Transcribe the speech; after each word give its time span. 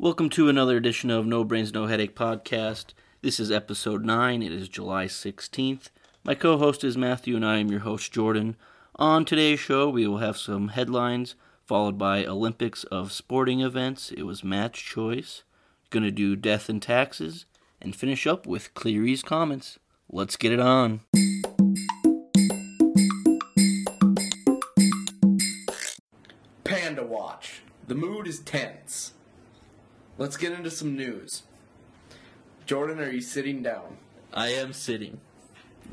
Welcome 0.00 0.30
to 0.30 0.48
another 0.48 0.76
edition 0.76 1.10
of 1.10 1.26
No 1.26 1.42
Brains 1.42 1.74
No 1.74 1.86
Headache 1.86 2.14
podcast. 2.14 2.92
This 3.20 3.40
is 3.40 3.50
episode 3.50 4.04
9. 4.04 4.44
It 4.44 4.52
is 4.52 4.68
July 4.68 5.06
16th. 5.06 5.90
My 6.22 6.36
co 6.36 6.56
host 6.56 6.84
is 6.84 6.96
Matthew, 6.96 7.34
and 7.34 7.44
I 7.44 7.56
am 7.56 7.68
your 7.68 7.80
host, 7.80 8.12
Jordan. 8.12 8.54
On 8.94 9.24
today's 9.24 9.58
show, 9.58 9.88
we 9.88 10.06
will 10.06 10.18
have 10.18 10.36
some 10.36 10.68
headlines, 10.68 11.34
followed 11.66 11.98
by 11.98 12.24
Olympics 12.24 12.84
of 12.84 13.10
sporting 13.10 13.60
events. 13.60 14.12
It 14.12 14.22
was 14.22 14.44
match 14.44 14.84
choice. 14.84 15.42
Gonna 15.90 16.12
do 16.12 16.36
death 16.36 16.68
and 16.68 16.80
taxes, 16.80 17.46
and 17.82 17.96
finish 17.96 18.24
up 18.24 18.46
with 18.46 18.74
Cleary's 18.74 19.24
comments. 19.24 19.80
Let's 20.08 20.36
get 20.36 20.52
it 20.52 20.60
on. 20.60 21.00
Panda 26.62 27.04
Watch. 27.04 27.62
The 27.88 27.96
mood 27.96 28.28
is 28.28 28.38
tense. 28.38 29.14
Let's 30.18 30.36
get 30.36 30.50
into 30.50 30.70
some 30.72 30.96
news. 30.96 31.44
Jordan, 32.66 32.98
are 32.98 33.08
you 33.08 33.20
sitting 33.20 33.62
down? 33.62 33.98
I 34.34 34.48
am 34.48 34.72
sitting. 34.72 35.20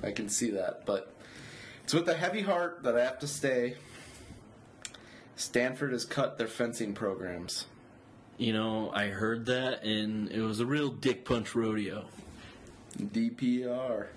I 0.02 0.10
can 0.10 0.30
see 0.30 0.50
that, 0.50 0.84
but 0.88 1.14
it's 1.84 1.94
with 1.94 2.10
a 2.10 2.16
heavy 2.16 2.42
heart 2.42 2.82
that 2.82 2.98
I 2.98 3.04
have 3.04 3.20
to 3.20 3.28
stay. 3.28 3.76
Stanford 5.36 5.92
has 5.92 6.06
cut 6.06 6.40
their 6.40 6.48
fencing 6.48 6.96
programs. 6.96 7.68
You 8.40 8.54
know, 8.54 8.90
I 8.96 9.10
heard 9.10 9.46
that, 9.46 9.84
and 9.84 10.32
it 10.32 10.42
was 10.42 10.60
a 10.60 10.66
real 10.66 10.90
dick 10.90 11.24
punch 11.24 11.54
rodeo. 11.54 12.06
DPR. 12.98 14.08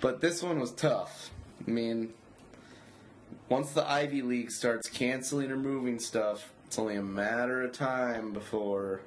But 0.00 0.20
this 0.20 0.40
one 0.40 0.60
was 0.60 0.70
tough. 0.70 1.30
I 1.66 1.70
mean, 1.70 2.14
once 3.48 3.72
the 3.72 3.90
Ivy 3.90 4.22
League 4.22 4.52
starts 4.52 4.88
canceling 4.88 5.50
or 5.50 5.56
moving 5.56 5.98
stuff, 5.98 6.52
it's 6.70 6.78
only 6.78 6.94
a 6.94 7.02
matter 7.02 7.62
of 7.62 7.72
time 7.72 8.32
before 8.32 9.00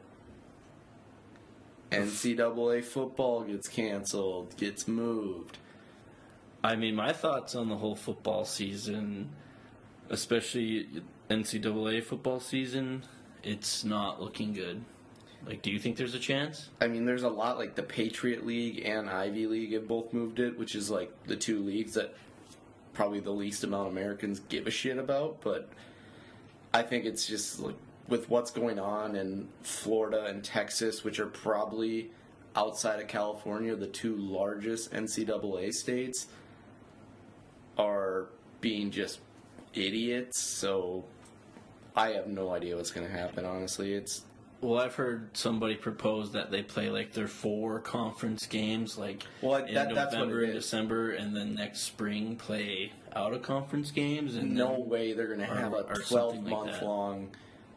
NCAA 1.92 2.84
football 2.84 3.42
gets 3.44 3.70
canceled, 3.70 4.58
gets 4.58 4.86
moved. 4.86 5.60
I 6.62 6.76
mean, 6.76 6.94
my 6.94 7.14
thoughts 7.14 7.56
on 7.56 7.70
the 7.70 7.78
whole 7.78 7.96
football 7.96 8.44
season, 8.44 9.30
especially 10.10 10.90
NCAA 11.30 12.04
football 12.04 12.42
season, 12.42 13.04
it's 13.44 13.86
not 13.86 14.22
looking 14.22 14.52
good. 14.52 14.84
Like, 15.48 15.62
do 15.62 15.72
you 15.72 15.80
think 15.80 15.96
there's 15.96 16.16
a 16.16 16.20
chance? 16.20 16.68
I 16.82 16.90
mean, 16.90 17.06
there's 17.06 17.24
a 17.24 17.30
lot 17.30 17.58
like 17.58 17.76
the 17.76 17.84
Patriot 17.84 18.46
League 18.46 18.86
and 18.86 19.10
Ivy 19.10 19.48
League 19.48 19.72
have 19.72 19.88
both 19.88 20.12
moved 20.12 20.42
it, 20.42 20.60
which 20.60 20.76
is 20.76 20.90
like 20.90 21.14
the 21.28 21.38
two 21.38 21.64
leagues 21.64 21.94
that 21.94 22.14
probably 22.92 23.22
the 23.22 23.32
least 23.32 23.64
amount 23.64 23.88
of 23.88 23.94
Americans 23.94 24.42
give 24.50 24.68
a 24.68 24.72
shit 24.72 24.98
about. 24.98 25.40
But 25.40 25.70
I 26.74 26.82
think 26.82 27.06
it's 27.06 27.28
just 27.28 27.60
like 27.60 27.76
with 28.08 28.30
what's 28.30 28.52
going 28.52 28.80
on 28.80 29.16
in 29.16 29.48
Florida 29.62 30.26
and 30.26 30.44
Texas, 30.44 31.04
which 31.04 31.20
are 31.20 31.28
probably 31.28 32.12
outside 32.56 33.00
of 33.00 33.08
California, 33.08 33.76
the 33.76 33.88
two 33.88 34.16
largest 34.16 34.92
NCAA 34.92 35.72
states, 35.72 36.28
are 37.78 38.28
being 38.62 38.92
just 38.92 39.20
idiots. 39.74 40.40
So 40.40 41.06
I 41.96 42.10
have 42.10 42.28
no 42.28 42.52
idea 42.52 42.76
what's 42.76 42.92
going 42.92 43.08
to 43.08 43.14
happen. 43.14 43.46
Honestly, 43.46 43.94
it's 43.94 44.24
Well, 44.62 44.80
I've 44.80 44.96
heard 44.96 45.36
somebody 45.36 45.76
propose 45.76 46.32
that 46.34 46.50
they 46.52 46.64
play 46.64 46.90
like 46.90 47.12
their 47.14 47.28
four 47.28 47.80
conference 47.80 48.46
games, 48.46 48.98
like 48.98 49.24
Well, 49.42 49.64
in 49.66 49.74
that- 49.74 49.94
that's 49.94 50.14
what 50.16 50.20
November 50.22 50.44
and. 50.44 50.54
December, 50.54 51.12
and 51.12 51.36
then 51.36 51.56
next 51.56 51.82
spring 51.82 52.36
play 52.36 52.92
out 53.16 53.34
of 53.34 53.42
conference 53.42 53.92
games. 53.92 54.36
And 54.36 54.56
no 54.56 54.80
way 54.80 55.14
they're 55.14 55.28
going 55.28 55.40
to 55.40 55.46
have 55.46 55.74
a 55.74 55.78
or 55.78 55.96
12 55.96 56.08
something 56.10 56.44
like 56.44 56.52
month 56.52 56.80
that. 56.80 56.86
long. 56.86 57.30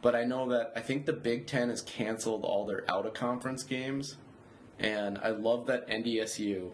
But 0.03 0.15
I 0.15 0.25
know 0.25 0.51
that 0.51 0.73
I 0.77 0.81
think 0.81 1.07
the 1.07 1.13
Big 1.13 1.47
Ten 1.47 1.69
has 1.69 1.83
canceled 1.83 2.45
all 2.45 2.65
their 2.67 2.89
out 2.89 3.07
of 3.07 3.15
conference 3.15 3.63
games, 3.63 4.17
and 4.79 5.19
I 5.19 5.31
love 5.31 5.67
that 5.67 5.89
NDSU, 5.89 6.71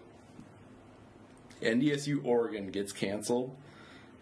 NDSU 1.63 2.25
Oregon 2.25 2.71
gets 2.71 2.93
canceled, 2.93 3.57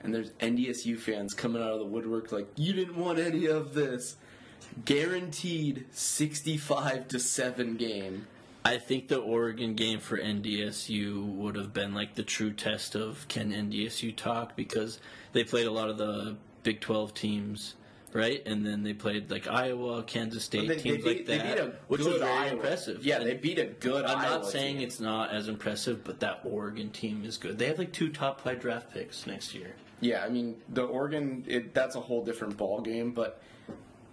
and 0.03 0.15
there's 0.15 0.31
NDSU 0.33 0.99
fans 0.99 1.34
coming 1.34 1.61
out 1.62 1.72
of 1.72 1.78
the 1.81 1.87
woodwork 1.87 2.31
like, 2.31 2.49
you 2.57 2.72
didn't 2.72 2.97
want 2.97 3.19
any 3.19 3.47
of 3.47 3.75
this. 3.75 4.17
Guaranteed 4.84 5.87
65 5.91 7.09
to 7.09 7.19
7 7.19 7.77
game. 7.77 8.27
I 8.65 8.76
think 8.78 9.09
the 9.09 9.19
Oregon 9.19 9.75
game 9.75 10.00
for 10.00 10.19
NDSU 10.19 11.25
would 11.37 11.56
have 11.56 11.72
been 11.72 11.94
like 11.94 12.15
the 12.15 12.22
true 12.22 12.53
test 12.53 12.94
of 12.94 13.26
can 13.28 13.53
NDSU 13.53 14.15
talk 14.15 14.54
because 14.56 14.98
they 15.32 15.44
played 15.44 15.66
a 15.66 15.71
lot 15.71 15.88
of 15.88 15.97
the 15.97 16.37
Big 16.62 16.81
12 16.81 17.15
teams, 17.15 17.75
right? 18.12 18.43
And 18.44 18.66
then 18.66 18.82
they 18.82 18.93
played 18.93 19.31
like 19.31 19.47
Iowa, 19.48 20.03
Kansas 20.03 20.44
State, 20.44 20.69
They, 20.69 20.75
they 20.76 20.82
teams 20.82 21.04
beat, 21.04 21.06
like 21.06 21.26
they 21.26 21.38
that, 21.38 21.81
which 21.88 22.03
was 22.03 22.19
very 22.19 22.31
Iowa. 22.31 22.53
impressive. 22.53 23.03
Yeah, 23.04 23.16
And 23.16 23.26
they 23.26 23.34
beat 23.34 23.59
a 23.59 23.65
good 23.65 24.04
I'm 24.04 24.19
Iowa 24.19 24.31
not 24.41 24.47
saying 24.47 24.77
team. 24.77 24.87
it's 24.87 25.00
not 25.00 25.31
as 25.32 25.48
impressive, 25.48 26.04
but 26.04 26.21
that 26.21 26.41
Oregon 26.44 26.91
team 26.91 27.25
is 27.25 27.38
good. 27.38 27.59
They 27.59 27.66
have 27.66 27.78
like 27.78 27.92
two 27.92 28.10
top 28.10 28.42
five 28.42 28.60
draft 28.60 28.92
picks 28.92 29.27
next 29.27 29.54
year. 29.54 29.75
Yeah, 30.03 30.22
I 30.22 30.28
mean 30.28 30.56
the 30.69 30.82
Oregon 30.82 31.44
it, 31.47 31.72
that's 31.72 31.97
a 31.97 32.00
whole 32.00 32.22
different 32.25 32.59
ball 32.59 32.82
game, 32.82 33.12
but 33.12 33.41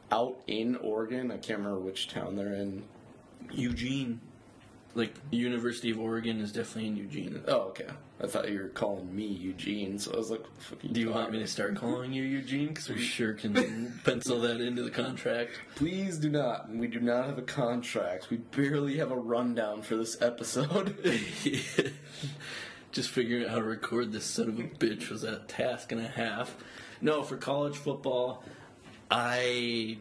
out 0.09 0.39
in 0.47 0.77
Oregon, 0.77 1.31
I 1.31 1.37
can't 1.37 1.59
remember 1.59 1.79
which 1.79 2.07
town 2.07 2.37
they're 2.37 2.53
in. 2.53 2.83
Eugene, 3.51 4.19
like 4.97 5.13
University 5.31 5.91
of 5.91 5.99
Oregon, 5.99 6.41
is 6.41 6.51
definitely 6.51 6.87
in 6.87 6.97
Eugene. 6.97 7.41
Oh, 7.47 7.69
okay. 7.69 7.87
I 8.21 8.25
thought 8.25 8.49
you 8.49 8.59
were 8.59 8.69
calling 8.69 9.15
me 9.15 9.27
Eugene, 9.27 9.99
so 9.99 10.11
I 10.11 10.17
was 10.17 10.31
like, 10.31 10.41
what 10.41 10.55
the 10.55 10.61
fuck 10.61 10.83
are 10.83 10.87
Do 10.87 10.99
you 10.99 11.11
want 11.11 11.31
me 11.31 11.39
to 11.39 11.47
start 11.47 11.75
calling 11.75 12.11
you 12.11 12.23
Eugene? 12.23 12.69
Because 12.69 12.89
we 12.89 12.99
sure 12.99 13.33
can 13.33 13.99
pencil 14.03 14.41
that 14.41 14.59
into 14.59 14.81
the 14.81 14.89
contract. 14.89 15.51
Please 15.75 16.17
do 16.17 16.29
not. 16.29 16.69
We 16.69 16.87
do 16.87 16.99
not 16.99 17.27
have 17.27 17.37
a 17.37 17.43
contract. 17.43 18.31
We 18.31 18.37
barely 18.37 18.97
have 18.97 19.11
a 19.11 19.17
rundown 19.17 19.83
for 19.83 19.95
this 19.95 20.19
episode. 20.19 20.97
Just 22.91 23.09
figuring 23.09 23.43
out 23.43 23.51
how 23.51 23.57
to 23.57 23.63
record 23.63 24.11
this 24.11 24.25
son 24.25 24.49
of 24.49 24.59
a 24.59 24.63
bitch 24.63 25.11
was 25.11 25.23
a 25.23 25.39
task 25.47 25.91
and 25.91 26.01
a 26.01 26.07
half. 26.07 26.55
No, 27.01 27.21
for 27.21 27.37
college 27.37 27.77
football, 27.77 28.43
I 29.11 29.99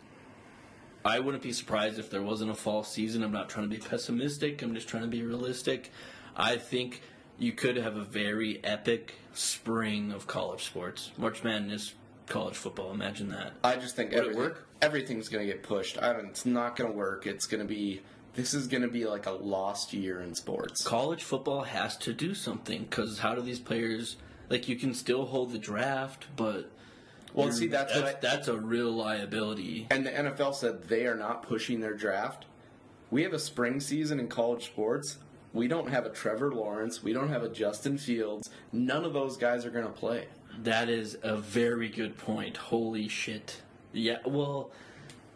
I 1.07 1.21
wouldn't 1.21 1.43
be 1.43 1.53
surprised 1.53 1.99
if 2.01 2.11
there 2.11 2.23
wasn't 2.23 2.51
a 2.51 2.55
fall 2.55 2.83
season. 2.83 3.23
I'm 3.23 3.31
not 3.33 3.49
trying 3.49 3.71
to 3.71 3.75
be 3.77 3.81
pessimistic. 3.81 4.61
I'm 4.63 4.75
just 4.75 4.89
trying 4.89 5.05
to 5.05 5.09
be 5.09 5.23
realistic. 5.23 5.93
I 6.37 6.57
think 6.57 7.01
you 7.39 7.53
could 7.53 7.77
have 7.77 7.97
a 7.97 8.03
very 8.03 8.63
epic 8.65 9.15
spring 9.33 10.11
of 10.11 10.27
college 10.27 10.65
sports. 10.65 11.13
March 11.17 11.45
Madness, 11.45 11.95
college 12.27 12.57
football. 12.57 12.91
Imagine 12.91 13.29
that. 13.29 13.53
I 13.63 13.77
just 13.77 13.95
think 13.95 14.11
Would 14.11 14.19
it 14.19 14.21
everything, 14.23 14.43
work? 14.43 14.67
everything's 14.83 15.29
going 15.29 15.47
to 15.47 15.53
get 15.53 15.63
pushed. 15.63 16.03
I 16.03 16.13
don't, 16.13 16.27
it's 16.27 16.45
not 16.45 16.75
going 16.77 16.91
to 16.91 16.97
work. 16.97 17.27
It's 17.27 17.47
going 17.47 17.61
to 17.63 17.69
be. 17.69 18.03
This 18.35 18.53
is 18.53 18.67
going 18.67 18.83
to 18.83 18.89
be 18.89 19.07
like 19.07 19.27
a 19.27 19.31
lost 19.31 19.95
year 19.95 20.21
in 20.21 20.35
sports. 20.35 20.83
college 20.83 21.23
football 21.23 21.63
has 21.63 21.97
to 21.99 22.13
do 22.13 22.35
something 22.35 22.83
because 22.83 23.21
how 23.21 23.35
do 23.35 23.41
these 23.41 23.61
players 23.61 24.17
like 24.51 24.69
you 24.69 24.77
can 24.77 24.93
still 24.93 25.25
hold 25.25 25.53
the 25.53 25.59
draft 25.59 26.27
but 26.37 26.71
Well, 27.35 27.53
see, 27.53 27.67
that's 27.67 27.95
what 27.95 28.05
I- 28.05 28.17
that's 28.21 28.49
a 28.49 28.57
real 28.57 28.91
liability 28.93 29.87
And 29.91 30.07
the 30.07 30.11
NFL 30.11 30.55
said 30.55 30.85
they 30.89 31.07
are 31.07 31.15
not 31.17 31.43
pushing 31.43 31.81
their 31.81 31.95
draft. 31.95 32.47
We 33.11 33.23
have 33.23 33.33
a 33.33 33.39
spring 33.39 33.81
season 33.81 34.19
in 34.19 34.29
college 34.29 34.65
sports. 34.67 35.19
We 35.53 35.69
don't 35.69 35.89
have 35.91 36.05
a 36.07 36.11
Trevor 36.11 36.53
Lawrence. 36.53 37.03
We 37.03 37.13
don't 37.13 37.29
have 37.29 37.43
a 37.43 37.49
Justin 37.49 37.99
Fields. 37.99 38.51
None 38.73 39.05
of 39.05 39.13
those 39.13 39.37
guys 39.37 39.65
are 39.65 39.71
going 39.71 39.87
to 39.87 39.93
play. 39.93 40.27
that 40.65 40.89
is 40.89 41.19
a 41.23 41.37
very 41.37 41.89
good 41.91 42.17
point 42.17 42.57
holy 42.57 43.07
shit 43.09 43.61
yeah 43.93 44.17
well 44.25 44.71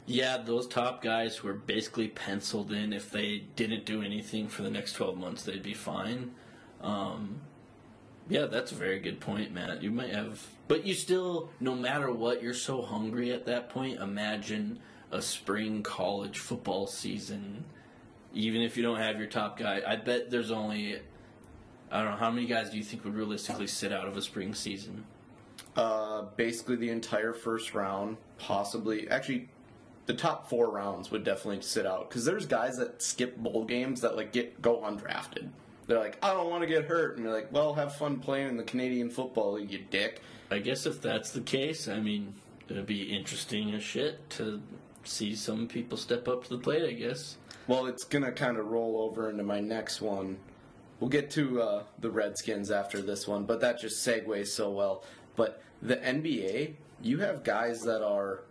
yeah 0.06 0.38
those 0.38 0.66
top 0.66 1.02
guys 1.02 1.36
who 1.36 1.48
are 1.48 1.52
basically 1.54 2.08
penciled 2.08 2.72
in 2.72 2.90
if 2.94 3.10
they 3.10 3.44
didn't 3.54 3.84
do 3.84 4.02
anything 4.02 4.48
for 4.48 4.62
the 4.62 4.70
next 4.70 4.94
12 4.94 5.18
months 5.18 5.42
they'd 5.42 5.62
be 5.62 5.74
fine 5.74 6.30
um, 6.80 7.38
yeah 8.30 8.46
that's 8.46 8.72
a 8.72 8.74
very 8.74 8.98
good 8.98 9.20
point 9.20 9.52
matt 9.52 9.82
you 9.82 9.90
might 9.90 10.08
have 10.14 10.46
but 10.70 10.86
you 10.86 10.94
still 10.94 11.50
no 11.58 11.74
matter 11.74 12.12
what 12.12 12.40
you're 12.42 12.54
so 12.54 12.80
hungry 12.80 13.32
at 13.32 13.44
that 13.44 13.68
point 13.68 13.98
imagine 14.00 14.78
a 15.10 15.20
spring 15.20 15.82
college 15.82 16.38
football 16.38 16.86
season 16.86 17.64
even 18.32 18.62
if 18.62 18.76
you 18.76 18.82
don't 18.82 18.98
have 18.98 19.18
your 19.18 19.26
top 19.26 19.58
guy 19.58 19.82
i 19.86 19.96
bet 19.96 20.30
there's 20.30 20.52
only 20.52 21.00
i 21.90 22.00
don't 22.00 22.12
know 22.12 22.16
how 22.16 22.30
many 22.30 22.46
guys 22.46 22.70
do 22.70 22.76
you 22.76 22.84
think 22.84 23.04
would 23.04 23.16
realistically 23.16 23.66
sit 23.66 23.92
out 23.92 24.06
of 24.06 24.16
a 24.16 24.22
spring 24.22 24.54
season 24.54 25.04
Uh, 25.76 26.22
basically, 26.36 26.76
the 26.76 26.90
entire 26.90 27.32
first 27.32 27.74
round, 27.74 28.16
possibly. 28.38 29.08
Actually, 29.08 29.48
the 30.06 30.14
top 30.14 30.48
four 30.50 30.68
rounds 30.70 31.10
would 31.12 31.22
definitely 31.24 31.62
sit 31.62 31.86
out 31.86 32.08
because 32.08 32.24
there's 32.24 32.46
guys 32.46 32.76
that 32.78 33.00
skip 33.00 33.36
bowl 33.36 33.64
games 33.64 34.00
that 34.00 34.16
like 34.16 34.32
get 34.32 34.60
go 34.60 34.78
undrafted. 34.78 35.48
They're 35.90 35.98
like, 35.98 36.18
I 36.22 36.32
don't 36.34 36.48
want 36.48 36.62
to 36.62 36.68
get 36.68 36.84
hurt, 36.84 37.16
and 37.16 37.24
you're 37.24 37.34
like, 37.34 37.50
well, 37.50 37.74
have 37.74 37.96
fun 37.96 38.20
playing 38.20 38.50
in 38.50 38.56
the 38.56 38.62
Canadian 38.62 39.10
Football 39.10 39.54
League, 39.54 39.72
you 39.72 39.80
dick. 39.90 40.22
I 40.48 40.60
guess 40.60 40.86
if 40.86 41.02
that's 41.02 41.32
the 41.32 41.40
case, 41.40 41.88
I 41.88 41.98
mean, 41.98 42.34
it'd 42.68 42.86
be 42.86 43.12
interesting 43.12 43.74
as 43.74 43.82
shit 43.82 44.30
to 44.30 44.62
see 45.02 45.34
some 45.34 45.66
people 45.66 45.98
step 45.98 46.28
up 46.28 46.44
to 46.44 46.50
the 46.50 46.58
plate, 46.58 46.88
I 46.88 46.92
guess. 46.92 47.38
Well, 47.66 47.86
it's 47.86 48.04
gonna 48.04 48.30
kind 48.30 48.56
of 48.56 48.66
roll 48.66 49.00
over 49.00 49.30
into 49.30 49.42
my 49.42 49.58
next 49.58 50.00
one. 50.00 50.36
We'll 51.00 51.10
get 51.10 51.28
to 51.32 51.60
uh, 51.60 51.82
the 51.98 52.12
Redskins 52.12 52.70
after 52.70 53.02
this 53.02 53.26
one, 53.26 53.44
but 53.44 53.60
that 53.60 53.80
just 53.80 54.06
segues 54.06 54.46
so 54.46 54.70
well. 54.70 55.02
But 55.34 55.60
the 55.82 55.96
NBA, 55.96 56.74
you 57.02 57.18
have 57.18 57.42
guys 57.42 57.82
that 57.82 58.04
are 58.06 58.42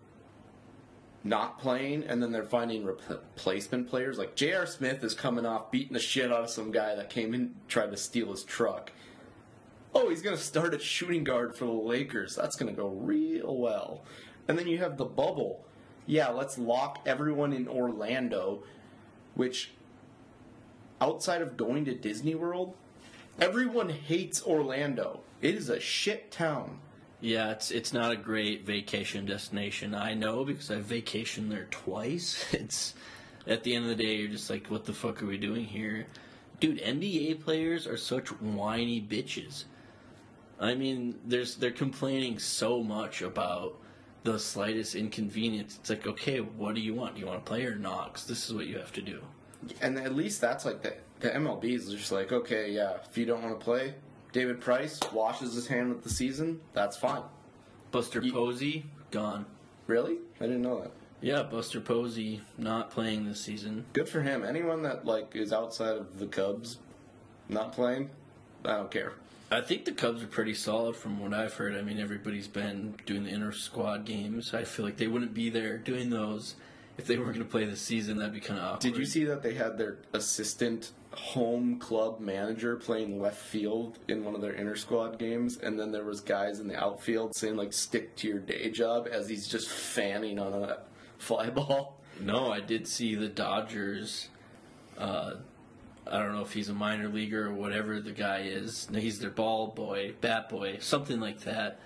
not 1.23 1.59
playing, 1.59 2.03
and 2.03 2.21
then 2.23 2.31
they're 2.31 2.43
finding 2.43 2.85
replacement 2.85 3.89
players. 3.89 4.17
Like 4.17 4.35
J.R. 4.35 4.65
Smith 4.65 5.03
is 5.03 5.13
coming 5.13 5.45
off 5.45 5.71
beating 5.71 5.93
the 5.93 5.99
shit 5.99 6.31
out 6.31 6.43
of 6.43 6.49
some 6.49 6.71
guy 6.71 6.95
that 6.95 7.09
came 7.09 7.33
in 7.33 7.55
tried 7.67 7.91
to 7.91 7.97
steal 7.97 8.31
his 8.31 8.43
truck. 8.43 8.91
Oh, 9.93 10.09
he's 10.09 10.21
going 10.21 10.37
to 10.37 10.41
start 10.41 10.73
at 10.73 10.81
shooting 10.81 11.23
guard 11.23 11.55
for 11.55 11.65
the 11.65 11.71
Lakers. 11.71 12.35
That's 12.35 12.55
going 12.55 12.73
to 12.73 12.79
go 12.79 12.89
real 12.89 13.57
well. 13.57 14.03
And 14.47 14.57
then 14.57 14.67
you 14.67 14.77
have 14.77 14.97
the 14.97 15.05
bubble. 15.05 15.65
Yeah, 16.05 16.29
let's 16.29 16.57
lock 16.57 16.99
everyone 17.05 17.53
in 17.53 17.67
Orlando, 17.67 18.63
which 19.35 19.71
outside 21.01 21.41
of 21.41 21.57
going 21.57 21.85
to 21.85 21.93
Disney 21.93 22.35
World, 22.35 22.75
everyone 23.39 23.89
hates 23.89 24.43
Orlando. 24.43 25.21
It 25.41 25.55
is 25.55 25.69
a 25.69 25.79
shit 25.79 26.31
town. 26.31 26.79
Yeah, 27.21 27.51
it's 27.51 27.71
it's 27.71 27.91
not 27.91 28.11
a 28.11 28.15
great 28.15 28.65
vacation 28.65 29.25
destination. 29.25 29.93
I 29.93 30.13
know 30.13 30.45
because 30.45 30.71
I've 30.71 30.85
vacationed 30.85 31.49
there 31.49 31.67
twice. 31.69 32.45
It's 32.53 32.93
at 33.47 33.63
the 33.63 33.75
end 33.75 33.85
of 33.85 33.97
the 33.97 34.03
day, 34.03 34.15
you're 34.15 34.29
just 34.29 34.49
like, 34.49 34.67
what 34.67 34.85
the 34.85 34.93
fuck 34.93 35.23
are 35.23 35.25
we 35.25 35.37
doing 35.37 35.65
here, 35.65 36.05
dude? 36.59 36.79
NBA 36.79 37.43
players 37.43 37.87
are 37.87 37.97
such 37.97 38.29
whiny 38.41 39.01
bitches. 39.01 39.63
I 40.59 40.75
mean, 40.75 41.19
there's 41.25 41.55
they're 41.55 41.71
complaining 41.71 42.39
so 42.39 42.83
much 42.83 43.21
about 43.21 43.79
the 44.23 44.37
slightest 44.37 44.95
inconvenience. 44.95 45.77
It's 45.79 45.89
like, 45.89 46.05
okay, 46.05 46.39
what 46.39 46.75
do 46.75 46.81
you 46.81 46.93
want? 46.93 47.15
Do 47.15 47.21
you 47.21 47.27
want 47.27 47.43
to 47.43 47.49
play 47.49 47.65
or 47.65 47.75
not? 47.75 48.13
Because 48.13 48.27
this 48.27 48.47
is 48.47 48.53
what 48.53 48.67
you 48.67 48.77
have 48.77 48.91
to 48.93 49.01
do. 49.01 49.21
And 49.81 49.97
at 49.97 50.15
least 50.15 50.41
that's 50.41 50.63
like 50.65 50.81
the 50.81 50.93
the 51.19 51.29
MLB 51.29 51.65
is 51.75 51.89
just 51.89 52.11
like, 52.11 52.31
okay, 52.31 52.71
yeah, 52.71 52.97
if 53.09 53.17
you 53.17 53.25
don't 53.25 53.41
want 53.43 53.59
to 53.59 53.63
play, 53.63 53.93
David 54.31 54.61
Price 54.61 54.99
washes 55.11 55.53
his 55.53 55.67
hand 55.67 55.89
with 55.89 56.03
the 56.03 56.09
season. 56.09 56.59
That's 56.73 56.97
fine. 56.97 57.23
Buster 57.91 58.21
You- 58.21 58.31
Posey 58.33 58.85
gone. 59.11 59.45
Really? 59.87 60.17
I 60.39 60.43
didn't 60.45 60.61
know 60.61 60.81
that. 60.81 60.91
Yeah, 61.21 61.43
Buster 61.43 61.81
Posey 61.81 62.41
not 62.57 62.91
playing 62.91 63.25
this 63.25 63.41
season. 63.41 63.85
Good 63.93 64.07
for 64.07 64.21
him. 64.21 64.43
Anyone 64.45 64.83
that 64.83 65.05
like 65.05 65.35
is 65.35 65.51
outside 65.51 65.97
of 65.97 66.19
the 66.19 66.27
Cubs, 66.27 66.77
not 67.49 67.73
playing, 67.73 68.09
I 68.63 68.75
don't 68.77 68.91
care. 68.91 69.13
I 69.51 69.61
think 69.61 69.85
the 69.85 69.91
Cubs 69.91 70.21
are 70.23 70.27
pretty 70.27 70.53
solid 70.53 70.95
from 70.95 71.19
what 71.19 71.33
I've 71.33 71.55
heard. 71.55 71.75
I 71.75 71.81
mean, 71.81 71.99
everybody's 71.99 72.47
been 72.47 72.93
doing 73.07 73.23
the 73.23 73.31
inner 73.31 73.51
squad 73.51 74.05
games. 74.05 74.53
I 74.53 74.63
feel 74.63 74.85
like 74.85 74.97
they 74.97 75.07
wouldn't 75.07 75.33
be 75.33 75.49
there 75.49 75.77
doing 75.79 76.11
those 76.11 76.53
if 76.99 77.07
they 77.07 77.17
weren't 77.17 77.33
going 77.33 77.45
to 77.45 77.49
play 77.49 77.65
this 77.65 77.81
season. 77.81 78.17
That'd 78.17 78.33
be 78.33 78.41
kind 78.41 78.59
of 78.59 78.65
awkward. 78.65 78.81
Did 78.81 78.97
you 78.97 79.05
see 79.05 79.23
that 79.23 79.41
they 79.41 79.53
had 79.53 79.77
their 79.77 79.99
assistant 80.13 80.91
home 81.11 81.79
club 81.79 82.19
manager 82.19 82.75
playing 82.75 83.19
left 83.21 83.41
field 83.41 83.97
in 84.07 84.23
one 84.23 84.35
of 84.35 84.41
their 84.41 84.51
inter 84.51 84.75
squad 84.75 85.17
games, 85.17 85.57
and 85.57 85.79
then 85.79 85.91
there 85.91 86.03
was 86.03 86.19
guys 86.19 86.59
in 86.59 86.67
the 86.67 86.77
outfield 86.77 87.35
saying 87.35 87.55
like 87.55 87.73
"stick 87.73 88.15
to 88.17 88.27
your 88.27 88.39
day 88.39 88.69
job" 88.69 89.07
as 89.09 89.29
he's 89.29 89.47
just 89.47 89.69
fanning 89.69 90.37
on 90.37 90.53
a 90.53 90.79
fly 91.17 91.49
ball. 91.49 91.97
No, 92.19 92.51
I 92.51 92.59
did 92.59 92.85
see 92.85 93.15
the 93.15 93.29
Dodgers. 93.29 94.27
Uh, 94.97 95.35
I 96.05 96.19
don't 96.19 96.33
know 96.33 96.41
if 96.41 96.51
he's 96.51 96.69
a 96.69 96.73
minor 96.73 97.07
leaguer 97.07 97.47
or 97.47 97.53
whatever 97.53 98.01
the 98.01 98.11
guy 98.11 98.39
is. 98.39 98.89
He's 98.93 99.19
their 99.19 99.29
ball 99.29 99.67
boy, 99.67 100.15
bat 100.19 100.49
boy, 100.49 100.77
something 100.81 101.19
like 101.19 101.41
that. 101.41 101.79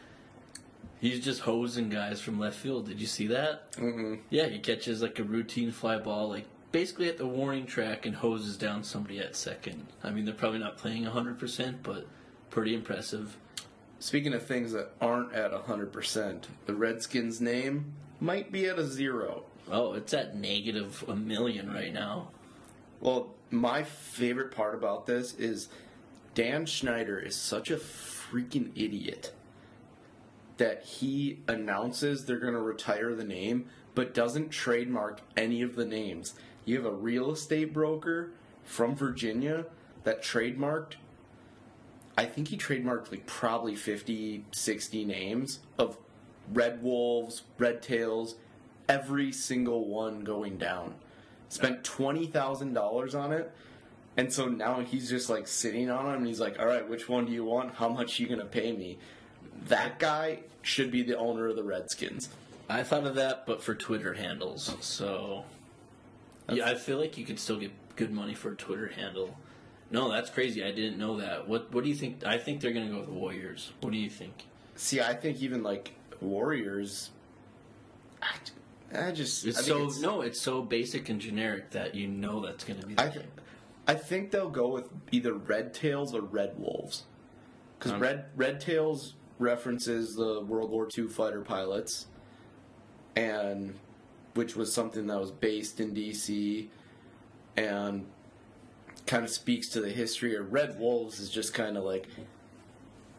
He's 1.03 1.19
just 1.19 1.41
hosing 1.41 1.89
guys 1.89 2.21
from 2.21 2.39
left 2.39 2.55
field. 2.55 2.87
Did 2.87 3.01
you 3.01 3.07
see 3.07 3.27
that? 3.27 3.73
Mm-mm. 3.73 4.19
Yeah, 4.29 4.47
he 4.47 4.57
catches 4.57 5.01
like 5.01 5.19
a 5.19 5.23
routine 5.25 5.73
fly 5.73 5.97
ball, 5.97 6.29
like 6.29 6.45
basically 6.71 7.09
at 7.09 7.17
the 7.17 7.27
warning 7.27 7.65
track, 7.65 8.05
and 8.05 8.15
hoses 8.15 8.55
down 8.55 8.85
somebody 8.85 9.19
at 9.19 9.35
second. 9.35 9.87
I 10.01 10.11
mean, 10.11 10.23
they're 10.23 10.33
probably 10.33 10.59
not 10.59 10.77
playing 10.77 11.03
100%, 11.03 11.75
but 11.83 12.07
pretty 12.51 12.73
impressive. 12.73 13.35
Speaking 13.99 14.33
of 14.33 14.45
things 14.45 14.71
that 14.71 14.91
aren't 15.01 15.33
at 15.33 15.51
hundred 15.51 15.91
percent, 15.91 16.47
the 16.67 16.73
Redskins' 16.73 17.41
name 17.41 17.91
might 18.21 18.49
be 18.49 18.67
at 18.67 18.79
a 18.79 18.87
zero. 18.87 19.43
Oh, 19.69 19.91
it's 19.91 20.13
at 20.13 20.37
negative 20.37 21.03
a 21.09 21.17
million 21.17 21.69
right 21.69 21.93
now. 21.93 22.29
Well, 23.01 23.33
my 23.51 23.83
favorite 23.83 24.51
part 24.55 24.73
about 24.73 25.05
this 25.05 25.35
is 25.35 25.67
Dan 26.33 26.65
Snyder 26.65 27.19
is 27.19 27.35
such 27.35 27.69
a 27.71 27.75
freaking 27.75 28.71
idiot 28.75 29.33
that 30.57 30.83
he 30.83 31.39
announces 31.47 32.25
they're 32.25 32.39
going 32.39 32.53
to 32.53 32.61
retire 32.61 33.15
the 33.15 33.23
name 33.23 33.65
but 33.95 34.13
doesn't 34.13 34.49
trademark 34.49 35.21
any 35.37 35.61
of 35.61 35.75
the 35.75 35.85
names. 35.85 36.33
You 36.65 36.77
have 36.77 36.85
a 36.85 36.91
real 36.91 37.31
estate 37.31 37.73
broker 37.73 38.31
from 38.63 38.95
Virginia 38.95 39.65
that 40.03 40.23
trademarked 40.23 40.95
I 42.17 42.25
think 42.25 42.49
he 42.49 42.57
trademarked 42.57 43.11
like 43.11 43.25
probably 43.25 43.75
50, 43.75 44.45
60 44.51 45.05
names 45.05 45.59
of 45.79 45.97
Red 46.51 46.83
Wolves, 46.83 47.43
Red 47.57 47.81
Tails, 47.81 48.35
every 48.87 49.31
single 49.31 49.87
one 49.87 50.21
going 50.21 50.57
down. 50.57 50.95
Spent 51.49 51.83
twenty 51.83 52.25
thousand 52.25 52.73
dollars 52.73 53.13
on 53.15 53.31
it, 53.31 53.51
and 54.17 54.33
so 54.33 54.47
now 54.47 54.81
he's 54.81 55.09
just 55.09 55.29
like 55.29 55.47
sitting 55.47 55.89
on 55.89 56.05
them. 56.05 56.15
And 56.15 56.27
he's 56.27 56.39
like, 56.39 56.59
"All 56.59 56.65
right, 56.65 56.87
which 56.87 57.07
one 57.07 57.25
do 57.25 57.31
you 57.31 57.45
want? 57.45 57.75
How 57.75 57.89
much 57.89 58.19
are 58.19 58.23
you 58.23 58.29
gonna 58.29 58.45
pay 58.45 58.71
me?" 58.71 58.97
That 59.67 59.99
guy 59.99 60.39
should 60.61 60.91
be 60.91 61.03
the 61.03 61.17
owner 61.17 61.47
of 61.47 61.55
the 61.55 61.63
Redskins. 61.63 62.29
I 62.69 62.83
thought 62.83 63.05
of 63.05 63.15
that, 63.15 63.45
but 63.45 63.61
for 63.61 63.75
Twitter 63.75 64.13
handles. 64.13 64.75
So, 64.81 65.43
yeah, 66.49 66.67
I 66.67 66.75
feel 66.75 66.97
like 66.97 67.17
you 67.17 67.25
could 67.25 67.39
still 67.39 67.57
get 67.57 67.71
good 67.95 68.11
money 68.11 68.33
for 68.33 68.51
a 68.51 68.55
Twitter 68.55 68.87
handle. 68.87 69.37
No, 69.91 70.09
that's 70.11 70.29
crazy. 70.29 70.63
I 70.63 70.71
didn't 70.71 70.97
know 70.97 71.17
that. 71.17 71.47
What 71.47 71.71
What 71.73 71.83
do 71.83 71.89
you 71.89 71.95
think? 71.95 72.25
I 72.25 72.37
think 72.37 72.61
they're 72.61 72.71
going 72.73 72.87
to 72.87 72.91
go 72.91 72.99
with 72.99 73.07
the 73.07 73.13
Warriors. 73.13 73.71
What 73.81 73.91
do 73.91 73.97
you 73.99 74.09
think? 74.09 74.45
See, 74.75 75.01
I 75.01 75.13
think 75.13 75.41
even 75.41 75.61
like 75.61 75.91
Warriors, 76.19 77.11
I, 78.21 78.33
I 78.97 79.11
just 79.11 79.45
It's 79.45 79.59
I 79.59 79.61
so 79.61 79.77
it's- 79.77 79.99
no, 79.99 80.21
it's 80.21 80.39
so 80.41 80.61
basic 80.61 81.09
and 81.09 81.19
generic 81.21 81.71
that 81.71 81.93
you 81.95 82.07
know 82.07 82.39
that's 82.39 82.63
going 82.63 82.79
to 82.79 82.87
be 82.87 82.95
the 82.95 83.03
I, 83.03 83.09
th- 83.09 83.25
I 83.87 83.93
think 83.95 84.31
they'll 84.31 84.49
go 84.49 84.67
with 84.69 84.89
either 85.11 85.33
Red 85.33 85.73
Tails 85.73 86.15
or 86.15 86.21
Red 86.21 86.53
Wolves, 86.57 87.03
because 87.77 87.91
Um, 87.91 87.99
Red 87.99 88.25
Red 88.35 88.61
Tails 88.61 89.13
references 89.43 90.15
the 90.15 90.41
World 90.41 90.71
War 90.71 90.87
II 90.97 91.07
fighter 91.07 91.41
pilots, 91.41 92.07
and 93.15 93.75
which 94.33 94.55
was 94.55 94.73
something 94.73 95.07
that 95.07 95.19
was 95.19 95.31
based 95.31 95.79
in 95.79 95.93
DC, 95.93 96.67
and 97.55 98.05
kind 99.05 99.23
of 99.23 99.29
speaks 99.29 99.67
to 99.69 99.81
the 99.81 99.89
history. 99.91 100.35
Or 100.35 100.41
Red 100.43 100.79
Wolves 100.79 101.19
is 101.19 101.29
just 101.29 101.53
kind 101.53 101.77
of 101.77 101.83
like, 101.83 102.07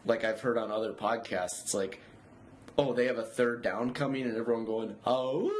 like 0.05 0.23
I've 0.25 0.41
heard 0.41 0.57
on 0.57 0.71
other 0.71 0.91
podcasts. 0.91 1.61
It's 1.63 1.73
like, 1.73 2.01
oh, 2.77 2.93
they 2.93 3.05
have 3.05 3.17
a 3.17 3.23
third 3.23 3.61
down 3.61 3.93
coming, 3.93 4.23
and 4.23 4.35
everyone 4.35 4.65
going, 4.65 4.95
oh, 5.05 5.51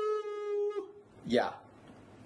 yeah, 1.26 1.52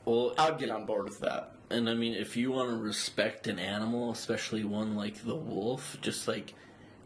Well, 0.06 0.34
I'd 0.40 0.58
get 0.58 0.72
on 0.72 0.86
board 0.86 1.06
with 1.06 1.20
that. 1.20 1.52
And 1.70 1.88
I 1.88 1.94
mean, 1.94 2.16
if 2.16 2.36
you 2.36 2.52
want 2.52 2.72
to 2.72 2.78
respect 2.78 3.46
an 3.48 3.60
animal, 3.60 4.12
especially 4.12 4.64
one 4.64 4.96
like 4.96 5.24
the 5.24 5.36
wolf, 5.36 5.98
just 6.02 6.28
like 6.28 6.56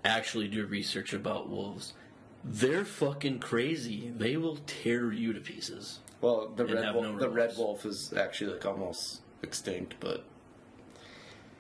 actually 0.04 0.48
do 0.48 0.66
research 0.66 1.14
about 1.14 1.50
wolves. 1.50 1.94
They're 2.44 2.86
fucking 2.86 3.40
crazy. 3.40 4.12
They 4.18 4.36
will 4.38 4.58
tear 4.68 5.12
you 5.14 5.34
to 5.34 5.40
pieces. 5.40 6.00
Well, 6.22 6.50
the 6.56 6.66
And 6.66 6.74
red 6.74 6.94
wolf, 6.94 7.06
no 7.06 7.20
the 7.20 7.30
red 7.30 7.58
wolf 7.58 7.86
is 7.86 8.14
actually 8.14 8.54
like 8.54 8.66
almost 8.66 9.22
extinct, 9.42 9.96
but 10.00 10.26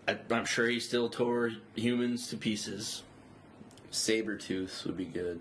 I, 0.07 0.17
I'm 0.31 0.45
sure 0.45 0.67
he 0.67 0.79
still 0.79 1.09
tore 1.09 1.51
humans 1.75 2.27
to 2.29 2.37
pieces. 2.37 3.03
saber 3.91 4.35
tooth 4.35 4.83
would 4.85 4.97
be 4.97 5.05
good. 5.05 5.39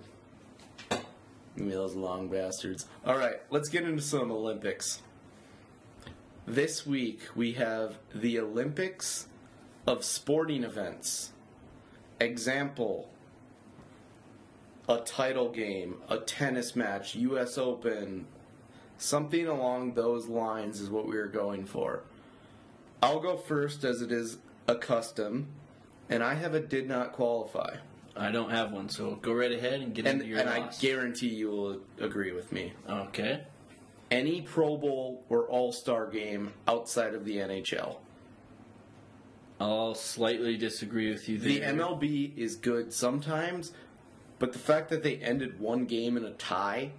Give 0.90 1.66
me 1.66 1.72
those 1.72 1.94
long 1.94 2.28
bastards. 2.28 2.86
All 3.04 3.16
right, 3.18 3.40
let's 3.50 3.68
get 3.68 3.84
into 3.84 4.02
some 4.02 4.30
Olympics. 4.30 5.02
This 6.46 6.86
week 6.86 7.20
we 7.34 7.52
have 7.52 7.98
the 8.14 8.38
Olympics 8.38 9.28
of 9.86 10.04
sporting 10.04 10.64
events. 10.64 11.31
Example: 12.22 13.08
a 14.88 14.98
title 14.98 15.50
game, 15.50 15.96
a 16.08 16.18
tennis 16.18 16.76
match, 16.76 17.16
U.S. 17.16 17.58
Open, 17.58 18.26
something 18.96 19.46
along 19.48 19.94
those 19.94 20.28
lines 20.28 20.80
is 20.80 20.88
what 20.88 21.08
we 21.08 21.16
are 21.16 21.26
going 21.26 21.66
for. 21.66 22.04
I'll 23.02 23.18
go 23.20 23.36
first 23.36 23.82
as 23.82 24.00
it 24.02 24.12
is 24.12 24.38
a 24.68 24.76
custom, 24.76 25.48
and 26.08 26.22
I 26.22 26.34
have 26.34 26.54
a 26.54 26.60
did 26.60 26.86
not 26.88 27.12
qualify. 27.12 27.76
I 28.14 28.30
don't 28.30 28.50
have 28.50 28.70
one, 28.70 28.88
so 28.88 29.16
go 29.16 29.32
right 29.32 29.50
ahead 29.50 29.80
and 29.80 29.92
get 29.92 30.06
And, 30.06 30.20
into 30.20 30.30
your 30.30 30.38
and 30.40 30.48
I 30.48 30.70
guarantee 30.80 31.28
you 31.28 31.50
will 31.50 31.80
agree 31.98 32.30
with 32.32 32.52
me. 32.52 32.72
okay. 32.88 33.42
Any 34.12 34.42
Pro 34.42 34.76
Bowl 34.76 35.24
or 35.30 35.48
All 35.48 35.72
Star 35.72 36.06
game 36.06 36.52
outside 36.68 37.14
of 37.14 37.24
the 37.24 37.38
NHL. 37.38 37.96
I'll 39.62 39.94
slightly 39.94 40.56
disagree 40.56 41.10
with 41.10 41.28
you 41.28 41.38
The 41.38 41.60
there. 41.60 41.72
MLB 41.72 42.36
is 42.36 42.56
good 42.56 42.92
sometimes, 42.92 43.70
but 44.40 44.52
the 44.52 44.58
fact 44.58 44.88
that 44.90 45.04
they 45.04 45.16
ended 45.18 45.60
one 45.60 45.84
game 45.84 46.16
in 46.16 46.24
a 46.24 46.32
tie, 46.32 46.90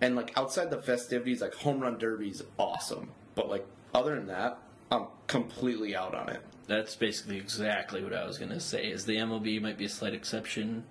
and 0.00 0.16
like 0.16 0.36
outside 0.36 0.70
the 0.70 0.82
festivities, 0.82 1.40
like 1.40 1.54
home 1.54 1.78
run 1.80 1.98
derby 1.98 2.28
is 2.28 2.42
awesome. 2.58 3.10
But 3.36 3.48
like 3.48 3.64
other 3.94 4.16
than 4.16 4.26
that, 4.26 4.58
I'm 4.90 5.06
completely 5.28 5.94
out 5.94 6.14
on 6.14 6.28
it. 6.28 6.42
That's 6.66 6.96
basically 6.96 7.36
exactly 7.36 8.02
what 8.02 8.12
I 8.12 8.26
was 8.26 8.36
going 8.36 8.50
to 8.50 8.60
say. 8.60 8.86
Is 8.90 9.04
the 9.04 9.16
MLB 9.18 9.62
might 9.62 9.78
be 9.78 9.84
a 9.84 9.88
slight 9.88 10.14
exception. 10.14 10.84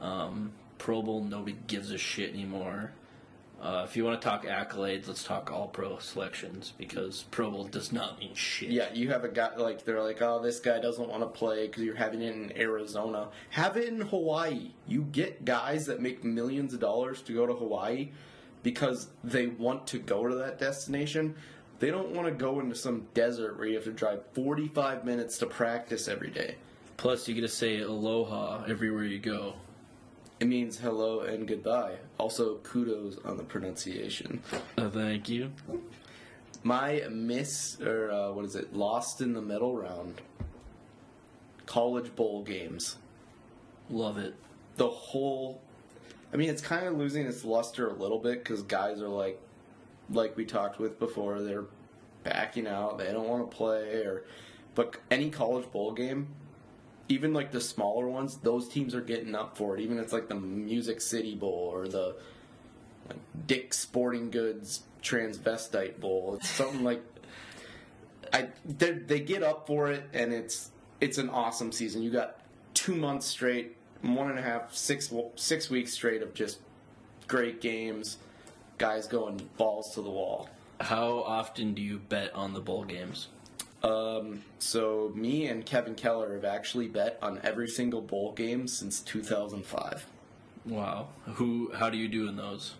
Um, 0.00 0.52
Pro 0.78 1.02
Bowl, 1.02 1.22
nobody 1.24 1.56
gives 1.66 1.90
a 1.90 1.98
shit 1.98 2.32
anymore. 2.32 2.92
Uh, 3.60 3.84
if 3.84 3.96
you 3.96 4.04
want 4.04 4.20
to 4.20 4.24
talk 4.24 4.44
accolades, 4.44 5.08
let's 5.08 5.24
talk 5.24 5.50
All 5.50 5.66
Pro 5.66 5.98
selections 5.98 6.74
because 6.78 7.24
Pro 7.32 7.50
Bowl 7.50 7.64
does 7.64 7.92
not 7.92 8.18
mean 8.20 8.32
shit. 8.34 8.70
Yeah, 8.70 8.92
you 8.92 9.10
have 9.10 9.24
a 9.24 9.28
guy 9.28 9.56
like 9.56 9.84
they're 9.84 10.02
like, 10.02 10.22
oh, 10.22 10.40
this 10.40 10.60
guy 10.60 10.78
doesn't 10.78 11.08
want 11.08 11.22
to 11.22 11.26
play 11.26 11.66
because 11.66 11.82
you're 11.82 11.96
having 11.96 12.22
it 12.22 12.36
in 12.36 12.56
Arizona. 12.56 13.28
Have 13.50 13.76
it 13.76 13.88
in 13.88 14.00
Hawaii. 14.00 14.70
You 14.86 15.02
get 15.02 15.44
guys 15.44 15.86
that 15.86 16.00
make 16.00 16.22
millions 16.22 16.72
of 16.72 16.78
dollars 16.78 17.20
to 17.22 17.32
go 17.32 17.46
to 17.46 17.54
Hawaii 17.54 18.10
because 18.62 19.08
they 19.24 19.48
want 19.48 19.88
to 19.88 19.98
go 19.98 20.28
to 20.28 20.36
that 20.36 20.58
destination. 20.60 21.34
They 21.80 21.90
don't 21.90 22.10
want 22.10 22.28
to 22.28 22.34
go 22.34 22.60
into 22.60 22.76
some 22.76 23.06
desert 23.14 23.58
where 23.58 23.66
you 23.66 23.74
have 23.74 23.84
to 23.84 23.92
drive 23.92 24.20
45 24.34 25.04
minutes 25.04 25.38
to 25.38 25.46
practice 25.46 26.06
every 26.06 26.30
day. 26.30 26.56
Plus, 26.96 27.28
you 27.28 27.34
get 27.34 27.42
to 27.42 27.48
say 27.48 27.80
aloha 27.80 28.64
everywhere 28.68 29.04
you 29.04 29.18
go. 29.20 29.54
It 30.40 30.46
means 30.46 30.78
hello 30.78 31.20
and 31.20 31.48
goodbye. 31.48 31.96
Also, 32.16 32.58
kudos 32.58 33.18
on 33.24 33.36
the 33.36 33.42
pronunciation. 33.42 34.40
Uh, 34.76 34.88
thank 34.88 35.28
you. 35.28 35.50
My 36.62 37.02
miss, 37.10 37.80
or 37.80 38.10
uh, 38.12 38.30
what 38.30 38.44
is 38.44 38.54
it, 38.54 38.72
lost 38.72 39.20
in 39.20 39.32
the 39.32 39.42
middle 39.42 39.76
round. 39.76 40.20
College 41.66 42.14
bowl 42.14 42.44
games. 42.44 42.96
Love 43.90 44.16
it. 44.18 44.34
The 44.76 44.88
whole. 44.88 45.60
I 46.32 46.36
mean, 46.36 46.50
it's 46.50 46.62
kind 46.62 46.86
of 46.86 46.96
losing 46.96 47.26
its 47.26 47.44
luster 47.44 47.88
a 47.88 47.92
little 47.94 48.18
bit 48.18 48.44
because 48.44 48.62
guys 48.62 49.00
are 49.00 49.08
like, 49.08 49.40
like 50.10 50.36
we 50.36 50.44
talked 50.44 50.78
with 50.78 51.00
before, 51.00 51.40
they're 51.40 51.64
backing 52.22 52.66
out. 52.68 52.98
They 52.98 53.10
don't 53.10 53.28
want 53.28 53.50
to 53.50 53.56
play, 53.56 54.02
or. 54.04 54.24
But 54.76 54.98
any 55.10 55.30
college 55.30 55.68
bowl 55.72 55.92
game, 55.92 56.28
even 57.08 57.32
like 57.32 57.52
the 57.52 57.60
smaller 57.60 58.08
ones, 58.08 58.36
those 58.38 58.68
teams 58.68 58.94
are 58.94 59.00
getting 59.00 59.34
up 59.34 59.56
for 59.56 59.76
it. 59.76 59.80
Even 59.80 59.98
if 59.98 60.04
it's 60.04 60.12
like 60.12 60.28
the 60.28 60.34
Music 60.34 61.00
City 61.00 61.34
Bowl 61.34 61.70
or 61.72 61.88
the 61.88 62.16
like 63.08 63.18
Dick 63.46 63.72
Sporting 63.72 64.30
Goods 64.30 64.82
Transvestite 65.02 66.00
Bowl. 66.00 66.36
It's 66.38 66.48
something 66.50 66.84
like 66.84 67.02
I 68.32 68.48
they, 68.64 68.92
they 68.92 69.20
get 69.20 69.42
up 69.42 69.66
for 69.66 69.90
it, 69.90 70.04
and 70.12 70.32
it's 70.32 70.70
it's 71.00 71.18
an 71.18 71.30
awesome 71.30 71.72
season. 71.72 72.02
You 72.02 72.10
got 72.10 72.40
two 72.74 72.94
months 72.94 73.26
straight, 73.26 73.76
one 74.02 74.30
and 74.30 74.38
a 74.38 74.42
half, 74.42 74.74
six 74.74 75.12
six 75.36 75.70
weeks 75.70 75.92
straight 75.92 76.22
of 76.22 76.34
just 76.34 76.58
great 77.26 77.60
games, 77.60 78.18
guys 78.76 79.06
going 79.06 79.48
balls 79.56 79.94
to 79.94 80.02
the 80.02 80.10
wall. 80.10 80.48
How 80.80 81.22
often 81.26 81.74
do 81.74 81.82
you 81.82 81.98
bet 81.98 82.34
on 82.34 82.54
the 82.54 82.60
bowl 82.60 82.84
games? 82.84 83.28
Um, 83.82 84.42
so 84.58 85.12
me 85.14 85.46
and 85.46 85.64
Kevin 85.64 85.94
Keller 85.94 86.34
have 86.34 86.44
actually 86.44 86.88
bet 86.88 87.18
on 87.22 87.40
every 87.44 87.68
single 87.68 88.00
bowl 88.00 88.32
game 88.32 88.66
since 88.66 89.00
2005. 89.00 90.06
Wow. 90.66 91.08
Who? 91.34 91.70
How 91.74 91.88
do 91.88 91.96
you 91.96 92.08
do 92.08 92.28
in 92.28 92.36
those? 92.36 92.74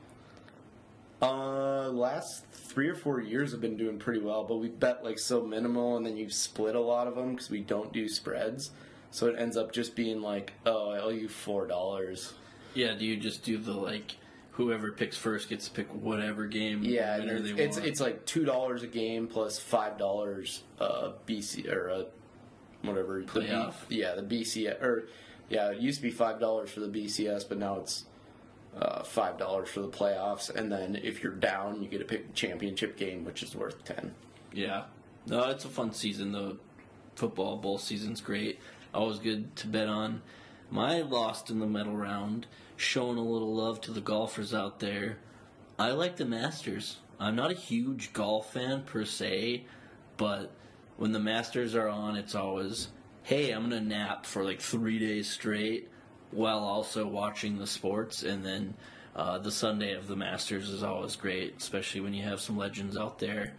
Uh, 1.20 1.88
last 1.88 2.44
three 2.52 2.88
or 2.88 2.94
four 2.94 3.20
years 3.20 3.50
have 3.52 3.60
been 3.60 3.76
doing 3.76 3.98
pretty 3.98 4.20
well, 4.20 4.44
but 4.44 4.56
we 4.56 4.68
bet 4.68 5.04
like 5.04 5.18
so 5.18 5.42
minimal, 5.42 5.96
and 5.96 6.06
then 6.06 6.16
you 6.16 6.30
split 6.30 6.74
a 6.74 6.80
lot 6.80 7.06
of 7.06 7.16
them 7.16 7.32
because 7.32 7.50
we 7.50 7.60
don't 7.60 7.92
do 7.92 8.08
spreads. 8.08 8.70
So 9.10 9.26
it 9.26 9.36
ends 9.38 9.56
up 9.56 9.72
just 9.72 9.96
being 9.96 10.20
like, 10.20 10.52
oh, 10.66 10.90
I 10.90 11.00
owe 11.00 11.08
you 11.08 11.28
four 11.28 11.66
dollars. 11.66 12.34
Yeah. 12.74 12.94
Do 12.94 13.04
you 13.04 13.16
just 13.16 13.42
do 13.42 13.58
the 13.58 13.72
like? 13.72 14.16
Whoever 14.58 14.92
picks 14.92 15.16
first 15.16 15.48
gets 15.48 15.68
to 15.68 15.70
pick 15.72 15.88
whatever 15.94 16.46
game. 16.46 16.82
Yeah, 16.82 17.16
and 17.16 17.30
it's 17.30 17.48
it's, 17.58 17.76
it's 17.78 18.00
like 18.00 18.26
two 18.26 18.44
dollars 18.44 18.82
a 18.82 18.86
game 18.86 19.26
plus 19.28 19.58
five 19.58 19.96
dollars 19.96 20.62
uh 20.80 21.12
BC 21.26 21.72
or 21.72 21.90
uh, 21.90 22.02
whatever 22.82 23.20
the 23.20 23.26
Playoff. 23.26 23.74
yeah, 23.88 24.14
the 24.14 24.22
BCS 24.22 24.82
or 24.82 25.08
yeah, 25.48 25.70
it 25.70 25.78
used 25.78 25.98
to 25.98 26.02
be 26.02 26.10
five 26.10 26.40
dollars 26.40 26.70
for 26.70 26.80
the 26.80 26.88
BCS, 26.88 27.48
but 27.48 27.58
now 27.58 27.78
it's 27.78 28.04
uh, 28.76 29.02
five 29.02 29.38
dollars 29.38 29.68
for 29.68 29.80
the 29.80 29.88
playoffs, 29.88 30.54
and 30.54 30.70
then 30.70 30.96
if 30.96 31.22
you're 31.22 31.32
down, 31.32 31.82
you 31.82 31.88
get 31.88 31.98
to 31.98 32.04
pick 32.04 32.26
the 32.26 32.32
championship 32.32 32.96
game, 32.96 33.24
which 33.24 33.42
is 33.42 33.54
worth 33.56 33.84
ten. 33.84 34.14
Yeah. 34.52 34.84
No, 35.26 35.48
it's 35.50 35.64
a 35.64 35.68
fun 35.68 35.92
season. 35.92 36.32
The 36.32 36.58
football 37.14 37.56
bowl 37.56 37.78
season's 37.78 38.20
great. 38.20 38.58
Always 38.94 39.18
good 39.18 39.54
to 39.56 39.66
bet 39.66 39.88
on. 39.88 40.22
My 40.70 41.00
lost 41.00 41.50
in 41.50 41.60
the 41.60 41.66
medal 41.66 41.96
round, 41.96 42.46
showing 42.78 43.18
a 43.18 43.22
little 43.22 43.54
love 43.54 43.80
to 43.82 43.90
the 43.90 44.00
golfers 44.00 44.54
out 44.54 44.78
there. 44.78 45.18
I 45.78 45.90
like 45.90 46.16
the 46.16 46.24
Masters. 46.24 46.98
I'm 47.18 47.34
not 47.34 47.50
a 47.50 47.54
huge 47.54 48.12
golf 48.12 48.52
fan 48.52 48.84
per 48.84 49.04
se, 49.04 49.64
but 50.16 50.52
when 50.96 51.10
the 51.12 51.18
Masters 51.18 51.74
are 51.74 51.88
on, 51.88 52.16
it's 52.16 52.36
always, 52.36 52.88
hey, 53.24 53.50
I'm 53.50 53.64
gonna 53.64 53.80
nap 53.80 54.24
for 54.24 54.44
like 54.44 54.60
three 54.60 55.00
days 55.00 55.28
straight 55.28 55.90
while 56.30 56.60
also 56.60 57.06
watching 57.06 57.58
the 57.58 57.66
sports, 57.66 58.22
and 58.22 58.44
then 58.44 58.74
uh, 59.16 59.38
the 59.38 59.50
Sunday 59.50 59.94
of 59.94 60.06
the 60.06 60.16
Masters 60.16 60.68
is 60.70 60.84
always 60.84 61.16
great, 61.16 61.56
especially 61.58 62.00
when 62.00 62.14
you 62.14 62.22
have 62.22 62.40
some 62.40 62.56
legends 62.56 62.96
out 62.96 63.18
there. 63.18 63.54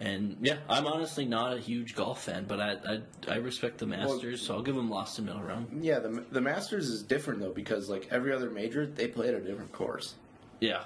And 0.00 0.36
yeah, 0.40 0.58
I'm 0.68 0.86
honestly 0.86 1.24
not 1.24 1.56
a 1.56 1.58
huge 1.60 1.94
golf 1.96 2.22
fan, 2.24 2.44
but 2.46 2.60
I 2.60 2.76
I, 2.86 3.32
I 3.32 3.36
respect 3.38 3.78
the 3.78 3.86
Masters, 3.86 4.42
so 4.42 4.54
I'll 4.54 4.62
give 4.62 4.76
them 4.76 4.88
lost 4.88 5.18
in 5.18 5.24
middle 5.24 5.42
round. 5.42 5.82
Yeah, 5.84 5.98
the 5.98 6.24
the 6.30 6.40
Masters 6.40 6.88
is 6.88 7.02
different 7.02 7.40
though 7.40 7.52
because 7.52 7.88
like 7.88 8.06
every 8.10 8.32
other 8.32 8.48
major, 8.50 8.86
they 8.86 9.08
play 9.08 9.28
at 9.28 9.34
a 9.34 9.40
different 9.40 9.72
course. 9.72 10.14
Yeah, 10.60 10.84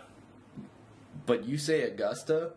But 1.27 1.45
you 1.47 1.59
say 1.59 1.83
Augusta, 1.83 2.53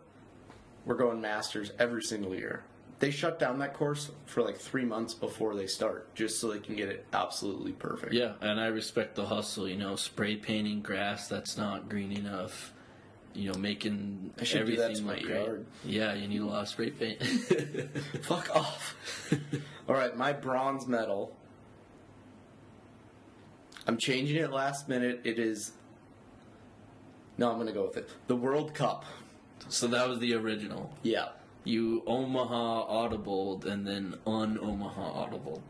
we're 0.84 0.96
going 0.96 1.20
Masters 1.20 1.72
every 1.78 2.02
single 2.02 2.34
year. 2.34 2.62
They 2.98 3.10
shut 3.10 3.38
down 3.38 3.58
that 3.58 3.74
course 3.74 4.10
for 4.24 4.42
like 4.42 4.56
three 4.56 4.84
months 4.86 5.12
before 5.12 5.54
they 5.54 5.66
start, 5.66 6.14
just 6.14 6.40
so 6.40 6.50
they 6.50 6.58
can 6.60 6.76
get 6.76 6.88
it 6.88 7.04
absolutely 7.12 7.72
perfect. 7.72 8.14
yeah, 8.14 8.32
and 8.40 8.58
I 8.58 8.68
respect 8.68 9.14
the 9.14 9.26
hustle. 9.26 9.68
You 9.68 9.76
know, 9.76 9.96
spray 9.96 10.36
painting 10.36 10.80
grass 10.80 11.28
that's 11.28 11.58
not 11.58 11.90
green 11.90 12.12
enough. 12.12 12.72
You 13.36 13.52
know, 13.52 13.58
making 13.58 14.32
I 14.40 14.44
should 14.44 14.66
do 14.66 14.76
that 14.76 14.92
everything 14.92 15.06
my 15.06 15.16
yard. 15.16 15.66
Yeah, 15.84 16.14
you 16.14 16.26
need 16.26 16.40
a 16.40 16.46
lot 16.46 16.62
of 16.62 16.68
spray 16.68 16.90
paint. 16.90 17.22
Fuck 18.22 18.54
off. 18.56 18.96
All 19.88 19.94
right, 19.94 20.16
my 20.16 20.32
bronze 20.32 20.86
medal. 20.86 21.36
I'm 23.86 23.98
changing 23.98 24.36
it 24.36 24.50
last 24.50 24.88
minute. 24.88 25.20
It 25.24 25.38
is. 25.38 25.72
No, 27.38 27.50
I'm 27.50 27.56
going 27.56 27.66
to 27.66 27.72
go 27.72 27.84
with 27.84 27.98
it. 27.98 28.08
The 28.26 28.36
World 28.36 28.74
Cup. 28.74 29.04
so 29.68 29.86
that 29.88 30.08
was 30.08 30.18
the 30.18 30.34
original. 30.34 30.90
Yeah. 31.02 31.28
You 31.64 32.02
Omaha 32.06 32.82
audible 32.84 33.62
and 33.66 33.86
then 33.86 34.14
un 34.26 34.58
Omaha 34.60 35.02
audible. 35.02 35.62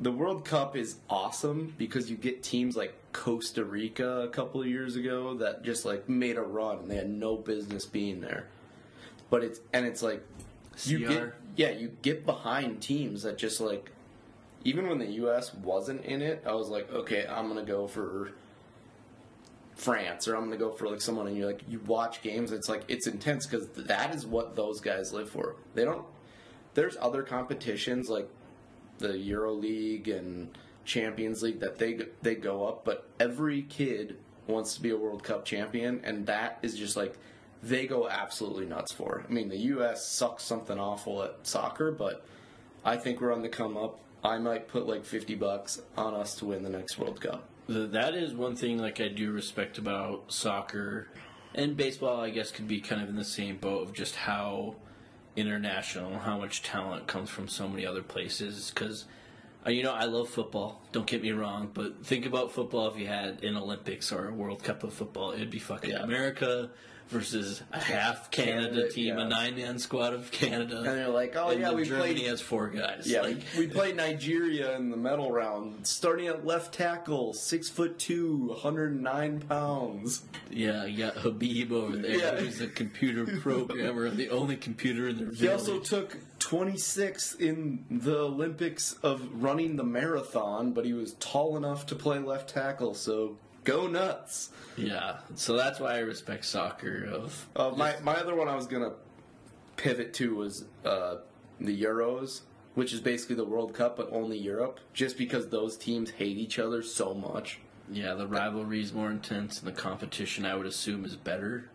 The 0.00 0.10
World 0.10 0.46
Cup 0.46 0.76
is 0.76 0.96
awesome 1.10 1.74
because 1.76 2.10
you 2.10 2.16
get 2.16 2.42
teams 2.42 2.74
like 2.74 2.94
Costa 3.12 3.64
Rica 3.64 4.22
a 4.22 4.28
couple 4.28 4.60
of 4.62 4.66
years 4.66 4.96
ago 4.96 5.34
that 5.34 5.62
just 5.62 5.84
like 5.84 6.08
made 6.08 6.36
a 6.36 6.42
run 6.42 6.78
and 6.78 6.90
they 6.90 6.96
had 6.96 7.10
no 7.10 7.36
business 7.36 7.84
being 7.84 8.20
there. 8.20 8.46
But 9.28 9.44
it's 9.44 9.60
and 9.72 9.84
it's 9.84 10.02
like 10.02 10.26
you 10.84 11.00
CR. 11.00 11.08
get 11.12 11.34
yeah, 11.56 11.70
you 11.70 11.92
get 12.00 12.24
behind 12.24 12.80
teams 12.80 13.24
that 13.24 13.36
just 13.36 13.60
like 13.60 13.90
even 14.64 14.88
when 14.88 14.98
the 14.98 15.10
US 15.24 15.52
wasn't 15.54 16.04
in 16.04 16.22
it, 16.22 16.42
I 16.46 16.54
was 16.54 16.68
like, 16.68 16.90
okay, 16.92 17.26
I'm 17.26 17.50
going 17.50 17.64
to 17.64 17.70
go 17.70 17.86
for 17.86 18.32
France 19.74 20.28
or 20.28 20.34
I'm 20.34 20.46
going 20.46 20.58
to 20.58 20.64
go 20.64 20.70
for 20.70 20.88
like 20.88 21.00
someone 21.00 21.26
and 21.26 21.36
you're 21.36 21.46
like 21.46 21.62
you 21.68 21.80
watch 21.86 22.22
games 22.22 22.52
it's 22.52 22.68
like 22.68 22.84
it's 22.88 23.06
intense 23.06 23.46
cuz 23.46 23.66
that 23.76 24.14
is 24.14 24.26
what 24.26 24.56
those 24.56 24.80
guys 24.80 25.12
live 25.12 25.28
for. 25.28 25.56
They 25.74 25.84
don't 25.84 26.06
there's 26.72 26.96
other 27.00 27.22
competitions 27.22 28.08
like 28.08 28.28
the 29.00 29.18
Euro 29.18 29.52
League 29.52 30.08
and 30.08 30.56
Champions 30.84 31.42
League 31.42 31.60
that 31.60 31.78
they 31.78 31.98
they 32.22 32.34
go 32.34 32.66
up, 32.66 32.84
but 32.84 33.08
every 33.18 33.62
kid 33.62 34.16
wants 34.46 34.74
to 34.74 34.82
be 34.82 34.90
a 34.90 34.96
World 34.96 35.22
Cup 35.22 35.44
champion, 35.44 36.00
and 36.04 36.26
that 36.26 36.58
is 36.62 36.76
just 36.76 36.96
like 36.96 37.16
they 37.62 37.86
go 37.86 38.08
absolutely 38.08 38.66
nuts 38.66 38.92
for. 38.92 39.24
I 39.28 39.32
mean, 39.32 39.48
the 39.48 39.58
U.S. 39.58 40.06
sucks 40.06 40.44
something 40.44 40.78
awful 40.78 41.22
at 41.22 41.46
soccer, 41.46 41.92
but 41.92 42.24
I 42.84 42.96
think 42.96 43.20
we're 43.20 43.32
on 43.32 43.42
the 43.42 43.48
come 43.48 43.76
up. 43.76 44.00
I 44.22 44.38
might 44.38 44.68
put 44.68 44.86
like 44.86 45.04
fifty 45.04 45.34
bucks 45.34 45.80
on 45.96 46.14
us 46.14 46.34
to 46.36 46.46
win 46.46 46.62
the 46.62 46.70
next 46.70 46.98
World 46.98 47.20
Cup. 47.20 47.48
That 47.68 48.14
is 48.14 48.34
one 48.34 48.56
thing 48.56 48.78
like 48.78 49.00
I 49.00 49.08
do 49.08 49.30
respect 49.30 49.78
about 49.78 50.32
soccer 50.32 51.08
and 51.54 51.76
baseball. 51.76 52.20
I 52.20 52.30
guess 52.30 52.50
could 52.50 52.68
be 52.68 52.80
kind 52.80 53.02
of 53.02 53.08
in 53.08 53.16
the 53.16 53.24
same 53.24 53.58
boat 53.58 53.82
of 53.82 53.92
just 53.92 54.16
how 54.16 54.76
international, 55.36 56.18
how 56.18 56.38
much 56.38 56.62
talent 56.62 57.06
comes 57.06 57.30
from 57.30 57.48
so 57.48 57.68
many 57.68 57.86
other 57.86 58.02
places. 58.02 58.70
Because 58.74 59.04
uh, 59.66 59.70
you 59.70 59.82
know 59.82 59.92
I 59.92 60.04
love 60.04 60.28
football. 60.28 60.80
Don't 60.92 61.06
get 61.06 61.22
me 61.22 61.32
wrong, 61.32 61.70
but 61.72 62.04
think 62.04 62.26
about 62.26 62.52
football 62.52 62.88
if 62.88 62.98
you 62.98 63.06
had 63.06 63.42
an 63.44 63.56
Olympics 63.56 64.12
or 64.12 64.28
a 64.28 64.32
World 64.34 64.62
Cup 64.62 64.82
of 64.84 64.92
football, 64.92 65.32
it'd 65.32 65.50
be 65.50 65.58
fucking 65.58 65.90
Yeah. 65.90 66.02
America 66.02 66.70
versus 67.10 67.62
a 67.72 67.78
half 67.80 68.30
Canada, 68.30 68.68
Canada, 68.68 68.90
team, 68.92 69.18
yeah. 69.18 69.24
a 69.24 69.28
nine-man 69.28 69.78
squad 69.78 70.14
of 70.14 70.30
Canada. 70.30 70.78
And 70.78 70.86
they're 70.86 71.08
like, 71.08 71.34
oh 71.36 71.50
yeah, 71.50 71.72
we 71.72 71.84
Germany 71.84 72.14
played. 72.14 72.26
has 72.28 72.40
four 72.40 72.68
guys. 72.68 73.06
Yeah, 73.06 73.22
like, 73.22 73.38
we 73.58 73.66
played 73.66 73.96
Nigeria 73.96 74.76
in 74.76 74.90
the 74.90 74.96
medal 74.96 75.30
round, 75.30 75.86
starting 75.86 76.28
at 76.28 76.46
left 76.46 76.74
tackle, 76.74 77.34
six 77.34 77.68
foot 77.68 77.98
two, 77.98 78.46
109 78.48 79.40
pounds. 79.40 80.22
Yeah, 80.50 80.84
you 80.84 80.98
got 80.98 81.14
Habib 81.16 81.72
over 81.72 81.96
there, 81.96 82.16
Yeah. 82.18 82.36
who's 82.36 82.60
a 82.60 82.68
computer 82.68 83.26
programmer, 83.40 84.08
the 84.10 84.30
only 84.30 84.56
computer 84.56 85.08
in 85.08 85.18
their 85.18 85.32
He 85.32 85.48
also 85.48 85.78
took 85.80 86.16
26 86.38 87.34
in 87.34 87.84
the 87.90 88.18
Olympics 88.18 88.94
of 89.02 89.42
running 89.42 89.76
the 89.76 89.84
marathon, 89.84 90.72
but 90.72 90.84
he 90.84 90.92
was 90.92 91.14
tall 91.14 91.56
enough 91.56 91.86
to 91.86 91.94
play 91.94 92.18
left 92.18 92.50
tackle, 92.50 92.94
so 92.94 93.36
Go 93.64 93.86
nuts. 93.86 94.50
Yeah, 94.76 95.18
so 95.34 95.56
that's 95.56 95.78
why 95.80 95.94
I 95.96 95.98
respect 95.98 96.44
soccer. 96.44 97.04
Of 97.04 97.46
Uh, 97.54 97.70
my 97.76 97.96
my 98.00 98.14
other 98.14 98.34
one 98.34 98.48
I 98.48 98.56
was 98.56 98.66
gonna 98.66 98.92
pivot 99.76 100.14
to 100.14 100.34
was 100.34 100.64
uh, 100.84 101.16
the 101.60 101.82
Euros, 101.82 102.40
which 102.74 102.92
is 102.92 103.00
basically 103.00 103.36
the 103.36 103.44
World 103.44 103.74
Cup 103.74 103.96
but 103.96 104.08
only 104.12 104.38
Europe, 104.38 104.80
just 104.94 105.18
because 105.18 105.48
those 105.48 105.76
teams 105.76 106.10
hate 106.10 106.38
each 106.38 106.58
other 106.58 106.82
so 106.82 107.12
much. 107.14 107.58
yeah, 107.90 108.14
the 108.14 108.26
rivalry 108.26 108.80
is 108.80 108.92
more 108.92 109.10
intense, 109.10 109.58
and 109.58 109.68
the 109.68 109.78
competition 109.78 110.46
I 110.46 110.54
would 110.54 110.66
assume 110.66 111.04
is 111.04 111.16
better. 111.16 111.68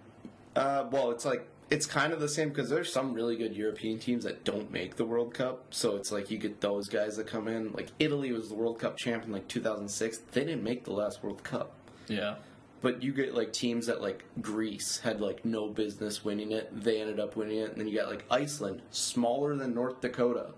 Uh, 0.55 0.85
well, 0.89 1.11
it's 1.11 1.25
like 1.25 1.47
it's 1.69 1.85
kind 1.85 2.13
of 2.13 2.19
the 2.19 2.29
same 2.29 2.49
because 2.49 2.69
there's 2.69 2.91
some 2.93 3.13
really 3.13 3.35
good 3.35 3.55
European 3.55 3.97
teams 3.99 4.23
that 4.23 4.43
don't 4.43 4.71
make 4.71 4.95
the 4.97 5.05
World 5.05 5.33
Cup. 5.33 5.65
So 5.71 5.95
it's 5.95 6.11
like 6.11 6.29
you 6.29 6.37
get 6.37 6.61
those 6.61 6.87
guys 6.87 7.17
that 7.17 7.25
come 7.27 7.47
in. 7.47 7.71
Like 7.73 7.87
Italy 7.99 8.31
was 8.31 8.49
the 8.49 8.55
World 8.55 8.79
Cup 8.79 8.97
champion 8.97 9.31
like 9.31 9.47
2006. 9.47 10.17
They 10.31 10.41
didn't 10.45 10.63
make 10.63 10.83
the 10.83 10.93
last 10.93 11.23
World 11.23 11.43
Cup. 11.43 11.73
Yeah, 12.07 12.35
But 12.81 13.01
you 13.01 13.11
get 13.13 13.33
like 13.33 13.51
teams 13.51 13.87
that 13.87 13.99
like 14.01 14.23
Greece 14.41 14.99
had 14.99 15.19
like 15.21 15.43
no 15.43 15.67
business 15.69 16.23
winning 16.23 16.51
it. 16.51 16.69
They 16.83 17.01
ended 17.01 17.19
up 17.19 17.35
winning 17.35 17.57
it. 17.57 17.71
And 17.71 17.79
then 17.79 17.87
you 17.87 17.97
got 17.97 18.09
like 18.09 18.25
Iceland, 18.29 18.83
smaller 18.91 19.55
than 19.55 19.73
North 19.73 20.01
Dakota, 20.01 20.51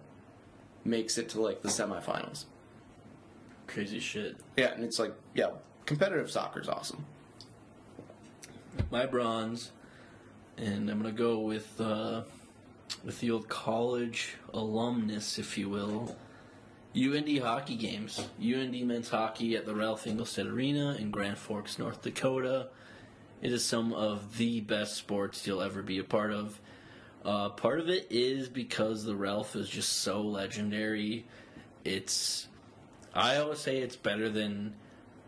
makes 0.83 1.17
it 1.17 1.29
to 1.29 1.41
like 1.41 1.61
the 1.61 1.69
semifinals. 1.69 2.45
crazy 3.67 3.99
shit. 3.99 4.35
Yeah, 4.57 4.73
and 4.73 4.83
it's 4.83 4.99
like 4.99 5.13
yeah, 5.33 5.51
competitive 5.85 6.29
soccer's 6.29 6.67
awesome. 6.67 7.05
my 8.91 9.05
bronze, 9.05 9.71
and 10.57 10.89
I'm 10.89 10.97
gonna 10.97 11.11
go 11.11 11.39
with 11.39 11.79
uh, 11.79 12.23
with 13.03 13.19
the 13.19 13.31
old 13.31 13.47
college 13.47 14.35
alumnus, 14.53 15.37
if 15.37 15.57
you 15.57 15.69
will. 15.69 16.15
UND 16.95 17.37
hockey 17.39 17.75
games. 17.75 18.27
UND 18.41 18.87
men's 18.87 19.09
hockey 19.09 19.55
at 19.55 19.65
the 19.65 19.75
Ralph 19.75 20.05
Engelstad 20.05 20.51
Arena 20.51 20.95
in 20.97 21.11
Grand 21.11 21.37
Forks, 21.37 21.77
North 21.77 22.01
Dakota. 22.01 22.69
It 23.41 23.51
is 23.51 23.63
some 23.63 23.93
of 23.93 24.37
the 24.37 24.61
best 24.61 24.95
sports 24.95 25.45
you'll 25.45 25.61
ever 25.61 25.83
be 25.83 25.99
a 25.99 26.03
part 26.03 26.31
of. 26.31 26.59
Uh, 27.23 27.49
part 27.49 27.79
of 27.79 27.89
it 27.89 28.07
is 28.09 28.49
because 28.49 29.03
the 29.03 29.15
Ralph 29.15 29.55
is 29.55 29.69
just 29.69 29.93
so 30.01 30.21
legendary. 30.21 31.25
It's, 31.83 32.47
I 33.13 33.37
always 33.37 33.59
say 33.59 33.77
it's 33.77 33.95
better 33.95 34.29
than 34.29 34.73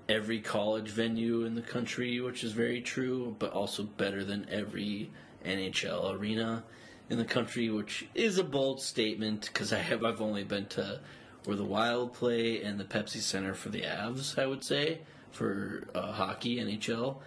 every 0.09 0.41
college 0.41 0.89
venue 0.89 1.43
in 1.43 1.55
the 1.55 1.61
country, 1.61 2.19
which 2.19 2.43
is 2.43 2.51
very 2.51 2.81
true, 2.81 3.35
but 3.39 3.53
also 3.53 3.83
better 3.83 4.25
than 4.25 4.45
every 4.49 5.09
NHL 5.45 6.19
arena 6.19 6.63
in 7.09 7.17
the 7.17 7.25
country, 7.25 7.69
which 7.69 8.07
is 8.13 8.37
a 8.37 8.43
bold 8.43 8.81
statement 8.81 9.49
because 9.53 9.71
I 9.71 9.79
have 9.79 10.03
I've 10.03 10.21
only 10.21 10.43
been 10.43 10.65
to 10.67 10.99
where 11.45 11.55
the 11.55 11.63
Wild 11.63 12.13
play 12.13 12.61
and 12.61 12.79
the 12.79 12.83
Pepsi 12.83 13.21
Center 13.21 13.53
for 13.53 13.69
the 13.69 13.81
Avs, 13.81 14.37
I 14.37 14.45
would 14.45 14.63
say 14.63 14.99
for 15.31 15.87
uh, 15.95 16.11
hockey 16.11 16.57
NHL. 16.57 17.17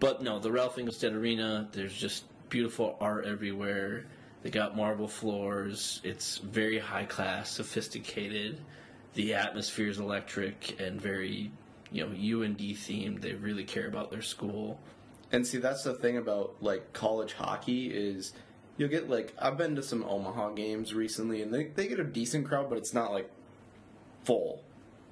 But 0.00 0.22
no, 0.22 0.38
the 0.38 0.52
Ralph 0.52 0.76
Engelstad 0.76 1.14
Arena, 1.14 1.68
there's 1.72 1.94
just 1.94 2.24
beautiful 2.50 2.96
art 3.00 3.24
everywhere. 3.24 4.06
They 4.42 4.50
got 4.50 4.76
marble 4.76 5.08
floors. 5.08 6.00
It's 6.04 6.38
very 6.38 6.78
high 6.78 7.04
class, 7.04 7.50
sophisticated. 7.50 8.60
The 9.14 9.34
atmosphere 9.34 9.88
is 9.88 9.98
electric 9.98 10.78
and 10.80 11.00
very, 11.00 11.50
you 11.94 12.04
know, 12.04 12.10
UND 12.42 12.58
themed. 12.58 13.20
They 13.20 13.34
really 13.34 13.62
care 13.62 13.86
about 13.86 14.10
their 14.10 14.20
school. 14.20 14.80
And 15.30 15.46
see, 15.46 15.58
that's 15.58 15.84
the 15.84 15.94
thing 15.94 16.16
about 16.16 16.56
like 16.60 16.92
college 16.92 17.34
hockey 17.34 17.86
is 17.86 18.32
you'll 18.76 18.88
get 18.88 19.08
like 19.08 19.32
I've 19.38 19.56
been 19.56 19.76
to 19.76 19.82
some 19.82 20.02
Omaha 20.02 20.50
games 20.50 20.92
recently, 20.92 21.40
and 21.40 21.54
they 21.54 21.66
they 21.66 21.86
get 21.86 22.00
a 22.00 22.04
decent 22.04 22.46
crowd, 22.46 22.68
but 22.68 22.78
it's 22.78 22.92
not 22.92 23.12
like 23.12 23.30
full. 24.24 24.62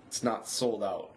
It's 0.08 0.24
not 0.24 0.48
sold 0.48 0.82
out. 0.82 1.10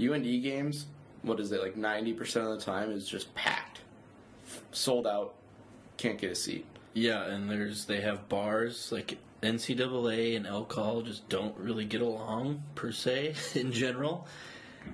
UND 0.00 0.24
games, 0.24 0.86
what 1.20 1.38
is 1.38 1.52
it 1.52 1.62
like? 1.62 1.76
Ninety 1.76 2.14
percent 2.14 2.46
of 2.46 2.58
the 2.58 2.64
time 2.64 2.90
is 2.90 3.06
just 3.06 3.34
packed, 3.34 3.80
sold 4.72 5.06
out. 5.06 5.34
Can't 5.98 6.18
get 6.18 6.30
a 6.30 6.34
seat. 6.34 6.64
Yeah, 6.94 7.26
and 7.26 7.50
there's 7.50 7.84
they 7.84 8.00
have 8.00 8.26
bars 8.30 8.90
like 8.90 9.18
NCAA 9.42 10.34
and 10.34 10.46
alcohol 10.46 11.02
just 11.02 11.28
don't 11.28 11.56
really 11.58 11.84
get 11.84 12.00
along 12.00 12.62
per 12.74 12.90
se 12.90 13.34
in 13.54 13.70
general. 13.70 14.26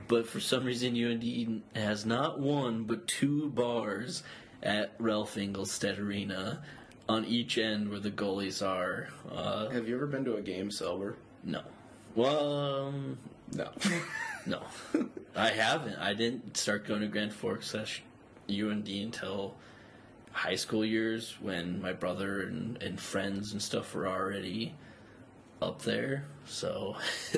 But 0.08 0.26
for 0.28 0.40
some 0.40 0.64
reason, 0.64 0.94
UND 0.96 1.62
has 1.74 2.06
not 2.06 2.38
one 2.40 2.84
but 2.84 3.06
two 3.06 3.50
bars 3.50 4.22
at 4.62 4.94
Ralph 4.98 5.34
Engelstad 5.36 5.98
Arena 5.98 6.62
on 7.08 7.24
each 7.24 7.58
end 7.58 7.88
where 7.90 8.00
the 8.00 8.10
goalies 8.10 8.66
are. 8.66 9.08
Uh, 9.30 9.68
Have 9.70 9.88
you 9.88 9.94
ever 9.96 10.06
been 10.06 10.24
to 10.24 10.36
a 10.36 10.42
game 10.42 10.70
sober? 10.70 11.16
no. 11.44 11.62
Well, 12.14 12.86
um, 12.86 13.18
No. 13.52 13.70
no. 14.46 14.62
I 15.34 15.50
haven't. 15.50 15.98
I 15.98 16.14
didn't 16.14 16.56
start 16.56 16.86
going 16.86 17.02
to 17.02 17.08
Grand 17.08 17.32
Forks 17.34 17.68
slash 17.68 18.02
UND 18.48 18.88
until 18.88 19.54
high 20.32 20.54
school 20.54 20.82
years 20.84 21.36
when 21.40 21.80
my 21.82 21.92
brother 21.92 22.40
and, 22.42 22.82
and 22.82 22.98
friends 22.98 23.52
and 23.52 23.60
stuff 23.60 23.94
were 23.94 24.08
already 24.08 24.74
up 25.60 25.82
there. 25.82 26.24
So, 26.46 26.96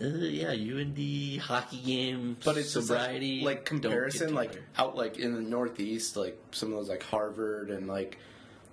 uh, 0.00 0.06
yeah, 0.06 0.50
UND 0.50 1.40
hockey 1.40 1.78
game, 1.78 2.36
but 2.44 2.56
it's 2.56 2.70
sobriety. 2.70 3.40
like, 3.40 3.56
like 3.58 3.64
comparison 3.64 4.34
like 4.34 4.50
together. 4.52 4.66
out 4.78 4.96
like 4.96 5.18
in 5.18 5.34
the 5.34 5.40
northeast 5.40 6.16
like 6.16 6.38
some 6.52 6.70
of 6.72 6.78
those 6.78 6.88
like 6.88 7.02
harvard 7.02 7.70
and 7.70 7.88
like 7.88 8.18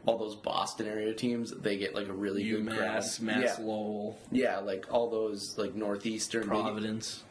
all 0.06 0.18
those 0.20 0.36
boston 0.36 0.88
area 0.88 1.14
teams 1.14 1.52
they 1.52 1.78
get 1.78 1.96
like 1.96 2.08
a 2.08 2.14
really 2.14 2.44
good 2.44 2.68
crowd 2.68 3.04
Mass 3.20 3.20
yeah. 3.20 3.56
Lowell, 3.60 4.20
yeah 4.32 4.60
like 4.60 4.86
all 4.92 5.10
those 5.10 5.58
like 5.58 5.74
northeastern 5.74 6.42
they 6.42 6.56
get, 6.56 6.62
Providence. 6.62 7.24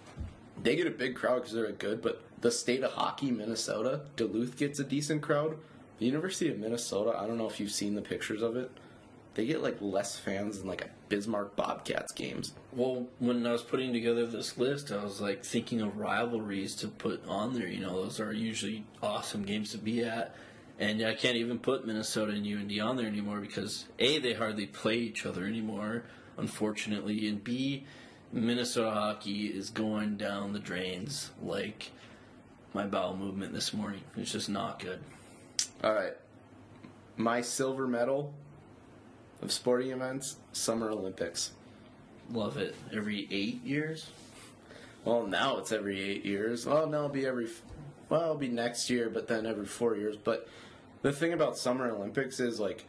they 0.63 0.75
get 0.75 0.87
a 0.89 0.91
big 0.91 1.15
crowd 1.15 1.37
because 1.43 1.53
they're 1.53 1.71
good 1.71 2.03
but 2.03 2.21
the 2.41 2.51
state 2.51 2.83
of 2.83 2.91
hockey 2.93 3.31
minnesota 3.31 4.01
duluth 4.17 4.57
gets 4.57 4.81
a 4.81 4.85
decent 4.85 5.23
crowd 5.23 5.57
the 5.99 6.07
university 6.07 6.51
of 6.51 6.59
minnesota 6.59 7.17
i 7.17 7.27
don't 7.29 7.39
know 7.39 7.47
if 7.49 7.61
you've 7.61 7.71
seen 7.71 7.95
the 7.95 8.03
pictures 8.03 8.43
of 8.43 8.57
it 8.57 8.71
they 9.35 9.47
get 9.47 9.63
like 9.63 9.77
less 9.81 10.17
fans 10.17 10.59
than 10.59 10.69
like 10.69 10.83
a 10.83 10.89
bismarck 11.09 11.55
bobcats 11.57 12.13
games 12.13 12.53
Well, 12.73 13.07
when 13.19 13.47
I 13.47 13.53
was 13.53 13.63
putting 13.63 13.93
together 13.93 14.27
this 14.27 14.57
list, 14.59 14.91
I 14.93 15.03
was 15.03 15.21
like 15.21 15.45
thinking 15.45 15.81
of 15.81 15.97
rivalries 15.97 16.75
to 16.77 16.89
put 16.89 17.25
on 17.27 17.55
there. 17.55 17.69
You 17.69 17.81
know, 17.81 18.03
those 18.03 18.21
are 18.21 18.33
usually 18.33 18.85
awesome 19.03 19.45
games 19.45 19.71
to 19.73 19.79
be 19.79 20.03
at. 20.05 20.35
And 20.79 21.03
I 21.03 21.15
can't 21.15 21.37
even 21.37 21.61
put 21.61 21.87
Minnesota 21.87 22.33
and 22.33 22.45
UND 22.45 22.81
on 22.81 22.97
there 22.97 23.07
anymore 23.07 23.39
because 23.41 23.87
A, 24.01 24.19
they 24.19 24.33
hardly 24.35 24.67
play 24.67 24.97
each 24.97 25.25
other 25.25 25.47
anymore, 25.47 26.03
unfortunately, 26.37 27.29
and 27.29 27.45
B, 27.45 27.87
Minnesota 28.33 28.91
hockey 28.91 29.47
is 29.47 29.71
going 29.71 30.17
down 30.17 30.53
the 30.53 30.59
drains 30.59 31.31
like 31.41 31.93
my 32.73 32.87
bowel 32.87 33.17
movement 33.17 33.53
this 33.53 33.73
morning. 33.73 34.03
It's 34.17 34.33
just 34.33 34.49
not 34.49 34.81
good. 34.81 34.99
all 35.85 35.95
right 35.95 36.15
my 37.17 37.41
silver 37.41 37.87
medal 37.87 38.35
of 39.43 39.53
sporting 39.53 39.91
events 39.91 40.37
summer 40.53 40.91
olympics 40.91 41.53
Love 42.33 42.57
it. 42.57 42.75
Every 42.93 43.29
eight 43.31 43.63
years? 43.65 44.11
Well, 45.05 45.27
now 45.27 45.59
it's 45.59 45.73
every 45.73 46.01
eight 46.01 46.25
years. 46.25 46.65
Well, 46.67 46.87
now 46.87 46.99
it'll 46.99 47.09
be 47.11 47.27
every. 47.27 47.49
Well, 48.09 48.23
it'll 48.23 48.35
be 48.37 48.49
next 48.49 48.89
year, 48.89 49.11
but 49.11 49.29
then 49.29 49.47
every 49.47 49.67
four 49.67 49.97
years. 49.97 50.17
But 50.17 50.49
the 51.03 51.13
thing 51.13 51.33
about 51.33 51.59
Summer 51.59 51.91
Olympics 51.91 52.41
is 52.41 52.59
like, 52.59 52.85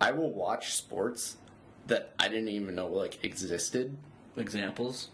I 0.00 0.10
will 0.10 0.30
watch 0.30 0.74
sports 0.74 1.36
that 1.86 2.12
I 2.18 2.28
didn't 2.28 2.48
even 2.48 2.74
know 2.74 2.86
like 2.88 3.24
existed, 3.24 3.96
Examples? 4.36 5.10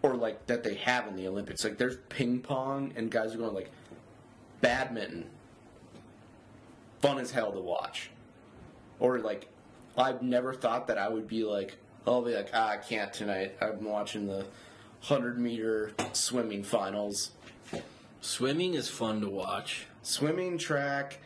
or 0.00 0.14
like 0.14 0.46
that 0.46 0.62
they 0.62 0.74
have 0.74 1.08
in 1.08 1.16
the 1.16 1.26
Olympics. 1.26 1.64
Like 1.64 1.78
there's 1.78 1.96
ping 2.08 2.40
pong, 2.40 2.92
and 2.96 3.10
guys 3.10 3.34
are 3.34 3.38
going 3.38 3.54
like, 3.54 3.70
badminton. 4.60 5.26
Fun 7.00 7.18
as 7.18 7.30
hell 7.30 7.52
to 7.52 7.60
watch, 7.60 8.10
or 8.98 9.20
like, 9.20 9.48
I've 9.96 10.22
never 10.22 10.54
thought 10.54 10.86
that 10.88 10.98
I 10.98 11.08
would 11.08 11.26
be 11.26 11.44
like, 11.44 11.76
I'll 12.06 12.22
be 12.22 12.34
like, 12.34 12.50
ah, 12.54 12.70
I 12.70 12.76
can't 12.76 13.12
tonight. 13.12 13.56
I'm 13.60 13.84
watching 13.84 14.26
the 14.26 14.46
hundred 15.00 15.38
meter 15.38 15.92
swimming 16.12 16.62
finals. 16.62 17.32
Swimming 18.20 18.74
is 18.74 18.88
fun 18.88 19.20
to 19.20 19.28
watch. 19.28 19.86
Swimming, 20.02 20.58
track, 20.58 21.18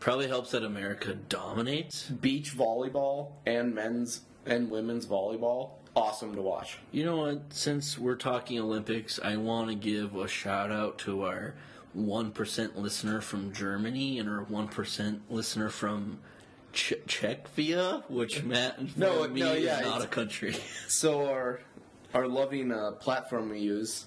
Probably 0.00 0.28
helps 0.28 0.52
that 0.52 0.64
America 0.64 1.14
dominates. 1.14 2.08
beach 2.08 2.56
volleyball, 2.56 3.32
and 3.44 3.74
men's 3.74 4.22
and 4.46 4.70
women's 4.70 5.04
volleyball. 5.04 5.72
Awesome 5.94 6.34
to 6.36 6.40
watch. 6.40 6.78
You 6.90 7.04
know 7.04 7.18
what? 7.18 7.42
Since 7.52 7.98
we're 7.98 8.16
talking 8.16 8.58
Olympics, 8.58 9.20
I 9.22 9.36
want 9.36 9.68
to 9.68 9.74
give 9.74 10.16
a 10.16 10.26
shout 10.26 10.72
out 10.72 10.96
to 11.00 11.24
our 11.24 11.54
1% 11.94 12.76
listener 12.76 13.20
from 13.20 13.52
Germany 13.52 14.18
and 14.18 14.28
our 14.28 14.44
1% 14.44 15.20
listener 15.28 15.68
from 15.68 16.20
Ch- 16.72 16.94
Czechia, 17.06 18.02
which 18.08 18.42
Matt 18.44 18.96
No, 18.96 19.26
no, 19.26 19.52
yeah, 19.54 19.80
not 19.80 20.02
a 20.02 20.06
country. 20.06 20.56
So 20.88 21.26
our 21.28 21.60
our 22.14 22.26
loving 22.26 22.72
uh, 22.72 22.92
platform 22.92 23.50
we 23.50 23.60
use 23.60 24.06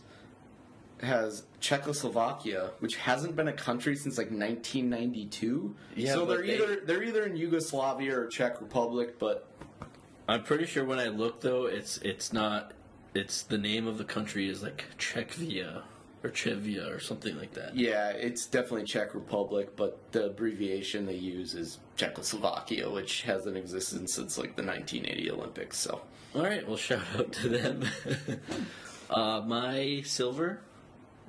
has 1.02 1.43
Czechoslovakia, 1.60 2.71
which 2.80 2.95
hasn't 2.95 3.36
been 3.36 3.47
a 3.49 3.54
country 3.54 3.95
since 3.95 4.17
like 4.17 4.28
1992. 4.32 5.76
Yeah, 5.95 6.13
so 6.13 6.26
they're 6.26 6.41
they- 6.41 6.56
either 6.56 6.82
they're 6.86 7.04
either 7.04 7.23
in 7.26 7.36
Yugoslavia 7.36 8.17
or 8.19 8.28
Czech 8.28 8.62
Republic, 8.62 9.19
but 9.19 9.47
I'm 10.28 10.43
pretty 10.43 10.65
sure 10.65 10.86
when 10.86 10.99
I 10.99 11.08
look 11.08 11.41
though, 11.41 11.65
it's 11.65 11.97
it's 11.97 12.32
not 12.34 12.71
It's 13.13 13.43
the 13.43 13.58
name 13.58 13.86
of 13.88 13.97
the 13.97 14.06
country 14.06 14.47
is 14.49 14.63
like 14.63 14.86
Czechia 14.97 15.84
or 16.24 16.30
Chevia 16.30 16.90
or 16.96 17.00
something 17.00 17.38
like 17.38 17.54
that. 17.54 17.76
Yeah, 17.76 18.10
it's 18.12 18.46
definitely 18.46 18.86
Czech 18.86 19.14
Republic, 19.14 19.76
but 19.76 20.00
the 20.14 20.28
abbreviation 20.28 21.06
they 21.06 21.16
use 21.16 21.54
is 21.54 21.80
Czechoslovakia, 21.98 22.90
which 22.90 23.24
hasn't 23.24 23.58
existed 23.58 24.10
since 24.10 24.38
like 24.38 24.56
the 24.56 24.64
1980 24.64 25.32
Olympics. 25.32 25.78
So 25.78 26.02
All 26.36 26.44
right, 26.44 26.66
well, 26.68 26.78
shout 26.78 27.02
out 27.18 27.32
to 27.34 27.50
them. 27.50 27.84
uh, 29.10 29.42
my 29.46 30.02
silver, 30.06 30.62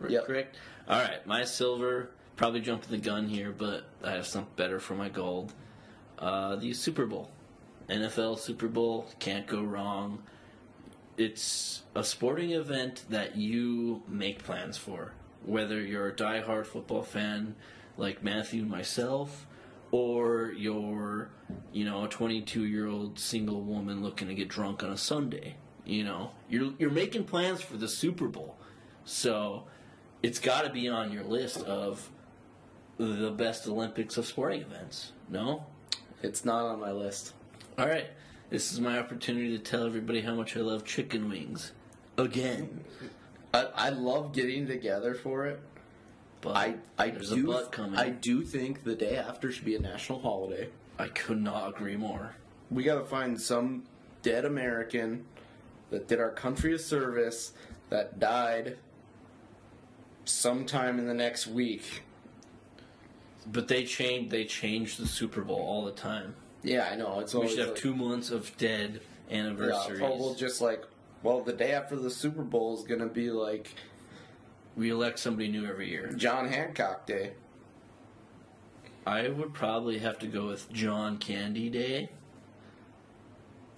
Yep. 0.08 0.26
correct? 0.26 0.56
All 0.88 1.00
right, 1.00 1.26
my 1.26 1.44
silver. 1.44 2.10
Probably 2.36 2.60
jumping 2.60 2.90
the 2.90 2.98
gun 2.98 3.28
here, 3.28 3.52
but 3.56 3.84
I 4.02 4.10
have 4.12 4.26
something 4.26 4.52
better 4.56 4.80
for 4.80 4.94
my 4.94 5.08
gold. 5.08 5.52
Uh, 6.18 6.56
the 6.56 6.72
Super 6.72 7.06
Bowl, 7.06 7.30
NFL 7.88 8.38
Super 8.38 8.66
Bowl, 8.68 9.06
can't 9.20 9.46
go 9.46 9.62
wrong. 9.62 10.22
It's 11.16 11.82
a 11.94 12.02
sporting 12.02 12.50
event 12.50 13.04
that 13.08 13.36
you 13.36 14.02
make 14.08 14.42
plans 14.42 14.76
for, 14.76 15.12
whether 15.44 15.80
you're 15.80 16.08
a 16.08 16.12
diehard 16.12 16.66
football 16.66 17.02
fan 17.02 17.54
like 17.96 18.22
Matthew 18.22 18.62
and 18.62 18.70
myself, 18.70 19.46
or 19.92 20.52
you're, 20.56 21.30
you 21.72 21.84
know, 21.84 22.04
a 22.04 22.08
22 22.08 22.64
year 22.64 22.88
old 22.88 23.18
single 23.18 23.60
woman 23.60 24.02
looking 24.02 24.26
to 24.26 24.34
get 24.34 24.48
drunk 24.48 24.82
on 24.82 24.90
a 24.90 24.98
Sunday. 24.98 25.54
You 25.84 26.02
know, 26.02 26.32
you're 26.48 26.72
you're 26.78 26.90
making 26.90 27.24
plans 27.24 27.60
for 27.60 27.76
the 27.76 27.88
Super 27.88 28.26
Bowl, 28.26 28.56
so 29.04 29.64
it's 30.22 30.38
got 30.38 30.64
to 30.64 30.70
be 30.70 30.88
on 30.88 31.12
your 31.12 31.24
list 31.24 31.58
of 31.58 32.10
the 32.96 33.30
best 33.30 33.68
Olympics 33.68 34.16
of 34.16 34.26
sporting 34.26 34.62
events. 34.62 35.12
No, 35.28 35.66
it's 36.22 36.44
not 36.44 36.64
on 36.64 36.80
my 36.80 36.90
list. 36.90 37.34
all 37.78 37.86
right. 37.86 38.06
This 38.54 38.72
is 38.72 38.78
my 38.78 39.00
opportunity 39.00 39.58
to 39.58 39.58
tell 39.58 39.84
everybody 39.84 40.20
how 40.20 40.36
much 40.36 40.56
I 40.56 40.60
love 40.60 40.84
chicken 40.84 41.28
wings. 41.28 41.72
Again. 42.16 42.84
I, 43.52 43.66
I 43.74 43.88
love 43.88 44.32
getting 44.32 44.68
together 44.68 45.12
for 45.12 45.46
it. 45.46 45.60
But 46.40 46.54
I 46.54 46.74
I 46.96 47.10
there's 47.10 47.32
a 47.32 47.34
do 47.34 47.66
coming. 47.72 47.98
I 47.98 48.10
do 48.10 48.44
think 48.44 48.84
the 48.84 48.94
day 48.94 49.16
after 49.16 49.50
should 49.50 49.64
be 49.64 49.74
a 49.74 49.80
national 49.80 50.20
holiday. 50.20 50.68
I 51.00 51.08
could 51.08 51.42
not 51.42 51.68
agree 51.68 51.96
more. 51.96 52.36
We 52.70 52.84
got 52.84 53.00
to 53.00 53.04
find 53.04 53.40
some 53.40 53.86
dead 54.22 54.44
American 54.44 55.24
that 55.90 56.06
did 56.06 56.20
our 56.20 56.30
country 56.30 56.72
a 56.74 56.78
service 56.78 57.54
that 57.90 58.20
died 58.20 58.76
sometime 60.26 61.00
in 61.00 61.08
the 61.08 61.14
next 61.14 61.48
week. 61.48 62.04
But 63.50 63.66
they 63.66 63.82
change 63.82 64.30
they 64.30 64.44
change 64.44 64.96
the 64.96 65.08
Super 65.08 65.40
Bowl 65.40 65.58
all 65.58 65.84
the 65.84 65.90
time. 65.90 66.36
Yeah, 66.64 66.88
I 66.90 66.96
know. 66.96 67.20
It's 67.20 67.34
We 67.34 67.46
should 67.48 67.58
have 67.58 67.68
like- 67.68 67.76
two 67.76 67.94
months 67.94 68.30
of 68.30 68.56
dead 68.56 69.00
Yeah, 69.30 69.36
anniversaries. 69.38 70.00
oh, 70.02 70.16
well, 70.18 70.34
just 70.34 70.60
like 70.60 70.82
well, 71.22 71.40
the 71.42 71.52
day 71.52 71.72
after 71.72 71.96
the 71.96 72.10
Super 72.10 72.42
Bowl 72.42 72.76
is 72.78 72.84
gonna 72.84 73.06
be 73.06 73.30
like 73.30 73.68
we 74.76 74.90
elect 74.90 75.18
somebody 75.20 75.48
new 75.48 75.66
every 75.66 75.88
year. 75.90 76.12
John 76.16 76.48
Hancock 76.48 77.06
Day. 77.06 77.32
I 79.06 79.28
would 79.28 79.52
probably 79.52 79.98
have 79.98 80.18
to 80.20 80.26
go 80.26 80.46
with 80.48 80.72
John 80.72 81.18
Candy 81.18 81.68
Day. 81.70 82.08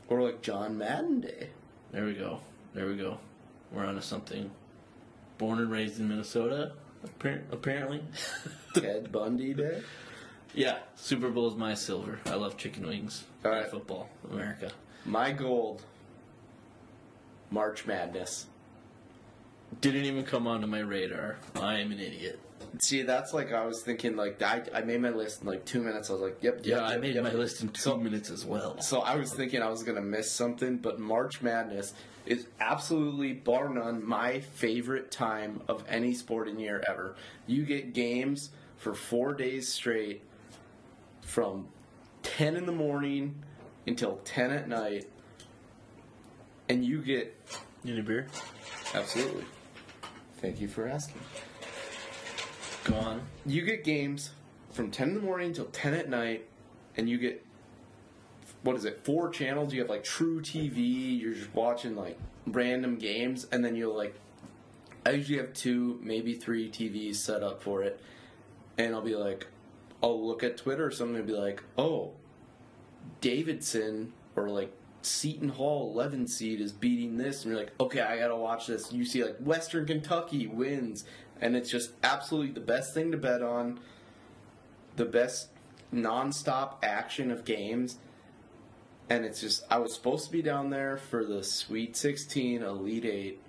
Or 0.09 0.23
like 0.23 0.41
John 0.41 0.79
Madden 0.79 1.21
Day. 1.21 1.51
There 1.93 2.05
we 2.05 2.15
go. 2.15 2.41
There 2.75 2.87
we 2.87 2.97
go. 2.97 3.19
We're 3.73 3.85
onto 3.85 4.01
something. 4.01 4.51
Born 5.39 5.59
and 5.59 5.71
raised 5.71 5.99
in 5.99 6.09
Minnesota, 6.09 6.73
apparently. 7.51 8.03
Ted 8.75 9.11
Bundy 9.11 9.53
Day. 9.53 9.83
Yeah, 10.57 10.79
Super 10.97 11.31
Bowl 11.31 11.47
is 11.49 11.55
my 11.55 11.75
silver. 11.75 12.19
I 12.27 12.35
love 12.35 12.57
chicken 12.57 12.87
wings. 12.87 13.25
All 13.45 13.53
right. 13.53 13.71
football, 13.71 14.09
America. 14.33 14.73
My 15.05 15.31
gold. 15.31 15.83
March 17.51 17.87
Madness. 17.87 18.47
Didn't 19.81 20.05
even 20.07 20.25
come 20.25 20.47
onto 20.47 20.67
my 20.67 20.81
radar. 20.81 21.37
I 21.55 21.79
am 21.79 21.93
an 21.93 22.01
idiot. 22.01 22.41
See, 22.79 23.03
that's 23.03 23.33
like 23.33 23.53
I 23.53 23.65
was 23.67 23.83
thinking. 23.83 24.17
Like 24.17 24.41
I, 24.43 24.63
I 24.75 24.81
made 24.83 25.01
my 25.01 25.11
list 25.11 25.43
in 25.43 25.47
like 25.49 25.65
two 25.65 25.83
minutes. 25.83 26.11
I 26.11 26.15
was 26.15 26.23
like, 26.23 26.39
yep, 26.43 26.61
Yeah, 26.65 26.77
yep, 26.77 26.83
I 26.85 26.93
yep, 26.93 27.01
made 27.01 27.15
yep. 27.15 27.25
my 27.25 27.33
list 27.33 27.63
in 27.63 27.69
two 27.69 27.81
So- 27.83 27.97
minutes 27.99 28.31
as 28.31 28.45
well. 28.45 28.81
So 28.81 29.01
I 29.01 29.17
was 29.17 29.33
thinking 29.33 29.63
I 29.63 29.69
was 29.69 29.83
gonna 29.83 30.01
miss 30.01 30.31
something, 30.31 30.79
but 30.79 30.99
March 30.99 31.43
Madness 31.43 31.95
is 32.25 32.47
absolutely 32.61 33.33
bar 33.35 33.69
none 33.69 34.05
my 34.05 34.41
favorite 34.41 35.11
time 35.13 35.61
of 35.69 35.85
any 35.89 36.15
sporting 36.15 36.59
year 36.59 36.83
ever. 36.89 37.15
You 37.47 37.65
get 37.65 37.93
games 37.93 38.51
for 38.79 38.95
four 38.95 39.33
days 39.35 39.69
straight, 39.73 40.23
from 41.27 41.67
ten 42.23 42.57
in 42.57 42.65
the 42.67 42.73
morning 42.73 43.35
until 43.87 44.17
ten 44.25 44.51
at 44.51 44.69
night, 44.69 45.07
and 46.69 46.85
you 46.85 47.03
get 47.03 47.37
You 47.85 47.95
Need 47.95 48.01
a 48.01 48.03
beer? 48.03 48.27
absolutely. 48.95 49.45
Thank 50.39 50.61
you 50.61 50.69
for 50.69 50.87
asking. 50.87 51.21
Go 52.85 52.95
on. 52.95 53.23
You 53.45 53.63
get 53.63 53.85
games 53.85 54.31
from 54.71 54.91
10 54.91 55.09
in 55.09 55.15
the 55.15 55.21
morning 55.21 55.49
until 55.49 55.65
10 55.67 55.95
at 55.95 56.09
night, 56.09 56.47
and 56.97 57.09
you 57.09 57.19
get, 57.19 57.45
what 58.63 58.77
is 58.77 58.85
it, 58.85 59.01
four 59.05 59.29
channels? 59.31 59.73
You 59.73 59.81
have 59.81 59.89
like 59.91 60.05
truTV, 60.05 61.19
you're 61.21 61.35
just 61.35 61.53
watching 61.55 61.97
like 61.97 62.19
random 62.47 62.97
games, 62.97 63.47
and 63.51 63.65
then 63.65 63.75
you'll 63.75 63.97
like, 63.97 64.15
I 65.05 65.11
usually 65.11 65.39
have 65.39 65.53
two, 65.55 65.99
maybe 66.03 66.35
three 66.35 66.71
TVs 66.71 67.17
set 67.17 67.43
up 67.43 67.63
for 67.63 67.83
it, 67.83 68.01
and 68.79 68.95
I'll 68.95 69.01
be 69.03 69.17
like, 69.17 69.47
I'll 70.07 70.25
look 70.25 70.45
at 70.45 70.57
Twitter 70.57 70.87
or 70.87 70.93
something 70.93 71.17
and 71.17 71.27
be 71.27 71.33
like, 71.33 71.65
oh, 71.77 72.13
Davidson 73.21 74.13
or 74.37 74.49
like 74.49 74.73
Seton 75.03 75.49
Hall 75.49 75.91
11 75.93 76.29
seed 76.29 76.61
is 76.61 76.73
beating 76.73 77.17
this, 77.17 77.45
and 77.45 77.53
you're 77.53 77.61
like, 77.61 77.73
okay, 77.81 78.01
I 78.01 78.17
gotta 78.17 78.37
watch 78.37 78.69
this. 78.69 78.93
You 78.93 79.05
see 79.05 79.25
like 79.25 79.37
Western 79.39 79.85
Kentucky 79.85 80.47
wins, 80.47 81.05
and 81.41 81.57
it's 81.57 81.69
just 81.69 81.91
absolutely 82.05 82.53
the 82.53 82.61
best 82.61 82.95
thing 82.95 83.11
to 83.11 83.17
bet 83.17 83.43
on, 83.43 83.81
the 84.95 85.05
best 85.05 85.49
nonstop 85.93 86.77
action 86.85 87.33
of 87.33 87.45
games. 87.45 87.97
And 89.11 89.25
it's 89.25 89.41
just, 89.41 89.65
I 89.71 89.79
was 89.79 89.93
supposed 89.95 90.27
to 90.27 90.33
be 90.33 90.43
down 90.43 90.71
there 90.71 90.97
for 90.97 91.25
the 91.25 91.43
Sweet 91.43 91.97
16 91.97 92.63
Elite 92.63 93.05
8 93.05 93.41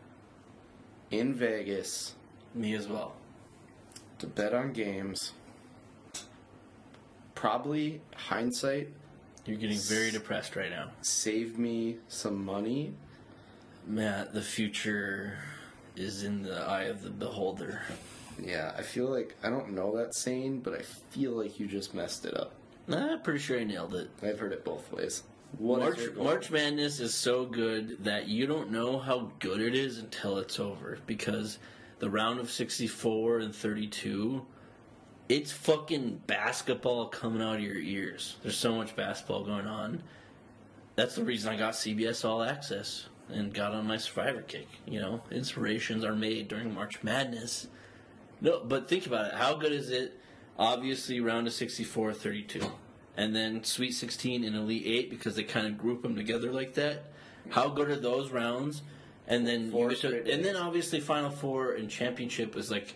in 1.12 1.34
Vegas 1.36 2.16
Me 2.56 2.74
as 2.76 2.88
well. 2.88 3.14
to 4.20 4.28
bet 4.28 4.54
on 4.54 4.74
games. 4.74 5.34
Probably 7.38 8.02
hindsight 8.16 8.90
You're 9.46 9.58
getting 9.58 9.78
very 9.78 10.10
depressed 10.10 10.56
right 10.56 10.72
now. 10.72 10.90
saved 11.04 11.60
me 11.60 11.98
some 12.08 12.44
money. 12.44 12.94
Matt, 13.86 14.34
the 14.34 14.42
future 14.42 15.38
is 15.96 16.24
in 16.24 16.42
the 16.42 16.60
eye 16.64 16.86
of 16.86 17.04
the 17.04 17.12
beholder. 17.12 17.84
Yeah, 18.44 18.74
I 18.76 18.82
feel 18.82 19.06
like 19.06 19.36
I 19.44 19.52
don't 19.52 19.74
know 19.74 19.96
that 19.98 20.16
saying, 20.16 20.62
but 20.62 20.74
I 20.74 20.82
feel 20.82 21.34
like 21.34 21.60
you 21.60 21.68
just 21.68 21.94
messed 21.94 22.26
it 22.26 22.36
up. 22.36 22.54
Nah, 22.88 23.14
I'm 23.14 23.22
pretty 23.22 23.40
sure 23.40 23.60
I 23.60 23.64
nailed 23.66 23.94
it. 23.94 24.10
I've 24.24 24.40
heard 24.40 24.52
it 24.52 24.66
both 24.66 24.92
ways. 24.92 25.22
What 25.60 25.82
March. 25.82 26.00
March 26.16 26.50
Madness 26.50 27.00
is 27.00 27.14
so 27.14 27.46
good 27.46 28.04
that 28.04 28.28
you 28.28 28.48
don't 28.48 28.72
know 28.72 28.98
how 28.98 29.32
good 29.38 29.62
it 29.62 29.76
is 29.76 30.00
until 30.00 30.40
it's 30.40 30.60
over 30.60 30.98
because 31.06 31.60
the 32.00 32.10
round 32.10 32.40
of 32.40 32.50
64 32.50 33.40
and 33.40 33.56
32 33.56 34.44
it's 35.30 35.52
fucking 35.52 36.22
basketball 36.28 37.08
coming 37.08 37.42
out 37.42 37.56
of 37.56 37.62
your 37.62 37.78
ears. 37.78 38.38
There's 38.44 38.58
so 38.58 38.76
much 38.76 38.96
basketball 38.96 39.44
going 39.44 39.68
on. 39.68 40.04
That's 40.96 41.16
the 41.16 41.24
reason 41.24 41.52
I 41.54 41.58
got 41.58 41.74
CBS 41.74 42.24
All 42.26 42.42
Access 42.42 43.08
and 43.30 43.54
got 43.54 43.74
on 43.74 43.88
my 43.88 43.98
Survivor 43.98 44.42
kick. 44.42 44.68
You 44.86 45.02
know, 45.02 45.22
inspirations 45.32 46.04
are 46.04 46.16
made 46.16 46.48
during 46.48 46.74
March 46.74 47.04
Madness. 47.04 47.68
No, 48.40 48.64
but 48.64 48.88
think 48.88 49.06
about 49.06 49.28
it. 49.28 49.34
How 49.34 49.56
good 49.56 49.74
is 49.74 49.90
it? 49.90 50.20
Obviously, 50.58 51.20
round 51.20 51.46
of 51.46 51.54
64, 51.54 52.14
32. 52.14 52.62
And 53.16 53.36
then 53.36 53.64
Sweet 53.64 53.92
16 53.92 54.44
and 54.44 54.56
Elite 54.56 54.84
8 54.86 55.10
because 55.10 55.36
they 55.36 55.44
kind 55.44 55.68
of 55.68 55.78
group 55.78 56.04
them 56.04 56.16
together 56.16 56.52
like 56.52 56.76
that. 56.76 57.04
How 57.50 57.68
good 57.70 57.90
are 57.90 57.96
those 57.96 58.32
rounds? 58.32 58.82
And 59.28 59.46
then 59.46 59.72
to- 59.72 60.32
and 60.32 60.44
then 60.44 60.56
obviously 60.56 61.00
Final 61.00 61.30
Four 61.30 61.74
and 61.74 61.90
Championship 61.90 62.56
is 62.56 62.72
like 62.72 62.96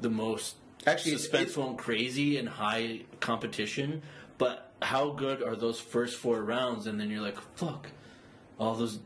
the 0.00 0.10
most 0.10 0.56
Actually, 0.86 1.12
it's- 1.14 1.28
suspenseful 1.28 1.68
and 1.68 1.78
crazy 1.78 2.36
and 2.38 2.48
high 2.48 3.02
competition. 3.20 4.02
But 4.38 4.72
how 4.80 5.10
good 5.10 5.42
are 5.42 5.56
those 5.56 5.80
first 5.80 6.16
four 6.16 6.42
rounds? 6.42 6.86
And 6.86 7.00
then 7.00 7.10
you're 7.10 7.20
like, 7.22 7.38
fuck, 7.56 7.88
all 8.58 8.74
those 8.74 9.00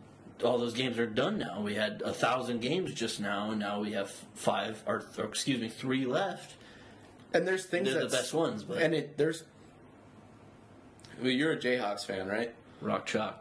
all 0.45 0.59
those 0.59 0.75
games 0.75 0.99
are 0.99 1.07
done 1.07 1.39
now. 1.39 1.61
We 1.61 1.75
had 1.75 2.03
a 2.05 2.13
thousand 2.13 2.61
games 2.63 2.93
just 2.95 3.21
now, 3.21 3.51
and 3.53 3.61
now 3.61 3.81
we 3.81 3.93
have 3.93 4.11
five, 4.35 4.83
or, 4.87 5.05
or 5.17 5.25
excuse 5.25 5.61
me, 5.61 5.69
three 5.69 6.05
left. 6.05 6.55
And 7.33 7.47
there's 7.47 7.65
things 7.67 7.93
They're 7.93 8.03
the 8.03 8.09
best 8.09 8.35
ones, 8.35 8.65
but 8.65 8.83
And 8.83 8.93
it 8.93 9.17
there's. 9.17 9.45
Well, 11.21 11.31
you're 11.31 11.53
a 11.53 11.57
Jayhawks 11.57 12.05
fan, 12.05 12.27
right? 12.27 12.53
rock 12.81 13.07
chalk. 13.07 13.39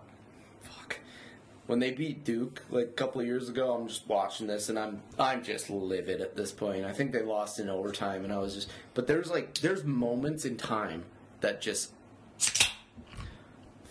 When 1.71 1.79
they 1.79 1.91
beat 1.91 2.25
Duke 2.25 2.63
like 2.69 2.87
a 2.87 2.91
couple 2.91 3.21
of 3.21 3.27
years 3.27 3.47
ago, 3.47 3.73
I'm 3.73 3.87
just 3.87 4.05
watching 4.05 4.45
this 4.45 4.67
and 4.67 4.77
I'm 4.77 5.01
I'm 5.17 5.41
just 5.41 5.69
livid 5.69 6.19
at 6.19 6.35
this 6.35 6.51
point. 6.51 6.83
I 6.83 6.91
think 6.91 7.13
they 7.13 7.21
lost 7.21 7.61
in 7.61 7.69
overtime, 7.69 8.25
and 8.25 8.33
I 8.33 8.39
was 8.39 8.55
just. 8.55 8.69
But 8.93 9.07
there's 9.07 9.31
like 9.31 9.53
there's 9.59 9.85
moments 9.85 10.43
in 10.43 10.57
time 10.57 11.05
that 11.39 11.61
just. 11.61 11.93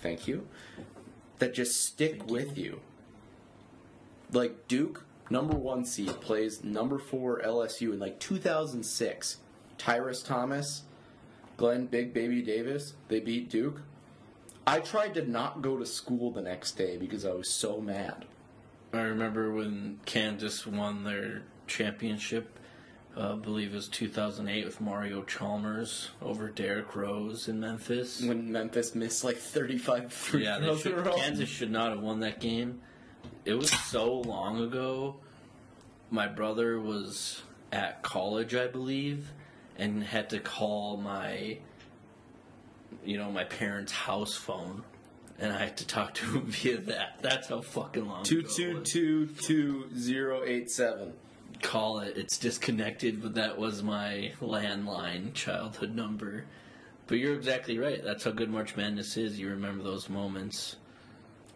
Thank 0.02 0.28
you. 0.28 0.46
That 1.38 1.54
just 1.54 1.82
stick 1.82 2.26
with 2.26 2.58
you. 2.58 2.80
like 4.30 4.68
Duke, 4.68 5.06
number 5.30 5.56
one 5.56 5.86
seed, 5.86 6.20
plays 6.20 6.62
number 6.62 6.98
four 6.98 7.40
LSU 7.40 7.94
in 7.94 7.98
like 7.98 8.20
2006. 8.20 9.38
Tyrus 9.78 10.22
Thomas, 10.22 10.82
Glenn 11.56 11.86
Big 11.86 12.12
Baby 12.12 12.42
Davis, 12.42 12.92
they 13.08 13.20
beat 13.20 13.48
Duke. 13.48 13.80
I 14.66 14.80
tried 14.80 15.14
to 15.14 15.28
not 15.28 15.62
go 15.62 15.76
to 15.78 15.86
school 15.86 16.30
the 16.30 16.42
next 16.42 16.72
day 16.72 16.96
because 16.96 17.24
I 17.24 17.32
was 17.32 17.48
so 17.48 17.80
mad. 17.80 18.26
I 18.92 19.02
remember 19.02 19.52
when 19.52 20.00
Kansas 20.04 20.66
won 20.66 21.04
their 21.04 21.42
championship. 21.66 22.58
Uh, 23.16 23.32
I 23.32 23.36
believe 23.36 23.72
it 23.72 23.76
was 23.76 23.88
2008 23.88 24.64
with 24.64 24.80
Mario 24.80 25.22
Chalmers 25.22 26.10
over 26.22 26.48
Derrick 26.48 26.94
Rose 26.94 27.48
in 27.48 27.58
Memphis. 27.58 28.22
When 28.22 28.52
Memphis 28.52 28.94
missed 28.94 29.24
like 29.24 29.36
35 29.36 30.12
free 30.12 30.44
Yeah, 30.44 30.58
throws 30.58 30.86
in 30.86 30.92
a 30.92 31.02
row. 31.02 31.12
Kansas 31.16 31.48
should 31.48 31.70
not 31.72 31.90
have 31.90 32.00
won 32.00 32.20
that 32.20 32.40
game. 32.40 32.80
It 33.44 33.54
was 33.54 33.70
so 33.70 34.20
long 34.20 34.60
ago. 34.60 35.16
My 36.10 36.28
brother 36.28 36.78
was 36.80 37.42
at 37.72 38.02
college, 38.02 38.54
I 38.54 38.66
believe, 38.68 39.32
and 39.76 40.02
had 40.04 40.30
to 40.30 40.38
call 40.40 40.96
my, 40.96 41.58
you 43.04 43.18
know, 43.18 43.30
my 43.30 43.44
parents' 43.44 43.92
house 43.92 44.34
phone, 44.34 44.82
and 45.38 45.52
I 45.52 45.58
had 45.58 45.76
to 45.78 45.86
talk 45.86 46.14
to 46.14 46.24
him 46.26 46.46
via 46.46 46.78
that. 46.78 47.18
That's 47.22 47.48
how 47.48 47.60
fucking 47.62 48.06
long. 48.06 48.24
Two 48.24 48.40
ago 48.40 48.48
it 48.48 48.54
two 48.54 48.74
was. 48.80 48.90
two 48.90 49.26
two 49.26 49.88
zero 49.96 50.42
eight 50.44 50.70
seven. 50.70 51.12
Call 51.62 51.98
it. 52.00 52.16
It's 52.16 52.38
disconnected, 52.38 53.22
but 53.22 53.34
that 53.34 53.58
was 53.58 53.82
my 53.82 54.32
landline 54.40 55.34
childhood 55.34 55.94
number. 55.94 56.44
But 57.06 57.18
you're 57.18 57.34
exactly 57.34 57.78
right. 57.78 58.02
That's 58.02 58.24
how 58.24 58.30
good 58.30 58.50
March 58.50 58.76
Madness 58.76 59.16
is. 59.16 59.38
You 59.38 59.48
remember 59.50 59.82
those 59.82 60.08
moments. 60.08 60.76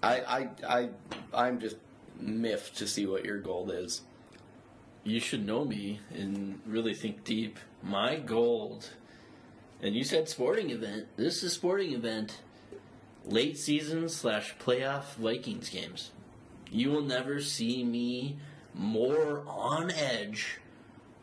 I 0.03 0.21
I 0.21 0.49
I 0.69 0.89
I'm 1.33 1.61
just 1.61 1.77
miffed 2.21 2.77
to 2.79 2.87
see 2.87 3.07
what 3.07 3.25
your 3.25 3.39
goal 3.39 3.71
is. 3.71 4.03
you 5.05 5.21
should 5.21 5.45
know 5.47 5.65
me 5.65 6.01
and 6.15 6.61
really 6.67 6.95
think 6.95 7.25
deep. 7.25 7.59
My 7.83 8.17
gold, 8.17 8.91
and 9.83 9.95
you 9.95 10.05
said 10.05 10.29
sporting 10.29 10.71
event. 10.71 11.07
This 11.17 11.43
is 11.43 11.53
sporting 11.53 11.93
event. 11.93 12.41
Late 13.25 13.59
season 13.59 14.09
slash 14.09 14.55
playoff 14.59 15.15
Vikings 15.15 15.71
games. 15.71 16.11
You 16.71 16.91
will 16.91 17.03
never 17.03 17.41
see 17.41 17.85
me 17.85 18.37
more 18.75 19.45
on 19.47 19.91
edge. 19.91 20.59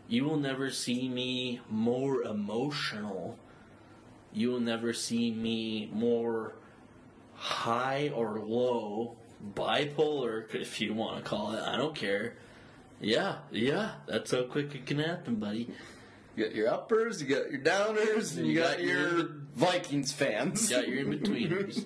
You 0.08 0.26
will 0.26 0.38
never 0.38 0.72
see 0.72 1.08
me 1.08 1.62
more 1.70 2.24
emotional. 2.24 3.38
You 4.34 4.52
will 4.52 4.60
never 4.60 4.94
see 4.94 5.32
me 5.32 5.90
more 5.92 6.56
high 7.36 8.12
or 8.14 8.40
low, 8.40 9.16
bipolar, 9.56 10.54
if 10.54 10.80
you 10.80 10.94
want 10.94 11.18
to 11.18 11.24
call 11.24 11.54
it. 11.54 11.62
I 11.62 11.78
don't 11.78 11.96
care. 11.96 12.36
Yeah, 13.00 13.38
yeah, 13.52 13.94
that's 14.06 14.32
how 14.32 14.44
quick 14.44 14.76
it 14.76 14.86
can 14.86 15.00
happen, 15.00 15.36
buddy. 15.36 15.70
You 16.36 16.46
got 16.46 16.56
your 16.56 16.70
uppers, 16.70 17.22
you 17.22 17.28
got 17.28 17.52
your 17.52 17.60
downers, 17.60 18.38
and 18.38 18.48
you, 18.48 18.60
got, 18.60 18.82
your 18.82 19.30
Vikings 19.56 20.12
fans. 20.12 20.70
You 20.72 20.78
got 20.78 20.88
your 20.88 21.00
in 21.00 21.20
betweeners. 21.20 21.86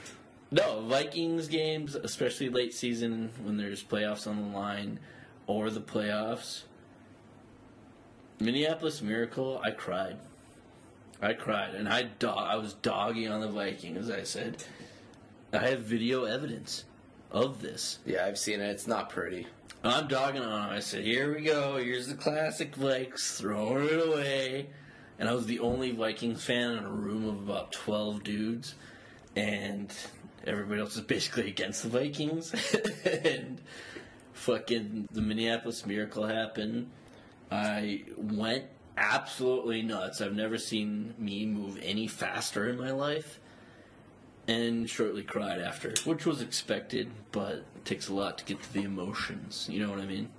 no, 0.50 0.80
Vikings 0.82 1.48
games, 1.48 1.94
especially 1.94 2.48
late 2.48 2.72
season 2.72 3.30
when 3.42 3.58
there's 3.58 3.82
playoffs 3.82 4.26
on 4.26 4.40
the 4.40 4.56
line 4.56 4.98
or 5.46 5.68
the 5.68 5.80
playoffs. 5.80 6.62
Minneapolis 8.40 9.02
Miracle, 9.02 9.60
I 9.62 9.70
cried. 9.70 10.16
I 11.20 11.34
cried, 11.34 11.74
and 11.74 11.88
I 11.88 12.08
I 12.26 12.56
was 12.56 12.72
dogging 12.74 13.28
on 13.28 13.40
the 13.40 13.48
Vikings. 13.48 14.08
As 14.08 14.10
I 14.10 14.24
said, 14.24 14.64
I 15.52 15.68
have 15.68 15.80
video 15.80 16.24
evidence 16.24 16.84
of 17.32 17.60
this. 17.62 17.98
yeah, 18.04 18.26
I've 18.26 18.38
seen 18.38 18.60
it. 18.60 18.70
It's 18.70 18.86
not 18.86 19.10
pretty. 19.10 19.46
I'm 19.82 20.06
dogging 20.06 20.42
on 20.42 20.68
him. 20.68 20.70
I 20.70 20.80
said, 20.80 21.02
"Here 21.02 21.34
we 21.34 21.42
go. 21.42 21.78
Here's 21.78 22.06
the 22.06 22.14
classic 22.14 22.76
Vikes 22.76 23.36
throwing 23.36 23.86
it 23.86 24.08
away." 24.08 24.68
And 25.18 25.28
I 25.28 25.34
was 25.34 25.46
the 25.46 25.60
only 25.60 25.92
Vikings 25.92 26.44
fan 26.44 26.72
in 26.72 26.84
a 26.84 26.90
room 26.90 27.28
of 27.28 27.42
about 27.42 27.72
twelve 27.72 28.22
dudes, 28.22 28.74
and 29.34 29.92
everybody 30.46 30.80
else 30.80 30.94
is 30.94 31.02
basically 31.02 31.48
against 31.48 31.82
the 31.82 31.88
Vikings. 31.88 32.54
and 33.24 33.60
fucking 34.34 35.08
the 35.10 35.22
Minneapolis 35.22 35.84
Miracle 35.84 36.26
happened. 36.26 36.90
I 37.50 38.04
went 38.16 38.64
absolutely 38.96 39.82
nuts. 39.82 40.20
I've 40.20 40.34
never 40.34 40.58
seen 40.58 41.14
me 41.18 41.46
move 41.46 41.78
any 41.82 42.06
faster 42.06 42.68
in 42.68 42.78
my 42.78 42.92
life. 42.92 43.40
And 44.48 44.90
shortly 44.90 45.22
cried 45.22 45.60
after, 45.60 45.94
which 46.04 46.26
was 46.26 46.42
expected, 46.42 47.10
but 47.30 47.64
it 47.76 47.84
takes 47.84 48.08
a 48.08 48.14
lot 48.14 48.38
to 48.38 48.44
get 48.44 48.60
to 48.62 48.72
the 48.72 48.82
emotions. 48.82 49.68
You 49.70 49.86
know 49.86 49.90
what 49.90 50.00
I 50.00 50.06
mean? 50.06 50.30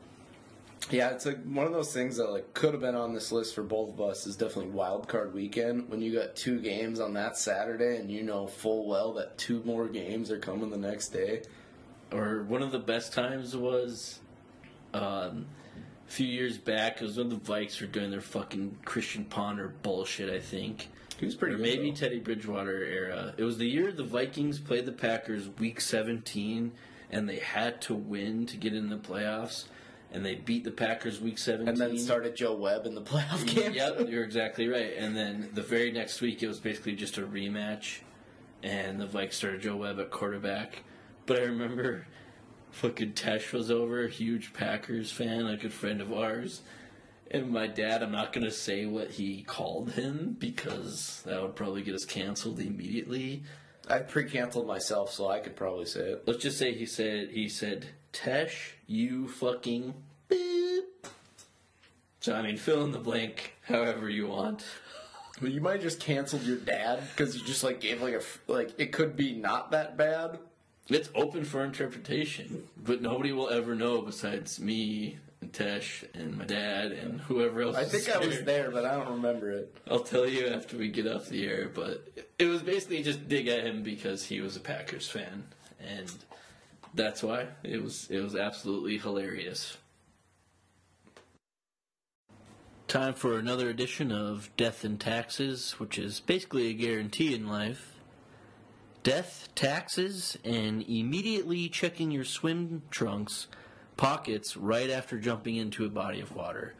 Yeah, 0.92 1.12
it's 1.12 1.26
like 1.26 1.42
one 1.44 1.66
of 1.66 1.72
those 1.72 1.94
things 1.94 2.18
that 2.18 2.30
like 2.30 2.54
could 2.54 2.74
have 2.74 2.82
been 2.82 2.96
on 2.96 3.14
this 3.14 3.32
list 3.32 3.56
for 3.56 3.64
both 3.64 3.90
of 3.90 4.02
us 4.02 4.28
is 4.28 4.36
definitely 4.36 4.72
wild 4.72 5.08
card 5.08 5.34
weekend 5.34 5.90
when 5.90 6.02
you 6.02 6.14
got 6.14 6.36
two 6.36 6.60
games 6.60 7.00
on 7.00 7.14
that 7.14 7.38
Saturday 7.38 7.98
and 7.98 8.12
you 8.12 8.22
know 8.24 8.48
full 8.48 8.88
well 8.88 9.14
that 9.14 9.38
two 9.38 9.62
more 9.64 9.88
games 9.88 10.30
are 10.30 10.40
coming 10.40 10.70
the 10.70 10.78
next 10.78 11.10
day. 11.10 11.44
Or 12.12 12.44
one 12.44 12.62
of 12.62 12.72
the 12.72 12.80
best 12.80 13.14
times 13.14 13.56
was 13.56 14.20
um, 14.94 15.46
a 16.08 16.12
few 16.12 16.28
years 16.28 16.58
back. 16.58 17.02
It 17.02 17.06
was 17.06 17.18
when 17.18 17.30
the 17.30 17.38
Vikes 17.38 17.80
were 17.80 17.88
doing 17.88 18.12
their 18.12 18.22
fucking 18.22 18.80
Christian 18.84 19.26
Ponder 19.26 19.74
bullshit. 19.82 20.30
I 20.30 20.40
think. 20.40 20.90
He 21.20 21.26
was 21.26 21.36
pretty 21.36 21.56
or 21.56 21.58
good, 21.58 21.64
maybe 21.64 21.90
though. 21.92 21.96
Teddy 21.96 22.20
Bridgewater 22.20 22.84
era. 22.84 23.34
It 23.38 23.44
was 23.44 23.58
the 23.58 23.68
year 23.68 23.92
the 23.92 24.04
Vikings 24.04 24.60
played 24.60 24.86
the 24.86 24.92
Packers 24.92 25.50
week 25.60 25.82
17 25.82 26.72
and 27.12 27.30
they 27.30 27.40
had 27.40 27.82
to 27.82 27.94
win 27.94 28.46
to 28.48 28.58
get 28.58 28.74
in 28.74 28.90
the 28.90 28.98
playoffs 28.98 29.66
and 30.12 30.26
they 30.26 30.36
beat 30.36 30.64
the 30.64 30.72
Packers 30.72 31.20
week 31.20 31.38
17 31.38 31.68
And 31.68 31.78
then 31.78 31.98
started 31.98 32.36
Joe 32.36 32.54
Webb 32.54 32.86
in 32.86 32.96
the 32.96 33.02
playoff 33.02 33.46
game. 33.48 33.74
Yep, 33.74 34.02
you're 34.10 34.24
exactly 34.24 34.68
right. 34.68 34.94
And 34.98 35.16
then 35.16 35.50
the 35.54 35.64
very 35.64 35.92
next 35.92 36.22
week 36.22 36.44
it 36.44 36.48
was 36.48 36.60
basically 36.60 36.96
just 36.96 37.18
a 37.18 37.22
rematch 37.22 38.00
and 38.62 39.00
the 39.00 39.08
Vikes 39.08 39.34
started 39.34 39.62
Joe 39.62 39.76
Webb 39.76 40.00
at 40.00 40.12
quarterback. 40.12 40.84
But 41.26 41.40
I 41.40 41.44
remember 41.44 42.08
fucking 42.72 43.14
Tesh 43.14 43.52
was 43.54 43.70
over, 43.70 44.06
a 44.06 44.10
huge 44.10 44.54
Packers 44.54 45.12
fan, 45.12 45.46
like 45.46 45.60
a 45.60 45.62
good 45.64 45.74
friend 45.74 46.02
of 46.02 46.12
ours. 46.12 46.62
And 47.34 47.50
my 47.50 47.66
dad, 47.66 48.04
I'm 48.04 48.12
not 48.12 48.32
going 48.32 48.46
to 48.46 48.52
say 48.52 48.86
what 48.86 49.10
he 49.10 49.42
called 49.42 49.94
him 49.94 50.38
because 50.38 51.24
that 51.26 51.42
would 51.42 51.56
probably 51.56 51.82
get 51.82 51.96
us 51.96 52.06
canceled 52.06 52.60
immediately. 52.60 53.42
I 53.90 54.00
pre-canceled 54.00 54.68
myself, 54.68 55.12
so 55.12 55.28
I 55.28 55.40
could 55.40 55.56
probably 55.56 55.86
say 55.86 56.12
it. 56.12 56.24
Let's 56.28 56.44
just 56.44 56.60
say 56.60 56.74
he 56.74 56.86
said 56.86 57.32
he 57.32 57.50
said 57.50 57.88
Tesh, 58.14 58.74
you 58.86 59.28
fucking 59.28 59.96
beep. 60.30 61.08
So 62.20 62.36
I 62.36 62.44
mean, 62.44 62.56
fill 62.56 62.84
in 62.86 62.92
the 62.92 63.00
blank 63.00 63.56
however 63.64 64.10
you 64.10 64.28
want. 64.28 64.64
Well, 65.42 65.52
you 65.52 65.60
might 65.60 65.74
have 65.74 65.82
just 65.82 66.00
canceled 66.00 66.44
your 66.44 66.58
dad 66.58 67.02
because 67.10 67.36
you 67.36 67.44
just 67.44 67.64
like 67.64 67.82
gave 67.82 68.02
like 68.02 68.14
a 68.14 68.22
like 68.52 68.74
it 68.78 68.92
could 68.92 69.18
be 69.18 69.34
not 69.34 69.72
that 69.72 69.98
bad. 69.98 70.38
It's 70.88 71.10
open 71.16 71.46
for 71.46 71.64
interpretation, 71.64 72.68
but 72.78 73.02
nobody 73.02 73.32
will 73.32 73.50
ever 73.50 73.74
know 73.74 74.02
besides 74.02 74.60
me 74.60 75.18
Tesh 75.54 76.04
and 76.14 76.38
my 76.38 76.46
dad 76.46 76.92
and 76.92 77.22
whoever 77.22 77.62
else. 77.62 77.76
I 77.76 77.86
think 77.86 78.10
I 78.10 78.18
was 78.18 78.38
there. 78.38 78.64
there, 78.64 78.72
but 78.72 78.86
I 78.86 78.96
don't 78.96 79.12
remember 79.12 79.52
it. 79.52 79.76
I'll 79.90 80.00
tell 80.00 80.28
you 80.28 80.48
after 80.48 80.78
we 80.78 80.90
get 80.90 81.08
off 81.08 81.30
the 81.30 81.46
air, 81.46 81.70
but 81.74 82.08
it 82.40 82.46
was 82.46 82.62
basically 82.62 83.04
just 83.04 83.30
dig 83.30 83.48
at 83.48 83.64
him 83.64 83.84
because 83.84 84.26
he 84.26 84.42
was 84.42 84.58
a 84.58 84.60
Packers 84.60 85.08
fan, 85.08 85.46
and 85.80 86.12
that's 86.94 87.24
why 87.24 87.48
it 87.64 87.82
was 87.82 88.08
it 88.10 88.20
was 88.20 88.36
absolutely 88.36 88.98
hilarious. 88.98 89.78
Time 92.88 93.14
for 93.14 93.40
another 93.40 93.70
edition 93.70 94.12
of 94.12 94.50
Death 94.58 94.84
and 94.84 95.00
Taxes, 95.00 95.74
which 95.80 95.98
is 95.98 96.20
basically 96.20 96.68
a 96.68 96.74
guarantee 96.74 97.34
in 97.34 97.48
life. 97.48 97.94
Death, 99.02 99.50
taxes, 99.56 100.38
and 100.46 100.84
immediately 100.88 101.68
checking 101.70 102.12
your 102.12 102.24
swim 102.24 102.84
trunks 102.90 103.48
pockets 103.98 104.58
right 104.58 104.90
after 104.90 105.20
jumping 105.20 105.56
into 105.56 105.86
a 105.86 105.90
body 105.90 106.20
of 106.20 106.36
water. 106.36 106.74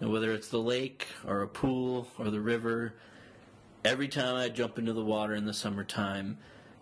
Now, 0.00 0.10
whether 0.10 0.32
it's 0.32 0.48
the 0.48 0.58
lake 0.58 1.06
or 1.26 1.42
a 1.42 1.48
pool 1.48 2.08
or 2.18 2.30
the 2.30 2.40
river, 2.40 2.94
every 3.84 4.08
time 4.08 4.36
I 4.36 4.48
jump 4.48 4.78
into 4.78 4.92
the 4.92 5.04
water 5.04 5.34
in 5.34 5.44
the 5.44 5.52
summertime, 5.54 6.38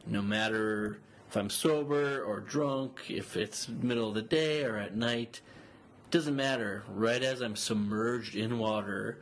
no 0.07 0.23
matter 0.23 0.99
if 1.29 1.37
I'm 1.37 1.51
sober 1.51 2.23
or 2.23 2.41
drunk, 2.41 3.11
if 3.11 3.37
it's 3.37 3.69
middle 3.69 4.09
of 4.09 4.15
the 4.15 4.23
day 4.23 4.65
or 4.65 4.77
at 4.77 4.97
night, 4.97 5.41
it 6.07 6.11
doesn't 6.11 6.37
matter. 6.37 6.85
Right 6.89 7.23
as 7.23 7.41
I'm 7.41 7.57
submerged 7.57 8.37
in 8.37 8.59
water, 8.59 9.19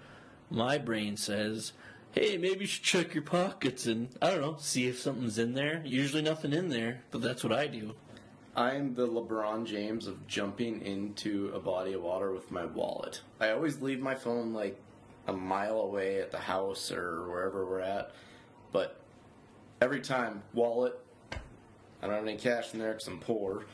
my 0.51 0.77
brain 0.77 1.17
says, 1.17 1.73
"Hey, 2.13 2.37
maybe 2.37 2.61
you 2.61 2.67
should 2.67 2.85
check 2.85 3.15
your 3.15 3.23
pockets 3.23 3.87
and 3.87 4.09
I 4.21 4.31
don't 4.31 4.41
know, 4.41 4.57
see 4.59 4.87
if 4.87 4.99
something's 5.01 5.39
in 5.39 5.55
there." 5.55 5.83
Usually 5.85 6.23
nothing 6.23 6.53
in 6.53 6.69
there, 6.69 7.03
but 7.11 7.23
that's 7.23 7.43
what 7.43 7.53
I 7.53 7.67
do. 7.67 7.95
I'm 8.57 8.95
the 8.95 9.09
LeBron 9.09 9.67
James 9.67 10.07
of 10.07 10.29
jumping 10.29 10.83
into 10.83 11.51
a 11.55 11.59
body 11.59 11.95
of 11.95 12.03
water 12.03 12.33
with 12.33 12.53
my 12.53 12.65
wallet. 12.65 13.21
I 13.41 13.51
always 13.51 13.83
leave 13.83 14.01
my 14.01 14.15
phone 14.15 14.53
like 14.53 14.81
a 15.27 15.33
mile 15.33 15.81
away 15.81 16.21
at 16.21 16.31
the 16.31 16.39
house 16.39 16.93
or 16.93 17.29
wherever 17.29 17.67
we're 17.67 17.81
at, 17.81 18.13
but 18.71 19.01
every 19.81 20.01
time, 20.01 20.43
wallet. 20.53 20.99
I 21.33 22.07
don't 22.07 22.17
have 22.17 22.25
any 22.25 22.37
cash 22.37 22.75
in 22.75 22.79
there 22.79 22.93
because 22.93 23.09
I'm 23.09 23.19
poor, 23.19 23.65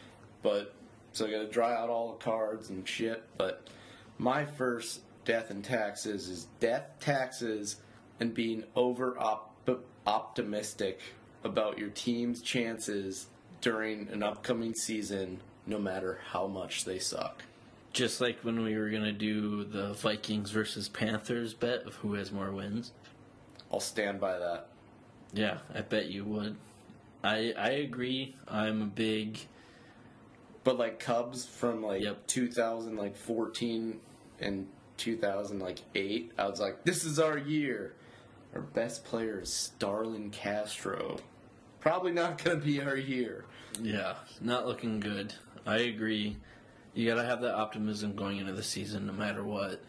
but 0.42 0.74
so 1.12 1.26
I 1.26 1.30
got 1.30 1.38
to 1.38 1.48
dry 1.48 1.74
out 1.74 1.90
all 1.90 2.12
the 2.12 2.24
cards 2.24 2.70
and 2.70 2.88
shit. 2.88 3.22
But 3.36 3.68
my 4.16 4.44
first 4.44 5.00
death 5.24 5.50
and 5.50 5.62
taxes 5.64 6.28
is 6.28 6.46
death, 6.60 6.86
taxes, 7.00 7.76
and 8.20 8.32
being 8.32 8.64
over 8.76 9.18
op- 9.18 9.68
optimistic 10.06 11.00
about 11.44 11.78
your 11.78 11.88
team's 11.88 12.40
chances 12.40 13.26
during 13.60 14.08
an 14.08 14.22
upcoming 14.22 14.74
season, 14.74 15.40
no 15.66 15.78
matter 15.78 16.20
how 16.30 16.46
much 16.46 16.84
they 16.84 16.98
suck. 16.98 17.42
Just 17.92 18.20
like 18.20 18.38
when 18.42 18.62
we 18.62 18.76
were 18.76 18.88
gonna 18.90 19.12
do 19.12 19.64
the 19.64 19.92
Vikings 19.94 20.50
versus 20.50 20.88
Panthers 20.88 21.54
bet 21.54 21.82
of 21.86 21.94
who 21.96 22.14
has 22.14 22.30
more 22.30 22.52
wins. 22.52 22.92
I'll 23.72 23.80
stand 23.80 24.20
by 24.20 24.38
that. 24.38 24.68
Yeah, 25.32 25.58
I 25.74 25.80
bet 25.82 26.06
you 26.06 26.24
would. 26.24 26.56
I 27.22 27.52
I 27.56 27.70
agree. 27.70 28.36
I'm 28.48 28.82
a 28.82 28.86
big 28.86 29.38
But 30.64 30.78
like 30.78 30.98
Cubs 31.00 31.44
from 31.46 31.82
like 31.82 32.02
Yep. 32.02 32.26
2000 32.26 32.96
like 32.96 33.16
14 33.16 34.00
and 34.40 34.68
2000 34.96 35.58
like 35.58 35.80
8, 35.94 36.32
I 36.38 36.46
was 36.48 36.60
like 36.60 36.84
this 36.84 37.04
is 37.04 37.18
our 37.18 37.38
year. 37.38 37.94
Our 38.54 38.60
best 38.60 39.04
player 39.04 39.40
is 39.40 39.52
Starlin 39.52 40.30
Castro. 40.30 41.18
Probably 41.80 42.12
not 42.12 42.42
going 42.42 42.58
to 42.60 42.64
be 42.66 42.80
our 42.82 42.96
year. 42.96 43.44
Yeah, 43.80 44.14
not 44.40 44.66
looking 44.66 45.00
good. 45.00 45.34
I 45.66 45.78
agree. 45.78 46.36
You 46.94 47.08
gotta 47.08 47.26
have 47.26 47.40
that 47.42 47.54
optimism 47.54 48.14
going 48.14 48.38
into 48.38 48.52
the 48.52 48.62
season, 48.62 49.06
no 49.06 49.12
matter 49.12 49.44
what. 49.44 49.82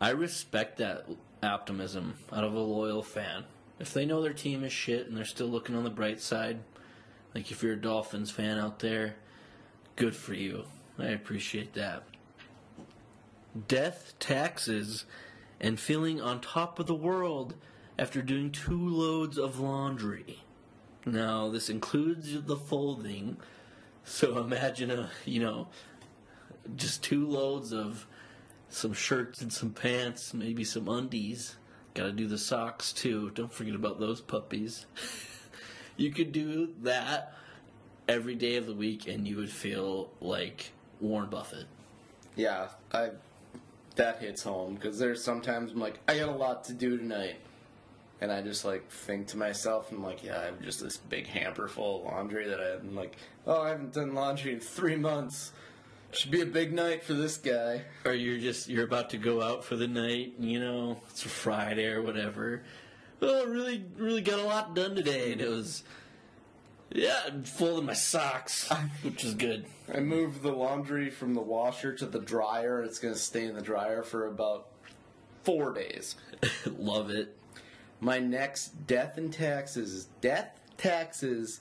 I 0.00 0.10
respect 0.10 0.78
that 0.78 1.06
optimism 1.42 2.14
out 2.32 2.44
of 2.44 2.54
a 2.54 2.60
loyal 2.60 3.02
fan. 3.02 3.44
If 3.78 3.92
they 3.92 4.04
know 4.04 4.22
their 4.22 4.32
team 4.32 4.62
is 4.64 4.72
shit 4.72 5.06
and 5.06 5.16
they're 5.16 5.24
still 5.24 5.48
looking 5.48 5.74
on 5.74 5.84
the 5.84 5.90
bright 5.90 6.20
side, 6.20 6.60
like 7.34 7.50
if 7.50 7.62
you're 7.62 7.72
a 7.72 7.80
Dolphins 7.80 8.30
fan 8.30 8.58
out 8.58 8.78
there, 8.78 9.16
good 9.96 10.14
for 10.14 10.34
you. 10.34 10.64
I 10.98 11.06
appreciate 11.06 11.74
that. 11.74 12.04
Death, 13.68 14.14
taxes, 14.18 15.04
and 15.60 15.78
feeling 15.78 16.20
on 16.20 16.40
top 16.40 16.78
of 16.78 16.86
the 16.86 16.94
world 16.94 17.54
after 17.98 18.22
doing 18.22 18.50
two 18.50 18.88
loads 18.88 19.38
of 19.38 19.58
laundry. 19.58 20.41
Now, 21.04 21.48
this 21.48 21.68
includes 21.68 22.40
the 22.42 22.56
folding, 22.56 23.36
so 24.04 24.38
imagine 24.38 24.90
a, 24.90 25.10
you 25.24 25.40
know, 25.40 25.68
just 26.76 27.02
two 27.02 27.26
loads 27.26 27.72
of 27.72 28.06
some 28.68 28.92
shirts 28.92 29.40
and 29.40 29.52
some 29.52 29.70
pants, 29.70 30.32
maybe 30.32 30.64
some 30.64 30.88
undies. 30.88 31.56
Got 31.94 32.04
to 32.04 32.12
do 32.12 32.26
the 32.26 32.38
socks 32.38 32.92
too. 32.92 33.30
Don't 33.34 33.52
forget 33.52 33.74
about 33.74 34.00
those 34.00 34.20
puppies. 34.20 34.86
you 35.96 36.10
could 36.10 36.32
do 36.32 36.70
that 36.82 37.34
every 38.08 38.34
day 38.34 38.56
of 38.56 38.66
the 38.66 38.74
week 38.74 39.08
and 39.08 39.26
you 39.28 39.36
would 39.36 39.50
feel 39.50 40.10
like 40.20 40.72
Warren 41.00 41.28
Buffett. 41.28 41.66
Yeah, 42.36 42.68
I 42.92 43.10
that 43.96 44.20
hits 44.20 44.42
home 44.42 44.74
because 44.74 44.98
there's 44.98 45.22
sometimes 45.22 45.72
I'm 45.72 45.80
like 45.80 46.00
I 46.08 46.18
got 46.18 46.30
a 46.30 46.32
lot 46.32 46.64
to 46.64 46.72
do 46.72 46.96
tonight. 46.96 47.36
And 48.22 48.30
I 48.30 48.40
just 48.40 48.64
like 48.64 48.88
think 48.88 49.26
to 49.28 49.36
myself, 49.36 49.90
I'm 49.90 50.00
like, 50.00 50.22
yeah, 50.22 50.38
I 50.38 50.44
have 50.44 50.62
just 50.62 50.80
this 50.80 50.96
big 50.96 51.26
hamper 51.26 51.66
full 51.66 52.06
of 52.06 52.12
laundry 52.12 52.46
that 52.46 52.60
I, 52.60 52.74
I'm 52.74 52.94
like, 52.94 53.16
oh, 53.48 53.62
I 53.62 53.70
haven't 53.70 53.94
done 53.94 54.14
laundry 54.14 54.52
in 54.52 54.60
three 54.60 54.94
months. 54.94 55.50
Should 56.12 56.30
be 56.30 56.40
a 56.40 56.46
big 56.46 56.72
night 56.72 57.02
for 57.02 57.14
this 57.14 57.36
guy. 57.36 57.82
Or 58.04 58.14
you're 58.14 58.38
just 58.38 58.68
you're 58.68 58.84
about 58.84 59.10
to 59.10 59.18
go 59.18 59.42
out 59.42 59.64
for 59.64 59.74
the 59.74 59.88
night, 59.88 60.34
you 60.38 60.60
know, 60.60 61.00
it's 61.10 61.24
a 61.24 61.28
Friday 61.28 61.86
or 61.86 62.00
whatever. 62.00 62.62
Oh, 63.20 63.44
really 63.46 63.84
really 63.96 64.20
got 64.20 64.38
a 64.38 64.44
lot 64.44 64.76
done 64.76 64.94
today. 64.94 65.32
And 65.32 65.40
it 65.40 65.48
was 65.48 65.82
yeah, 66.92 67.22
I 67.26 67.44
folded 67.44 67.84
my 67.84 67.92
socks, 67.92 68.70
which 69.02 69.24
is 69.24 69.34
good. 69.34 69.66
I 69.92 69.98
moved 69.98 70.42
the 70.42 70.52
laundry 70.52 71.10
from 71.10 71.34
the 71.34 71.40
washer 71.40 71.92
to 71.94 72.06
the 72.06 72.20
dryer, 72.20 72.82
and 72.82 72.88
it's 72.88 73.00
gonna 73.00 73.16
stay 73.16 73.46
in 73.46 73.56
the 73.56 73.62
dryer 73.62 74.04
for 74.04 74.28
about 74.28 74.68
four 75.42 75.72
days. 75.72 76.14
Love 76.78 77.10
it. 77.10 77.36
My 78.02 78.18
next 78.18 78.88
death 78.88 79.16
and 79.16 79.32
taxes 79.32 79.92
is 79.92 80.04
death, 80.20 80.58
taxes, 80.76 81.60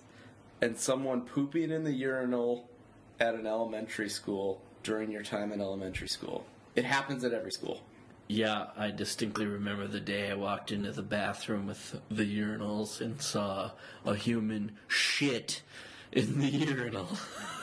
and 0.60 0.76
someone 0.76 1.22
pooping 1.22 1.70
in 1.70 1.84
the 1.84 1.94
urinal 1.94 2.68
at 3.20 3.36
an 3.36 3.46
elementary 3.46 4.10
school 4.10 4.60
during 4.82 5.12
your 5.12 5.22
time 5.22 5.52
in 5.52 5.62
elementary 5.62 6.08
school. 6.08 6.44
It 6.76 6.84
happens 6.84 7.24
at 7.24 7.32
every 7.32 7.52
school. 7.52 7.82
Yeah, 8.28 8.70
I 8.76 8.90
distinctly 8.90 9.46
remember 9.46 9.86
the 9.86 10.00
day 10.00 10.32
I 10.32 10.34
walked 10.34 10.72
into 10.72 10.92
the 10.92 11.04
bathroom 11.04 11.68
with 11.68 12.02
the 12.10 12.26
urinals 12.26 13.02
and 13.02 13.22
saw 13.22 13.74
a 14.04 14.16
human 14.16 14.72
shit 14.88 15.62
in 16.12 16.40
the 16.40 16.50
urinal. 16.50 17.10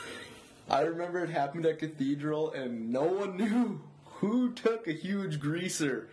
I 0.71 0.83
remember 0.83 1.25
it 1.25 1.31
happened 1.31 1.67
at 1.67 1.81
Cathedral, 1.81 2.53
and 2.53 2.93
no 2.93 3.03
one 3.03 3.37
knew 3.39 3.81
who 4.05 4.53
took 4.53 4.87
a 4.87 4.93
huge 4.93 5.41
greaser 5.41 6.11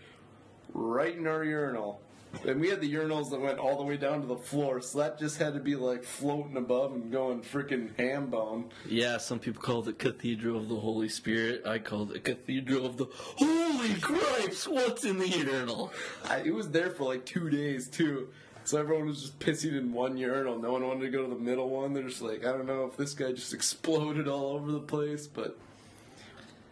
right 0.74 1.16
in 1.16 1.28
our 1.28 1.44
urinal. 1.44 2.02
And 2.48 2.60
we 2.60 2.70
had 2.70 2.82
the 2.82 2.94
urinals 2.94 3.30
that 3.32 3.40
went 3.40 3.60
all 3.60 3.78
the 3.78 3.84
way 3.84 3.98
down 3.98 4.22
to 4.22 4.28
the 4.28 4.38
floor, 4.38 4.82
so 4.82 5.00
that 5.00 5.18
just 5.18 5.38
had 5.38 5.54
to 5.54 5.60
be 5.60 5.76
like 5.76 6.04
floating 6.04 6.58
above 6.58 6.94
and 6.94 7.12
going 7.12 7.42
freaking 7.42 7.98
ham 7.98 8.28
bone. 8.28 8.70
yeah, 8.88 9.18
some 9.18 9.40
people 9.40 9.62
called 9.62 9.88
it 9.88 9.98
Cathedral 10.00 10.58
of 10.58 10.70
the 10.70 10.76
Holy 10.76 11.10
Spirit. 11.10 11.66
I 11.66 11.80
called 11.80 12.12
it 12.12 12.24
Cathedral 12.24 12.86
of 12.86 12.98
the 12.98 13.08
Holy 13.12 13.94
Cripes! 13.96 14.68
What's 14.68 15.04
in 15.06 15.18
the 15.18 15.28
urinal? 15.28 15.92
I, 16.26 16.38
it 16.40 16.54
was 16.54 16.70
there 16.70 16.90
for 16.92 17.06
like 17.06 17.26
two 17.26 17.50
days 17.50 17.88
too. 17.88 18.30
So 18.64 18.80
everyone 18.80 19.06
was 19.06 19.22
just 19.22 19.40
pissing 19.40 19.78
in 19.78 19.94
one 19.94 20.18
urinal. 20.18 20.58
No 20.58 20.72
one 20.72 20.88
wanted 20.88 21.02
to 21.02 21.10
go 21.10 21.24
to 21.24 21.30
the 21.30 21.40
middle 21.40 21.70
one. 21.70 21.94
They're 21.94 22.04
just 22.04 22.22
like, 22.24 22.46
I 22.46 22.52
don't 22.52 22.66
know 22.66 22.86
if 22.86 22.98
this 22.98 23.14
guy 23.14 23.32
just 23.32 23.54
exploded 23.54 24.28
all 24.28 24.54
over 24.56 24.72
the 24.72 24.80
place, 24.80 25.28
but 25.28 25.58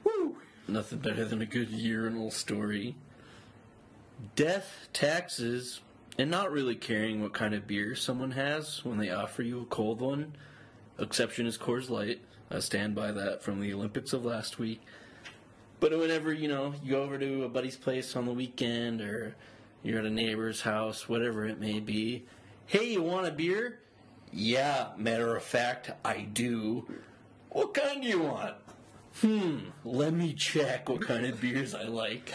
woo. 0.04 0.38
Nothing 0.67 0.99
better 0.99 1.23
than 1.23 1.41
a 1.41 1.45
good 1.45 1.69
urinal 1.69 2.32
story. 2.32 2.95
Death, 4.36 4.88
taxes, 4.93 5.82
and 6.17 6.30
not 6.30 6.52
really 6.52 6.76
caring 6.76 7.21
what 7.21 7.34
kind 7.34 7.54
of 7.54 7.67
beer 7.67 7.95
someone 7.95 8.32
has 8.32 8.84
when 8.86 8.97
they 8.97 9.10
offer 9.10 9.43
you 9.43 9.62
a 9.62 9.65
cold 9.65 10.02
one. 10.02 10.34
Exception 10.99 11.45
is 11.45 11.58
Coors 11.58 11.89
Light. 11.89 12.21
I 12.52 12.60
stand 12.60 12.95
by 12.95 13.12
that 13.12 13.41
from 13.41 13.60
the 13.60 13.73
Olympics 13.73 14.13
of 14.13 14.26
last 14.26 14.60
week. 14.60 14.82
But 15.80 15.97
whenever, 15.97 16.32
you 16.32 16.47
know, 16.47 16.73
you 16.84 16.91
go 16.91 17.04
over 17.04 17.17
to 17.17 17.43
a 17.43 17.49
buddy's 17.49 17.76
place 17.76 18.15
on 18.15 18.26
the 18.26 18.32
weekend 18.32 19.02
or 19.02 19.36
you're 19.82 19.99
at 19.99 20.06
a 20.06 20.10
neighbor's 20.10 20.62
house, 20.62 21.10
whatever 21.10 21.45
it 21.45 21.60
may 21.60 21.80
be, 21.80 22.26
hey, 22.67 22.93
you 22.93 23.02
want 23.02 23.28
a 23.28 23.32
beer? 23.32 23.80
Yeah, 24.32 24.89
matter 24.97 25.36
of 25.36 25.43
fact, 25.43 25.91
I 26.06 26.21
do. 26.21 26.88
What 27.49 27.73
kind 27.73 28.02
do 28.02 28.08
you 28.08 28.21
want? 28.21 28.56
Hmm, 29.21 29.58
let 29.84 30.13
me 30.13 30.34
check 30.34 30.89
what 30.89 31.02
kind 31.02 31.26
of 31.26 31.41
beers 31.41 31.76
I 31.76 31.84
like. 31.84 32.34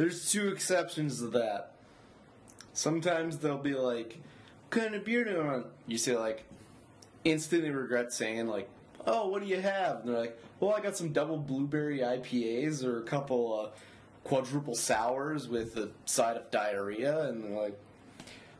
There's 0.00 0.32
two 0.32 0.48
exceptions 0.48 1.18
to 1.18 1.26
that. 1.26 1.72
Sometimes 2.72 3.36
they'll 3.36 3.58
be 3.58 3.74
like, 3.74 4.18
"What 4.70 4.82
kind 4.82 4.94
of 4.94 5.04
beer 5.04 5.24
do 5.24 5.32
you 5.32 5.44
want?" 5.44 5.66
You 5.86 5.98
say 5.98 6.16
like, 6.16 6.44
instantly 7.24 7.68
regret 7.68 8.10
saying 8.10 8.46
like, 8.46 8.70
"Oh, 9.06 9.28
what 9.28 9.42
do 9.42 9.46
you 9.46 9.60
have?" 9.60 9.96
And 10.00 10.08
they're 10.08 10.18
like, 10.18 10.38
"Well, 10.58 10.72
I 10.72 10.80
got 10.80 10.96
some 10.96 11.12
double 11.12 11.36
blueberry 11.36 11.98
IPAs 11.98 12.82
or 12.82 13.00
a 13.00 13.02
couple 13.02 13.60
uh, 13.60 13.78
quadruple 14.24 14.74
sours 14.74 15.48
with 15.48 15.76
a 15.76 15.90
side 16.06 16.38
of 16.38 16.50
diarrhea," 16.50 17.28
and 17.28 17.44
they're 17.44 17.60
like, 17.60 17.78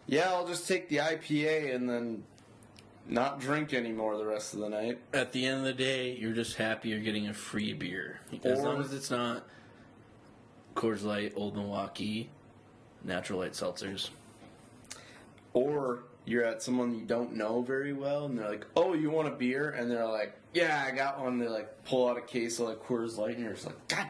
"Yeah, 0.06 0.34
I'll 0.34 0.46
just 0.46 0.68
take 0.68 0.90
the 0.90 0.98
IPA 0.98 1.74
and 1.74 1.88
then 1.88 2.22
not 3.06 3.40
drink 3.40 3.72
anymore 3.72 4.18
the 4.18 4.26
rest 4.26 4.52
of 4.52 4.60
the 4.60 4.68
night." 4.68 4.98
At 5.14 5.32
the 5.32 5.46
end 5.46 5.60
of 5.60 5.64
the 5.64 5.72
day, 5.72 6.14
you're 6.14 6.34
just 6.34 6.56
happy 6.56 6.90
you're 6.90 7.00
getting 7.00 7.28
a 7.28 7.32
free 7.34 7.72
beer. 7.72 8.20
As 8.44 8.60
Or- 8.60 8.64
long 8.64 8.82
as 8.82 8.92
it's 8.92 9.10
not 9.10 9.46
Coors 10.74 11.02
Light, 11.02 11.32
Old 11.36 11.56
Milwaukee, 11.56 12.30
Natural 13.04 13.40
Light 13.40 13.52
Seltzers. 13.52 14.10
Or 15.52 16.04
you're 16.24 16.44
at 16.44 16.62
someone 16.62 16.94
you 16.94 17.04
don't 17.04 17.34
know 17.34 17.62
very 17.62 17.92
well, 17.92 18.26
and 18.26 18.38
they're 18.38 18.48
like, 18.48 18.66
"Oh, 18.76 18.94
you 18.94 19.10
want 19.10 19.28
a 19.28 19.32
beer?" 19.32 19.70
And 19.70 19.90
they're 19.90 20.06
like, 20.06 20.36
"Yeah, 20.54 20.84
I 20.86 20.92
got 20.92 21.20
one." 21.20 21.38
They 21.38 21.48
like 21.48 21.84
pull 21.84 22.08
out 22.08 22.18
a 22.18 22.22
case 22.22 22.58
of 22.60 22.68
like 22.68 22.84
Coors 22.84 23.16
Light, 23.16 23.36
and 23.36 23.44
you're 23.44 23.54
just 23.54 23.66
like, 23.66 23.88
"God, 23.88 24.08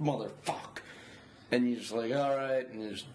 motherfuck!" 0.00 0.80
And 1.50 1.68
you're 1.68 1.80
just 1.80 1.92
like, 1.92 2.14
"All 2.14 2.36
right," 2.36 2.68
and 2.68 2.82
you 2.82 2.90
just 2.92 3.06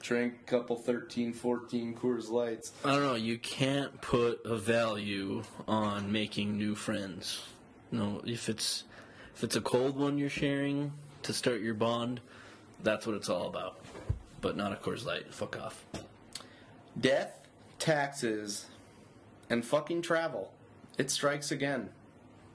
drink 0.00 0.34
a 0.46 0.50
couple 0.50 0.76
13, 0.76 1.32
14 1.32 1.94
Coors 1.94 2.30
Lights. 2.30 2.72
I 2.84 2.92
don't 2.92 3.02
know. 3.02 3.14
You 3.14 3.38
can't 3.38 4.00
put 4.00 4.40
a 4.44 4.56
value 4.56 5.42
on 5.66 6.10
making 6.12 6.56
new 6.56 6.74
friends. 6.74 7.42
No, 7.90 8.20
if 8.24 8.48
it's 8.48 8.84
if 9.34 9.44
it's 9.44 9.56
a 9.56 9.60
cold 9.60 9.96
one 9.96 10.18
you're 10.18 10.30
sharing 10.30 10.92
to 11.26 11.32
start 11.32 11.60
your 11.60 11.74
bond, 11.74 12.20
that's 12.82 13.06
what 13.06 13.16
it's 13.16 13.28
all 13.28 13.48
about. 13.48 13.80
But 14.40 14.56
not 14.56 14.72
a 14.72 14.76
Coors 14.76 15.04
Light. 15.04 15.32
Fuck 15.34 15.60
off. 15.60 15.84
Death, 16.98 17.40
taxes, 17.78 18.66
and 19.50 19.64
fucking 19.64 20.02
travel. 20.02 20.52
It 20.98 21.10
strikes 21.10 21.50
again. 21.50 21.90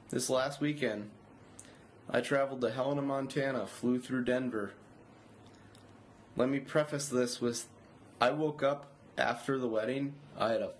This 0.09 0.29
last 0.29 0.61
weekend, 0.61 1.09
I 2.09 2.21
traveled 2.21 2.61
to 2.61 2.71
Helena, 2.71 3.01
Montana, 3.01 3.67
flew 3.67 3.99
through 3.99 4.25
Denver. 4.25 4.71
Let 6.35 6.49
me 6.49 6.59
preface 6.59 7.07
this 7.07 7.39
with 7.39 7.67
I 8.19 8.31
woke 8.31 8.63
up 8.63 8.87
after 9.17 9.57
the 9.57 9.67
wedding. 9.67 10.13
I 10.37 10.51
had 10.51 10.61
a 10.61 10.71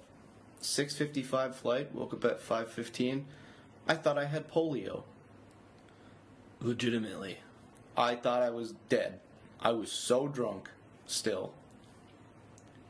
6:55 0.61 1.55
flight, 1.55 1.93
woke 1.93 2.13
up 2.13 2.23
at 2.25 2.41
5:15. 2.41 3.25
I 3.87 3.95
thought 3.95 4.17
I 4.17 4.25
had 4.25 4.49
polio. 4.49 5.03
Legitimately. 6.61 7.39
I 7.97 8.15
thought 8.15 8.41
I 8.41 8.49
was 8.49 8.73
dead. 8.89 9.19
I 9.59 9.71
was 9.71 9.91
so 9.91 10.27
drunk 10.27 10.69
still. 11.05 11.53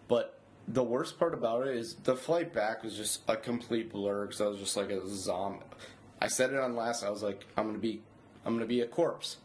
But 0.07 0.39
the 0.67 0.83
worst 0.83 1.17
part 1.17 1.33
about 1.33 1.67
it 1.67 1.75
is 1.75 1.95
the 1.95 2.15
flight 2.15 2.53
back 2.53 2.83
was 2.83 2.95
just 2.95 3.21
a 3.27 3.35
complete 3.35 3.91
blur 3.91 4.25
because 4.25 4.41
I 4.41 4.47
was 4.47 4.59
just 4.59 4.77
like 4.77 4.89
a 4.89 5.05
zombie. 5.07 5.65
I 6.21 6.27
said 6.27 6.51
it 6.51 6.59
on 6.59 6.75
last. 6.75 7.03
I 7.03 7.09
was 7.09 7.23
like, 7.23 7.45
I'm 7.57 7.65
gonna 7.67 7.79
be, 7.79 8.01
I'm 8.45 8.53
gonna 8.53 8.65
be 8.65 8.81
a 8.81 8.87
corpse. 8.87 9.37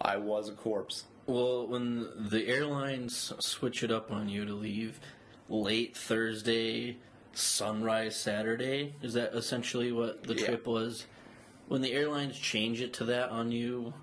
I 0.00 0.16
was 0.16 0.48
a 0.48 0.52
corpse. 0.52 1.04
Well, 1.26 1.66
when 1.66 2.08
the 2.28 2.46
airlines 2.48 3.32
switch 3.38 3.82
it 3.82 3.90
up 3.90 4.10
on 4.10 4.28
you 4.28 4.44
to 4.44 4.54
leave 4.54 5.00
late 5.48 5.96
Thursday, 5.96 6.96
sunrise 7.32 8.16
Saturday, 8.16 8.94
is 9.02 9.14
that 9.14 9.34
essentially 9.34 9.92
what 9.92 10.24
the 10.24 10.34
Yeah. 10.34 10.46
trip 10.46 10.66
was? 10.66 11.06
When 11.68 11.82
the 11.82 11.92
airlines 11.92 12.36
change 12.36 12.80
it 12.80 12.92
to 12.94 13.04
that 13.06 13.30
on 13.30 13.52
you, 13.52 13.94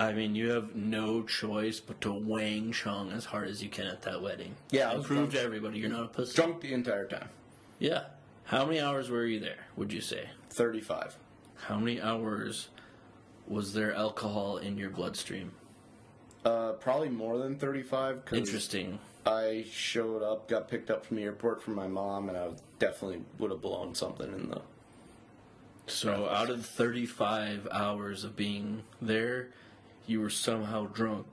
I 0.00 0.12
mean, 0.12 0.34
you 0.34 0.50
have 0.50 0.74
no 0.74 1.22
choice 1.22 1.78
but 1.80 2.00
to 2.00 2.12
wang 2.12 2.72
chung 2.72 3.12
as 3.12 3.24
hard 3.26 3.48
as 3.48 3.62
you 3.62 3.68
can 3.68 3.86
at 3.86 4.02
that 4.02 4.20
wedding. 4.22 4.54
Yeah, 4.70 4.90
I 4.90 4.96
was 4.96 5.06
prove 5.06 5.18
drunk. 5.18 5.32
to 5.34 5.40
everybody 5.42 5.78
you're 5.78 5.90
not 5.90 6.04
a 6.04 6.08
pussy. 6.08 6.34
Drunk 6.34 6.60
the 6.60 6.72
entire 6.72 7.06
time. 7.06 7.28
Yeah. 7.78 8.04
How 8.44 8.64
many 8.66 8.80
hours 8.80 9.08
were 9.08 9.24
you 9.24 9.38
there? 9.40 9.66
Would 9.76 9.92
you 9.92 10.00
say? 10.00 10.28
Thirty-five. 10.50 11.16
How 11.56 11.78
many 11.78 12.00
hours 12.00 12.68
was 13.46 13.72
there 13.72 13.94
alcohol 13.94 14.56
in 14.58 14.76
your 14.76 14.90
bloodstream? 14.90 15.52
Uh, 16.44 16.72
probably 16.72 17.08
more 17.08 17.38
than 17.38 17.56
thirty-five. 17.56 18.24
'cause 18.24 18.38
Interesting. 18.38 18.98
I 19.24 19.64
showed 19.72 20.22
up, 20.22 20.48
got 20.48 20.68
picked 20.68 20.90
up 20.90 21.06
from 21.06 21.16
the 21.16 21.22
airport 21.22 21.62
from 21.62 21.74
my 21.74 21.86
mom, 21.86 22.28
and 22.28 22.36
I 22.36 22.48
definitely 22.78 23.22
would 23.38 23.50
have 23.50 23.62
blown 23.62 23.94
something 23.94 24.30
in 24.30 24.50
the. 24.50 24.60
So 25.86 26.28
out 26.28 26.50
of 26.50 26.64
35 26.66 27.68
hours 27.70 28.24
of 28.24 28.36
being 28.36 28.82
there, 29.00 29.48
you 30.06 30.20
were 30.20 30.30
somehow 30.30 30.86
drunk 30.86 31.26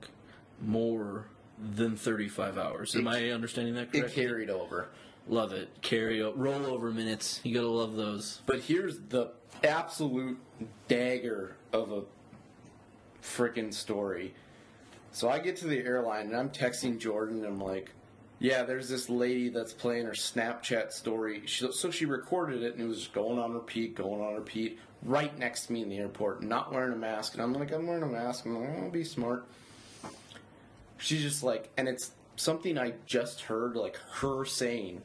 more 0.60 1.26
than 1.58 1.96
35 1.96 2.58
hours. 2.58 2.96
Am 2.96 3.06
I 3.06 3.30
understanding 3.30 3.74
that 3.74 3.92
correctly? 3.92 4.22
It 4.22 4.26
carried 4.28 4.50
over. 4.50 4.88
Love 5.28 5.52
it. 5.52 5.68
Carry 5.82 6.20
o- 6.22 6.32
rollover 6.32 6.92
minutes. 6.92 7.40
You 7.44 7.54
gotta 7.54 7.68
love 7.68 7.94
those. 7.94 8.42
But 8.46 8.60
here's 8.60 8.98
the 9.08 9.32
absolute 9.62 10.38
dagger 10.88 11.56
of 11.72 11.92
a 11.92 12.02
freaking 13.22 13.72
story. 13.72 14.34
So 15.12 15.28
I 15.28 15.38
get 15.38 15.56
to 15.56 15.66
the 15.66 15.78
airline 15.78 16.26
and 16.26 16.36
I'm 16.36 16.50
texting 16.50 16.98
Jordan 16.98 17.38
and 17.38 17.46
I'm 17.46 17.60
like, 17.60 17.90
yeah, 18.38 18.64
there's 18.64 18.88
this 18.88 19.08
lady 19.08 19.50
that's 19.50 19.72
playing 19.72 20.06
her 20.06 20.12
Snapchat 20.12 20.90
story. 20.90 21.42
She, 21.46 21.70
so 21.70 21.90
she 21.90 22.06
recorded 22.06 22.62
it 22.62 22.72
and 22.74 22.82
it 22.82 22.88
was 22.88 23.06
going 23.08 23.38
on 23.38 23.52
repeat, 23.52 23.94
going 23.94 24.20
on 24.20 24.34
repeat, 24.34 24.80
right 25.04 25.36
next 25.38 25.66
to 25.66 25.72
me 25.72 25.82
in 25.82 25.88
the 25.88 25.98
airport, 25.98 26.42
not 26.42 26.72
wearing 26.72 26.92
a 26.92 26.96
mask. 26.96 27.34
And 27.34 27.42
I'm 27.42 27.52
like, 27.52 27.72
I'm 27.72 27.86
wearing 27.86 28.02
a 28.02 28.06
mask. 28.06 28.46
I'm 28.46 28.60
like, 28.60 28.78
I'll 28.78 28.90
be 28.90 29.04
smart. 29.04 29.46
She's 30.98 31.22
just 31.22 31.42
like, 31.42 31.70
and 31.76 31.88
it's 31.88 32.12
something 32.36 32.78
I 32.78 32.94
just 33.06 33.42
heard, 33.42 33.76
like 33.76 33.96
her 34.14 34.44
saying 34.44 35.02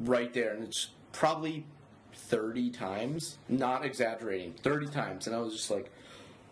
right 0.00 0.32
there. 0.32 0.54
And 0.54 0.64
it's 0.64 0.88
probably 1.12 1.66
30 2.14 2.70
times, 2.70 3.38
not 3.48 3.84
exaggerating, 3.84 4.54
30 4.62 4.86
times. 4.86 5.26
And 5.26 5.36
I 5.36 5.40
was 5.40 5.54
just 5.54 5.70
like, 5.70 5.90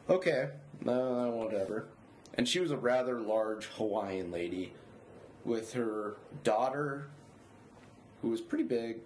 okay, 0.09 0.51
uh, 0.87 1.29
whatever. 1.29 1.87
And 2.35 2.47
she 2.47 2.61
was 2.61 2.71
a 2.71 2.77
rather 2.77 3.21
large 3.21 3.67
Hawaiian 3.67 4.31
lady 4.31 4.75
with 5.45 5.73
her 5.73 6.17
daughter, 6.45 7.09
who 8.21 8.29
was 8.29 8.41
pretty 8.41 8.65
big, 8.65 8.99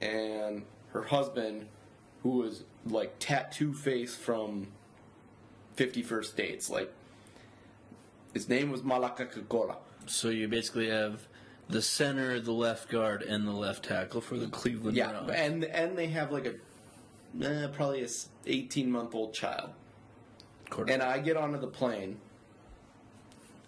and 0.00 0.62
her 0.92 1.02
husband, 1.02 1.66
who 2.22 2.30
was 2.30 2.64
like 2.86 3.14
tattoo 3.18 3.72
face 3.72 4.14
from 4.14 4.68
50 5.76 6.02
First 6.02 6.36
Dates. 6.36 6.68
Like, 6.70 6.92
his 8.34 8.48
name 8.48 8.70
was 8.70 8.82
Malaka 8.82 9.30
Kakora. 9.30 9.76
So 10.06 10.28
you 10.28 10.48
basically 10.48 10.88
have 10.88 11.26
the 11.68 11.82
center, 11.82 12.40
the 12.40 12.52
left 12.52 12.88
guard, 12.90 13.22
and 13.22 13.46
the 13.46 13.52
left 13.52 13.84
tackle 13.84 14.20
for 14.20 14.36
the 14.36 14.48
Cleveland 14.48 14.96
Yeah, 14.96 15.10
Browns. 15.12 15.30
and 15.30 15.64
and 15.64 15.96
they 15.96 16.08
have 16.08 16.32
like 16.32 16.46
a 16.46 16.54
eh, 17.44 17.68
probably 17.72 18.02
a 18.04 18.08
18 18.46 18.90
month 18.90 19.14
old 19.14 19.32
child. 19.32 19.70
And 20.88 21.02
I 21.02 21.18
get 21.18 21.36
onto 21.36 21.60
the 21.60 21.66
plane, 21.66 22.18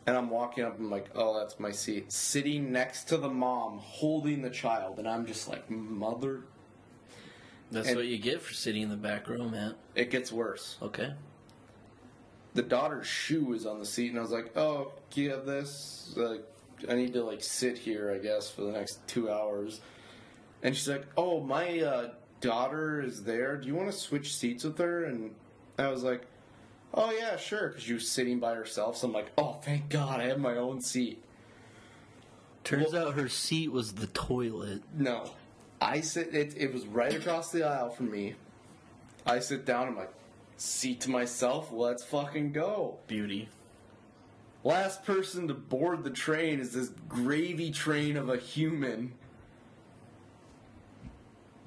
and 0.06 0.16
I'm 0.16 0.30
walking 0.30 0.64
up. 0.64 0.78
I'm 0.78 0.90
like, 0.90 1.10
oh, 1.14 1.38
that's 1.38 1.60
my 1.60 1.70
seat. 1.70 2.10
Sitting 2.10 2.72
next 2.72 3.04
to 3.08 3.18
the 3.18 3.28
mom, 3.28 3.78
holding 3.78 4.40
the 4.40 4.48
child, 4.50 4.98
and 4.98 5.06
I'm 5.08 5.26
just 5.26 5.46
like, 5.48 5.70
mother. 5.70 6.44
That's 7.70 7.88
and- 7.88 7.96
what 7.96 8.06
you 8.06 8.18
get 8.18 8.40
for 8.40 8.54
sitting 8.54 8.82
in 8.82 8.90
the 8.90 8.96
back 8.96 9.28
row, 9.28 9.48
man. 9.48 9.74
It 9.94 10.10
gets 10.10 10.32
worse. 10.32 10.76
Okay. 10.82 11.12
The 12.54 12.62
daughter's 12.62 13.06
shoe 13.06 13.52
is 13.52 13.66
on 13.66 13.80
the 13.80 13.86
seat, 13.86 14.10
and 14.10 14.18
I 14.18 14.22
was 14.22 14.30
like, 14.30 14.56
oh, 14.56 14.92
do 15.10 15.20
you 15.22 15.30
have 15.30 15.44
this? 15.44 16.12
Like, 16.16 16.44
I 16.88 16.94
need 16.94 17.12
to 17.14 17.24
like 17.24 17.42
sit 17.42 17.78
here, 17.78 18.12
I 18.12 18.18
guess, 18.18 18.48
for 18.48 18.62
the 18.62 18.72
next 18.72 19.06
two 19.08 19.30
hours. 19.30 19.80
And 20.62 20.76
she's 20.76 20.88
like, 20.88 21.06
oh, 21.16 21.40
my 21.40 21.80
uh, 21.80 22.10
daughter 22.40 23.00
is 23.02 23.24
there. 23.24 23.56
Do 23.56 23.66
you 23.66 23.74
want 23.74 23.90
to 23.90 23.96
switch 23.96 24.36
seats 24.36 24.62
with 24.62 24.78
her? 24.78 25.04
And 25.04 25.34
I 25.78 25.88
was 25.88 26.04
like, 26.04 26.26
oh 26.94 27.10
yeah, 27.10 27.36
sure, 27.36 27.68
because 27.68 27.82
she 27.82 27.92
was 27.92 28.08
sitting 28.08 28.38
by 28.38 28.54
herself. 28.54 28.96
So 28.96 29.08
I'm 29.08 29.12
like, 29.12 29.32
oh, 29.36 29.54
thank 29.62 29.88
God, 29.88 30.20
I 30.20 30.24
have 30.24 30.38
my 30.38 30.56
own 30.56 30.80
seat. 30.80 31.22
Turns 32.62 32.94
out 32.94 33.14
her 33.14 33.28
seat 33.28 33.70
was 33.72 33.92
the 33.94 34.06
toilet. 34.08 34.82
No, 34.96 35.30
I 35.84 36.00
sit. 36.00 36.34
It, 36.34 36.54
it 36.56 36.72
was 36.72 36.86
right 36.86 37.14
across 37.14 37.52
the 37.52 37.64
aisle 37.64 37.90
from 37.90 38.10
me. 38.10 38.34
I 39.26 39.38
sit 39.40 39.66
down. 39.66 39.88
I'm 39.88 39.96
like, 39.96 40.12
seat 40.56 41.02
to 41.02 41.10
myself. 41.10 41.70
Let's 41.70 42.02
fucking 42.02 42.52
go. 42.52 42.98
Beauty. 43.06 43.50
Last 44.64 45.04
person 45.04 45.46
to 45.48 45.54
board 45.54 46.02
the 46.02 46.10
train 46.10 46.58
is 46.58 46.72
this 46.72 46.88
gravy 47.06 47.70
train 47.70 48.16
of 48.16 48.30
a 48.30 48.38
human. 48.38 49.12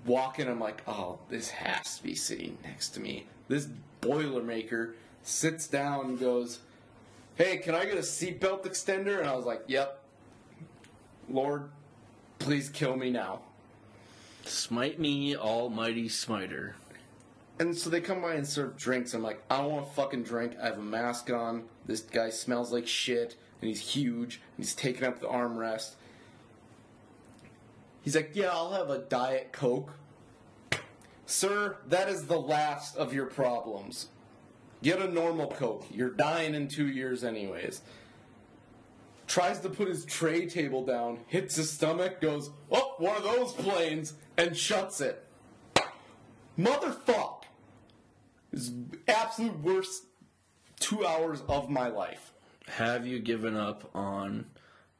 Walking, 0.04 0.48
I'm 0.48 0.60
like, 0.60 0.82
oh, 0.88 1.20
this 1.30 1.52
has 1.52 1.98
to 1.98 2.04
be 2.04 2.16
sitting 2.16 2.58
next 2.64 2.90
to 2.92 3.00
me. 3.00 3.28
This 3.50 3.68
Boilermaker 4.02 4.94
sits 5.22 5.68
down 5.68 6.06
and 6.06 6.20
goes, 6.20 6.60
hey, 7.36 7.58
can 7.58 7.76
I 7.76 7.86
get 7.86 7.98
a 7.98 8.02
seatbelt 8.02 8.66
extender? 8.66 9.20
And 9.20 9.28
I 9.28 9.36
was 9.36 9.46
like, 9.46 9.62
yep. 9.68 10.02
Lord, 11.30 11.70
please 12.40 12.70
kill 12.70 12.96
me 12.96 13.12
now. 13.12 13.42
Smite 14.48 15.00
me, 15.00 15.36
almighty 15.36 16.08
smiter. 16.08 16.76
And 17.60 17.76
so 17.76 17.90
they 17.90 18.02
come 18.02 18.22
by 18.22 18.36
and 18.36 18.48
serve 18.48 18.78
drinks. 18.78 19.14
I'm 19.14 19.24
like, 19.24 19.44
I 19.50 19.58
don't 19.58 19.72
want 19.72 19.88
a 19.88 19.90
fucking 19.92 20.24
drink. 20.24 20.56
I 20.62 20.68
have 20.68 20.78
a 20.78 20.84
mask 20.84 21.30
on. 21.32 21.64
This 21.86 22.02
guy 22.02 22.30
smells 22.30 22.72
like 22.72 22.88
shit, 22.88 23.36
and 23.62 23.68
he's 23.68 23.80
huge, 23.82 24.42
and 24.56 24.66
he's 24.66 24.76
taking 24.76 25.04
up 25.04 25.20
the 25.20 25.28
armrest. 25.28 25.96
He's 28.04 28.16
like, 28.16 28.32
Yeah, 28.34 28.52
I'll 28.52 28.72
have 28.72 28.90
a 28.90 29.00
Diet 29.00 29.52
Coke. 29.52 29.92
Sir, 31.26 31.78
that 31.88 32.08
is 32.08 32.28
the 32.28 32.40
last 32.40 32.96
of 32.96 33.14
your 33.14 33.26
problems. 33.26 34.08
Get 34.82 35.02
a 35.02 35.12
normal 35.12 35.48
Coke. 35.48 35.86
You're 35.92 36.12
dying 36.12 36.56
in 36.56 36.68
two 36.68 36.88
years, 36.88 37.24
anyways. 37.24 37.82
Tries 39.28 39.60
to 39.60 39.70
put 39.70 39.90
his 39.90 40.06
tray 40.06 40.46
table 40.48 40.86
down, 40.86 41.20
hits 41.28 41.56
his 41.56 41.70
stomach, 41.70 42.22
goes, 42.22 42.50
Oh, 42.72 42.94
one 42.98 43.18
of 43.18 43.24
those 43.24 43.52
planes, 43.52 44.14
and 44.38 44.56
shuts 44.56 45.02
it. 45.02 45.24
Motherfuck! 46.58 47.44
Is 48.52 48.72
absolute 49.08 49.60
worst 49.60 50.04
two 50.80 51.06
hours 51.06 51.42
of 51.50 51.70
my 51.70 51.90
life. 51.90 52.34
Have 52.68 53.06
you 53.06 53.20
given 53.20 53.56
up 53.56 53.90
on 53.94 54.46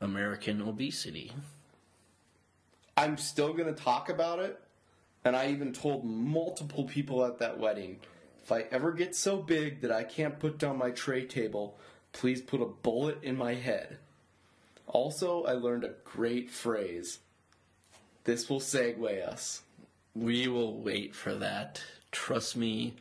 American 0.02 0.62
obesity? 0.62 1.32
I'm 2.96 3.18
still 3.18 3.54
gonna 3.54 3.74
talk 3.74 4.10
about 4.10 4.40
it, 4.40 4.60
and 5.24 5.36
I 5.36 5.50
even 5.52 5.72
told 5.72 6.04
multiple 6.04 6.86
people 6.86 7.24
at 7.26 7.40
that 7.40 7.60
wedding 7.60 8.00
if 8.48 8.52
I 8.54 8.62
ever 8.72 8.94
get 8.94 9.14
so 9.14 9.36
big 9.36 9.82
that 9.82 9.92
I 9.92 10.06
can't 10.06 10.40
put 10.40 10.58
down 10.58 10.78
my 10.78 10.92
tray 10.92 11.26
table, 11.26 11.78
please 12.14 12.42
put 12.42 12.62
a 12.62 12.66
bullet 12.66 13.22
in 13.22 13.38
my 13.38 13.56
head. 13.56 13.98
Also, 14.86 15.44
I 15.44 15.52
learned 15.52 15.84
a 15.84 15.96
great 16.06 16.50
phrase. 16.50 17.20
This 18.28 18.50
will 18.50 18.60
segue 18.60 19.26
us. 19.26 19.62
We 20.14 20.50
will 20.50 20.82
wait 20.82 21.16
for 21.16 21.34
that. 21.36 21.82
Trust 22.12 22.58
me, 22.58 22.96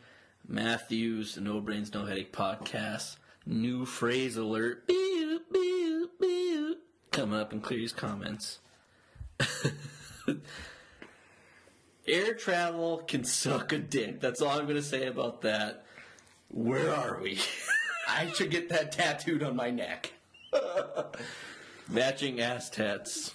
Matthews, 0.47 1.35
No 1.35 1.59
Brains, 1.59 1.93
No 1.93 2.05
Headache 2.05 2.31
podcast. 2.31 3.17
New 3.45 3.85
phrase 3.85 4.37
alert. 4.37 4.87
Beep, 4.87 5.41
beep, 5.51 6.11
beep. 6.21 6.77
Coming 7.11 7.41
up 7.41 7.51
in 7.51 7.59
Cleary's 7.59 7.91
comments. 7.91 8.59
Air 12.07 12.33
travel 12.35 12.99
can 12.99 13.25
suck 13.25 13.73
a 13.73 13.79
dick. 13.79 14.21
That's 14.21 14.41
all 14.41 14.57
I'm 14.57 14.63
going 14.63 14.77
to 14.77 14.81
say 14.81 15.07
about 15.07 15.41
that. 15.41 15.83
Where 16.47 16.95
are 16.95 17.19
we? 17.21 17.37
I 18.07 18.31
should 18.31 18.49
get 18.49 18.69
that 18.69 18.93
tattooed 18.93 19.43
on 19.43 19.57
my 19.57 19.71
neck. 19.71 20.13
Matching 21.89 22.39
ass 22.39 22.69
tats 22.69 23.33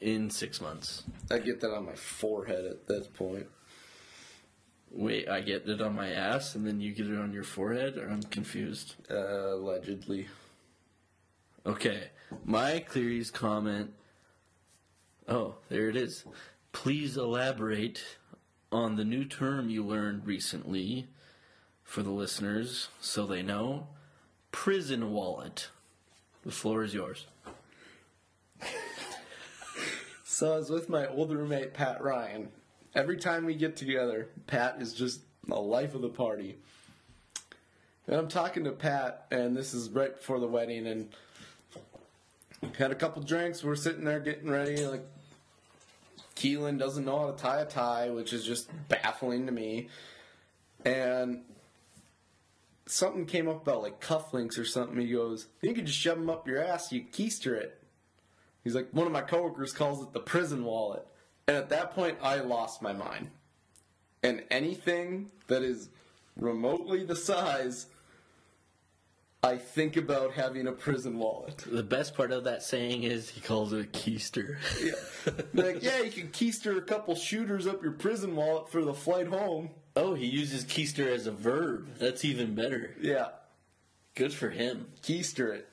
in 0.00 0.30
six 0.30 0.60
months. 0.60 1.04
I 1.30 1.38
get 1.38 1.60
that 1.60 1.74
on 1.74 1.86
my 1.86 1.94
forehead 1.94 2.64
at 2.64 2.86
this 2.86 3.06
point. 3.06 3.46
Wait, 4.90 5.28
I 5.28 5.40
get 5.40 5.68
it 5.68 5.80
on 5.80 5.94
my 5.94 6.10
ass 6.10 6.54
and 6.54 6.66
then 6.66 6.80
you 6.80 6.92
get 6.92 7.06
it 7.06 7.18
on 7.18 7.32
your 7.32 7.44
forehead, 7.44 7.98
or 7.98 8.08
I'm 8.08 8.22
confused. 8.22 8.94
Uh, 9.10 9.54
allegedly. 9.54 10.28
Okay, 11.66 12.10
my 12.44 12.78
Cleary's 12.78 13.30
comment. 13.30 13.92
Oh, 15.28 15.56
there 15.68 15.88
it 15.88 15.96
is. 15.96 16.24
Please 16.72 17.16
elaborate 17.16 18.04
on 18.70 18.96
the 18.96 19.04
new 19.04 19.24
term 19.24 19.68
you 19.68 19.84
learned 19.84 20.26
recently 20.26 21.08
for 21.82 22.02
the 22.02 22.10
listeners 22.10 22.88
so 23.00 23.26
they 23.26 23.42
know. 23.42 23.88
Prison 24.52 25.12
wallet. 25.12 25.68
The 26.44 26.52
floor 26.52 26.84
is 26.84 26.94
yours. 26.94 27.26
So 30.36 30.52
I 30.52 30.58
was 30.58 30.68
with 30.68 30.90
my 30.90 31.06
old 31.06 31.32
roommate 31.32 31.72
Pat 31.72 32.04
Ryan. 32.04 32.50
Every 32.94 33.16
time 33.16 33.46
we 33.46 33.54
get 33.54 33.74
together, 33.74 34.28
Pat 34.46 34.76
is 34.82 34.92
just 34.92 35.22
the 35.48 35.54
life 35.54 35.94
of 35.94 36.02
the 36.02 36.10
party. 36.10 36.58
And 38.06 38.16
I'm 38.16 38.28
talking 38.28 38.64
to 38.64 38.72
Pat, 38.72 39.28
and 39.30 39.56
this 39.56 39.72
is 39.72 39.88
right 39.88 40.14
before 40.14 40.38
the 40.38 40.46
wedding, 40.46 40.86
and 40.88 41.08
had 42.76 42.90
a 42.90 42.94
couple 42.94 43.22
drinks. 43.22 43.64
We're 43.64 43.76
sitting 43.76 44.04
there 44.04 44.20
getting 44.20 44.50
ready. 44.50 44.84
Like 44.86 45.06
Keelan 46.36 46.78
doesn't 46.78 47.06
know 47.06 47.18
how 47.18 47.30
to 47.30 47.42
tie 47.42 47.62
a 47.62 47.64
tie, 47.64 48.10
which 48.10 48.34
is 48.34 48.44
just 48.44 48.68
baffling 48.90 49.46
to 49.46 49.52
me. 49.52 49.88
And 50.84 51.44
something 52.84 53.24
came 53.24 53.48
up 53.48 53.62
about 53.62 53.80
like 53.80 54.02
cufflinks 54.02 54.58
or 54.58 54.66
something. 54.66 55.00
He 55.00 55.12
goes, 55.14 55.46
"You 55.62 55.72
could 55.72 55.86
just 55.86 55.98
shove 55.98 56.18
them 56.18 56.28
up 56.28 56.46
your 56.46 56.62
ass. 56.62 56.92
You 56.92 57.04
keister 57.04 57.54
it." 57.54 57.80
He's 58.66 58.74
like, 58.74 58.88
one 58.90 59.06
of 59.06 59.12
my 59.12 59.20
coworkers 59.22 59.72
calls 59.72 60.02
it 60.02 60.12
the 60.12 60.18
prison 60.18 60.64
wallet. 60.64 61.06
And 61.46 61.56
at 61.56 61.68
that 61.68 61.92
point, 61.92 62.18
I 62.20 62.40
lost 62.40 62.82
my 62.82 62.92
mind. 62.92 63.30
And 64.24 64.42
anything 64.50 65.30
that 65.46 65.62
is 65.62 65.88
remotely 66.36 67.04
the 67.04 67.14
size, 67.14 67.86
I 69.44 69.56
think 69.56 69.96
about 69.96 70.32
having 70.32 70.66
a 70.66 70.72
prison 70.72 71.16
wallet. 71.16 71.58
The 71.58 71.84
best 71.84 72.16
part 72.16 72.32
of 72.32 72.42
that 72.42 72.64
saying 72.64 73.04
is 73.04 73.28
he 73.30 73.40
calls 73.40 73.72
it 73.72 73.82
a 73.84 73.88
keister. 73.88 74.56
Yeah. 74.82 75.32
like, 75.54 75.80
yeah, 75.80 76.00
you 76.00 76.10
can 76.10 76.30
keister 76.30 76.76
a 76.76 76.82
couple 76.82 77.14
shooters 77.14 77.68
up 77.68 77.84
your 77.84 77.92
prison 77.92 78.34
wallet 78.34 78.68
for 78.68 78.84
the 78.84 78.94
flight 78.94 79.28
home. 79.28 79.70
oh, 79.94 80.14
he 80.14 80.26
uses 80.26 80.64
keister 80.64 81.06
as 81.06 81.28
a 81.28 81.32
verb. 81.32 81.86
That's 82.00 82.24
even 82.24 82.56
better. 82.56 82.96
Yeah, 83.00 83.28
Good 84.16 84.32
for 84.32 84.50
him. 84.50 84.88
keister 85.04 85.54
it. 85.54 85.68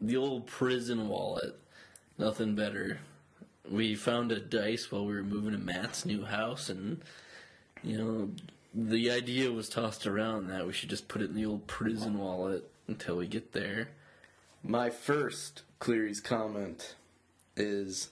The 0.00 0.16
old 0.16 0.46
prison 0.46 1.08
wallet. 1.08 1.58
Nothing 2.18 2.54
better. 2.54 2.98
We 3.70 3.94
found 3.94 4.30
a 4.30 4.38
dice 4.38 4.90
while 4.90 5.06
we 5.06 5.14
were 5.14 5.22
moving 5.22 5.52
to 5.52 5.58
Matt's 5.58 6.04
new 6.04 6.24
house, 6.24 6.68
and 6.68 7.00
you 7.82 7.98
know, 7.98 8.30
the 8.74 9.10
idea 9.10 9.50
was 9.50 9.68
tossed 9.68 10.06
around 10.06 10.48
that 10.48 10.66
we 10.66 10.72
should 10.72 10.90
just 10.90 11.08
put 11.08 11.22
it 11.22 11.30
in 11.30 11.36
the 11.36 11.46
old 11.46 11.66
prison 11.66 12.18
wallet 12.18 12.70
until 12.86 13.16
we 13.16 13.26
get 13.26 13.52
there. 13.52 13.88
My 14.62 14.90
first 14.90 15.62
Cleary's 15.78 16.20
comment 16.20 16.94
is 17.56 18.10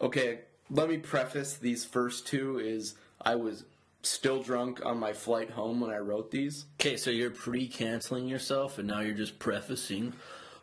okay, 0.00 0.40
let 0.70 0.88
me 0.88 0.98
preface 0.98 1.54
these 1.54 1.84
first 1.84 2.26
two 2.26 2.58
is 2.58 2.94
I 3.20 3.34
was 3.34 3.64
still 4.02 4.42
drunk 4.42 4.84
on 4.84 4.98
my 4.98 5.12
flight 5.12 5.50
home 5.50 5.80
when 5.80 5.90
I 5.90 5.98
wrote 5.98 6.30
these. 6.30 6.66
Okay, 6.80 6.96
so 6.96 7.10
you're 7.10 7.30
pre-canceling 7.30 8.28
yourself, 8.28 8.78
and 8.78 8.88
now 8.88 9.00
you're 9.00 9.14
just 9.14 9.38
prefacing. 9.38 10.12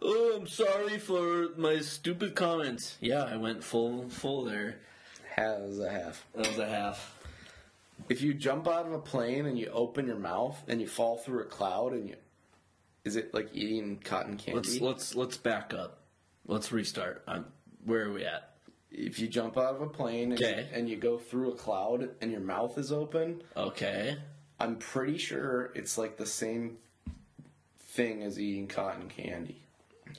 Oh, 0.08 0.38
I'm 0.40 0.48
sorry 0.48 1.00
for 1.00 1.50
my 1.58 1.80
stupid 1.80 2.36
comments. 2.36 2.98
Yeah, 3.02 3.24
I 3.24 3.38
went 3.38 3.64
full, 3.64 4.08
full 4.10 4.44
there. 4.46 4.78
Has 5.36 5.80
a 5.80 5.90
half. 5.90 6.26
That 6.36 6.48
was 6.48 6.60
a 6.60 6.68
half. 6.68 7.14
If 8.08 8.22
you 8.22 8.34
jump 8.34 8.68
out 8.68 8.86
of 8.86 8.94
a 8.94 9.00
plane 9.00 9.46
and 9.48 9.58
you 9.58 9.68
open 9.74 10.06
your 10.06 10.18
mouth 10.20 10.62
and 10.68 10.80
you 10.80 10.88
fall 10.88 11.18
through 11.18 11.42
a 11.42 11.46
cloud 11.46 11.94
and 11.94 12.10
you 12.10 12.16
is 13.04 13.16
it 13.16 13.34
like 13.34 13.50
eating 13.54 13.98
cotton 14.04 14.38
candy? 14.38 14.56
Let's 14.58 14.82
let's 14.82 15.16
let's 15.16 15.38
back 15.38 15.74
up. 15.74 16.02
Let's 16.48 16.72
restart. 16.72 17.24
I'm, 17.28 17.46
where 17.84 18.06
are 18.06 18.14
we 18.14 18.26
at? 18.26 18.52
if 18.98 19.20
you 19.20 19.28
jump 19.28 19.58
out 19.58 19.76
of 19.76 19.82
a 19.82 19.88
plane 19.88 20.32
and, 20.32 20.42
Okay. 20.42 20.68
and 20.72 20.88
you 20.88 20.96
go 20.96 21.18
through 21.18 21.52
a 21.52 21.56
cloud 21.56 22.10
and 22.22 22.32
your 22.32 22.40
mouth 22.40 22.78
is 22.78 22.92
open, 22.94 23.42
Okay. 23.58 24.18
I'm 24.58 24.78
pretty 24.78 25.18
sure 25.18 25.72
it's 25.76 25.98
like 25.98 26.16
the 26.16 26.26
same 26.26 26.78
thing 27.90 28.24
as 28.24 28.40
eating 28.40 28.68
cotton 28.68 29.10
candy. 29.10 29.65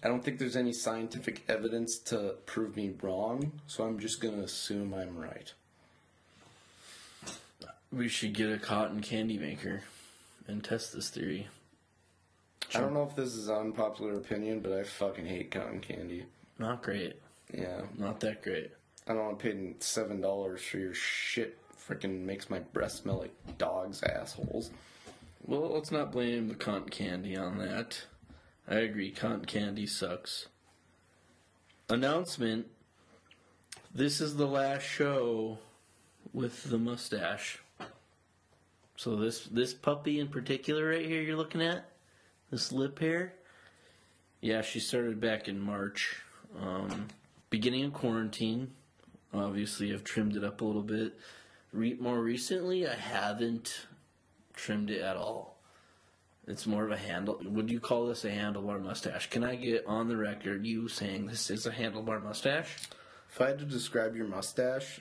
I 0.03 0.09
don't 0.09 0.23
think 0.25 0.39
there's 0.39 0.57
any 0.57 0.73
scientific 0.73 1.45
evidence 1.49 1.99
to 1.99 2.35
prove 2.47 2.77
me 2.77 2.95
wrong, 3.03 3.53
so 3.67 3.85
I'm 3.85 3.99
just 3.99 4.21
gonna 4.21 4.43
assume 4.43 4.95
I'm 4.95 5.17
right. 5.17 5.53
We 7.93 8.09
should 8.09 8.35
get 8.35 8.53
a 8.53 8.59
cotton 8.59 9.01
candy 9.01 9.39
maker 9.39 9.83
and 10.49 10.63
test 10.63 10.93
this 10.93 11.09
theory. 11.09 11.49
I 12.75 12.81
don't 12.81 12.95
know 12.95 13.05
if 13.05 13.15
this 13.15 13.35
is 13.35 13.49
unpopular 13.49 14.15
opinion, 14.15 14.61
but 14.61 14.73
I 14.73 14.83
fucking 14.83 15.27
hate 15.27 15.51
cotton 15.51 15.81
candy. 15.81 16.27
Not 16.59 16.83
great. 16.83 17.21
Yeah, 17.55 17.83
Not 17.97 18.21
that 18.21 18.43
great. 18.43 18.73
I 19.07 19.15
don't 19.15 19.25
want 19.25 19.39
to 19.39 19.45
pay 19.45 19.75
seven 19.79 20.21
dollars 20.21 20.63
for 20.63 20.79
your 20.79 20.95
shit. 20.95 21.59
Freaking 21.89 22.23
makes 22.23 22.51
my 22.51 22.59
breath 22.59 22.93
smell 22.93 23.19
like 23.19 23.59
dogs' 23.59 24.03
assholes. 24.03 24.71
Well, 25.45 25.73
let's 25.75 25.93
not 25.93 26.11
blame 26.11 26.49
the 26.49 26.57
cotton 26.57 26.89
candy 26.89 27.37
on 27.37 27.59
that. 27.59 28.05
I 28.69 28.77
agree, 28.77 29.13
cotton 29.13 29.45
candy 29.45 29.87
sucks. 29.87 30.49
Announcement 31.89 32.67
This 33.95 34.21
is 34.21 34.37
the 34.37 34.47
last 34.47 34.83
show 34.83 35.59
with 36.33 36.65
the 36.65 36.79
mustache. 36.79 37.61
So 38.97 39.15
this 39.15 39.45
this 39.45 39.73
puppy 39.73 40.19
in 40.19 40.29
particular 40.29 40.89
right 40.89 41.07
here 41.07 41.23
you're 41.23 41.37
looking 41.37 41.63
at, 41.63 41.89
this 42.51 42.73
lip 42.73 42.99
hair. 42.99 43.35
Yeah, 44.41 44.63
she 44.63 44.81
started 44.81 45.21
back 45.21 45.49
in 45.49 45.61
March. 45.61 46.23
Um, 46.61 47.07
beginning 47.51 47.85
of 47.85 47.93
quarantine. 47.93 48.73
Obviously 49.33 49.95
I've 49.95 50.05
trimmed 50.05 50.37
it 50.37 50.43
up 50.43 50.61
a 50.61 50.65
little 50.65 50.83
bit. 50.83 51.19
Re- 51.73 51.97
more 52.01 52.21
recently 52.21 52.87
I 52.89 52.95
haven't 52.95 53.87
trimmed 54.55 54.91
it 54.91 55.03
at 55.03 55.17
all. 55.17 55.56
It's 56.47 56.67
more 56.67 56.85
of 56.85 56.93
a 56.93 56.97
handle. 56.97 57.41
Would 57.45 57.71
you 57.71 57.81
call 57.81 58.07
this 58.07 58.25
a 58.25 58.31
handlebar 58.31 58.81
mustache? 58.83 59.29
Can 59.31 59.43
I 59.43 59.57
get 59.57 59.85
on 59.87 60.09
the 60.09 60.17
record 60.17 60.65
you 60.65 60.87
saying 60.89 61.27
this 61.27 61.51
is 61.51 61.67
a 61.67 61.73
handlebar 61.73 62.23
mustache? 62.23 62.77
If 63.29 63.41
I 63.41 63.49
had 63.49 63.59
to 63.59 63.65
describe 63.65 64.15
your 64.15 64.29
mustache, 64.29 65.01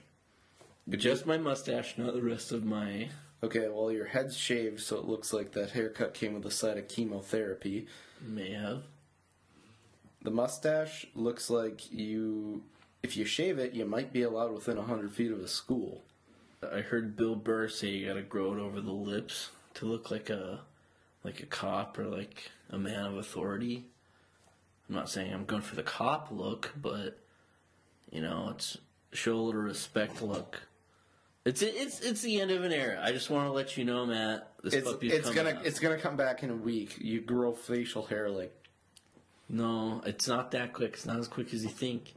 Just 0.90 1.26
my 1.26 1.38
mustache, 1.38 1.98
not 1.98 2.14
the 2.14 2.22
rest 2.24 2.52
of 2.52 2.64
my. 2.64 3.10
okay, 3.44 3.68
well 3.68 3.92
your 3.92 4.06
head's 4.08 4.36
shaved, 4.36 4.80
so 4.82 4.98
it 4.98 5.06
looks 5.06 5.34
like 5.34 5.52
that 5.52 5.72
haircut 5.72 6.14
came 6.16 6.34
with 6.34 6.46
a 6.46 6.52
side 6.52 6.78
of 6.78 6.88
chemotherapy. 6.88 7.88
May 8.22 8.54
have. 8.54 8.84
The 10.24 10.32
mustache 10.32 11.06
looks 11.14 11.50
like 11.52 11.92
you. 11.92 12.64
If 13.04 13.16
you 13.16 13.26
shave 13.26 13.60
it, 13.60 13.74
you 13.74 13.86
might 13.86 14.12
be 14.12 14.24
allowed 14.24 14.52
within 14.54 14.78
hundred 14.78 15.14
feet 15.14 15.32
of 15.32 15.40
a 15.40 15.48
school. 15.48 16.04
I 16.64 16.82
heard 16.82 17.16
Bill 17.16 17.36
Burr 17.36 17.68
say 17.68 17.90
you 17.90 18.08
gotta 18.08 18.24
grow 18.24 18.54
it 18.54 18.60
over 18.60 18.82
the 18.82 18.92
lips 18.92 19.52
to 19.76 19.86
look 19.86 20.10
like 20.10 20.32
a 20.32 20.62
like 21.26 21.42
a 21.42 21.46
cop 21.46 21.98
or 21.98 22.06
like 22.06 22.52
a 22.70 22.78
man 22.78 23.06
of 23.06 23.18
authority. 23.18 23.86
I'm 24.88 24.96
not 24.96 25.10
saying 25.10 25.34
I'm 25.34 25.46
going 25.46 25.64
for 25.64 25.76
the 25.76 25.84
cop 25.84 26.30
look, 26.32 26.74
but 26.80 27.18
you 28.12 28.22
know, 28.22 28.50
it's 28.52 28.78
show 29.12 29.36
a 29.36 29.42
little 29.42 29.62
respect 29.62 30.22
look. 30.22 30.62
It's 31.44 31.62
it's 31.62 32.00
it's 32.02 32.22
the 32.22 32.40
end 32.42 32.52
of 32.52 32.64
an 32.64 32.72
era. 32.72 33.00
I 33.04 33.12
just 33.12 33.30
want 33.30 33.48
to 33.48 33.52
let 33.52 33.78
you 33.78 33.86
know, 33.86 34.06
Matt. 34.06 34.52
This 34.64 34.74
It's 34.76 34.92
puppy's 34.92 35.14
it's 35.14 35.30
gonna 35.30 35.52
up. 35.52 35.66
it's 35.66 35.80
gonna 35.80 35.98
come 35.98 36.16
back 36.16 36.44
in 36.44 36.50
a 36.50 36.56
week. 36.56 36.98
You 37.00 37.22
grow 37.22 37.52
facial 37.54 38.06
hair 38.06 38.30
like 38.30 38.54
No, 39.50 40.02
it's 40.06 40.28
not 40.28 40.52
that 40.52 40.74
quick. 40.74 40.94
It's 40.94 41.06
not 41.06 41.18
as 41.18 41.28
quick 41.28 41.54
as 41.54 41.64
you 41.64 41.70
think. 41.70 42.14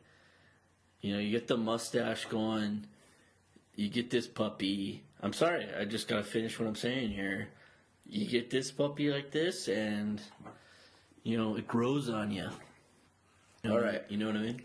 You 1.00 1.14
know, 1.14 1.20
you 1.20 1.30
get 1.30 1.46
the 1.46 1.56
mustache 1.56 2.24
going, 2.24 2.86
you 3.76 3.88
get 3.88 4.10
this 4.10 4.26
puppy. 4.26 5.04
I'm 5.22 5.32
sorry, 5.32 5.66
I 5.78 5.84
just 5.84 6.08
gotta 6.08 6.24
finish 6.24 6.58
what 6.58 6.66
I'm 6.66 6.74
saying 6.74 7.10
here. 7.10 7.48
You 8.08 8.26
get 8.26 8.50
this 8.50 8.70
puppy 8.70 9.10
like 9.10 9.30
this, 9.30 9.68
and 9.68 10.20
you 11.22 11.36
know 11.36 11.56
it 11.56 11.68
grows 11.68 12.08
on 12.08 12.30
you. 12.30 12.48
you 13.62 13.70
know, 13.70 13.76
All 13.76 13.82
right. 13.82 14.02
you 14.08 14.16
know 14.16 14.26
what 14.26 14.36
I 14.36 14.40
mean. 14.40 14.62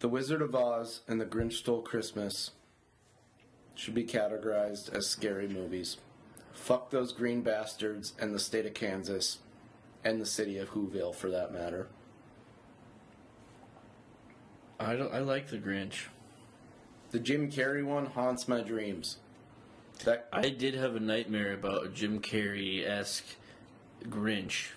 The 0.00 0.08
Wizard 0.08 0.42
of 0.42 0.54
Oz 0.54 1.00
and 1.06 1.20
The 1.20 1.24
Grinch 1.24 1.54
Stole 1.54 1.82
Christmas 1.82 2.50
should 3.74 3.94
be 3.94 4.04
categorized 4.04 4.92
as 4.94 5.08
scary 5.08 5.48
movies. 5.48 5.98
Fuck 6.52 6.90
those 6.90 7.12
green 7.12 7.42
bastards 7.42 8.12
and 8.20 8.34
the 8.34 8.38
state 8.38 8.66
of 8.66 8.74
Kansas 8.74 9.38
and 10.04 10.20
the 10.20 10.26
city 10.26 10.58
of 10.58 10.70
Whoville 10.70 11.14
for 11.14 11.30
that 11.30 11.52
matter. 11.52 11.88
I 14.78 14.96
don't, 14.96 15.12
I 15.14 15.20
like 15.20 15.48
the 15.48 15.58
Grinch. 15.58 16.06
The 17.10 17.18
Jim 17.20 17.50
Carrey 17.50 17.84
one 17.84 18.06
haunts 18.06 18.48
my 18.48 18.60
dreams. 18.60 19.18
That 20.04 20.28
I 20.32 20.50
did 20.50 20.74
have 20.74 20.96
a 20.96 21.00
nightmare 21.00 21.54
about 21.54 21.86
a 21.86 21.88
Jim 21.88 22.20
Carrey 22.20 22.86
esque 22.86 23.24
Grinch. 24.04 24.70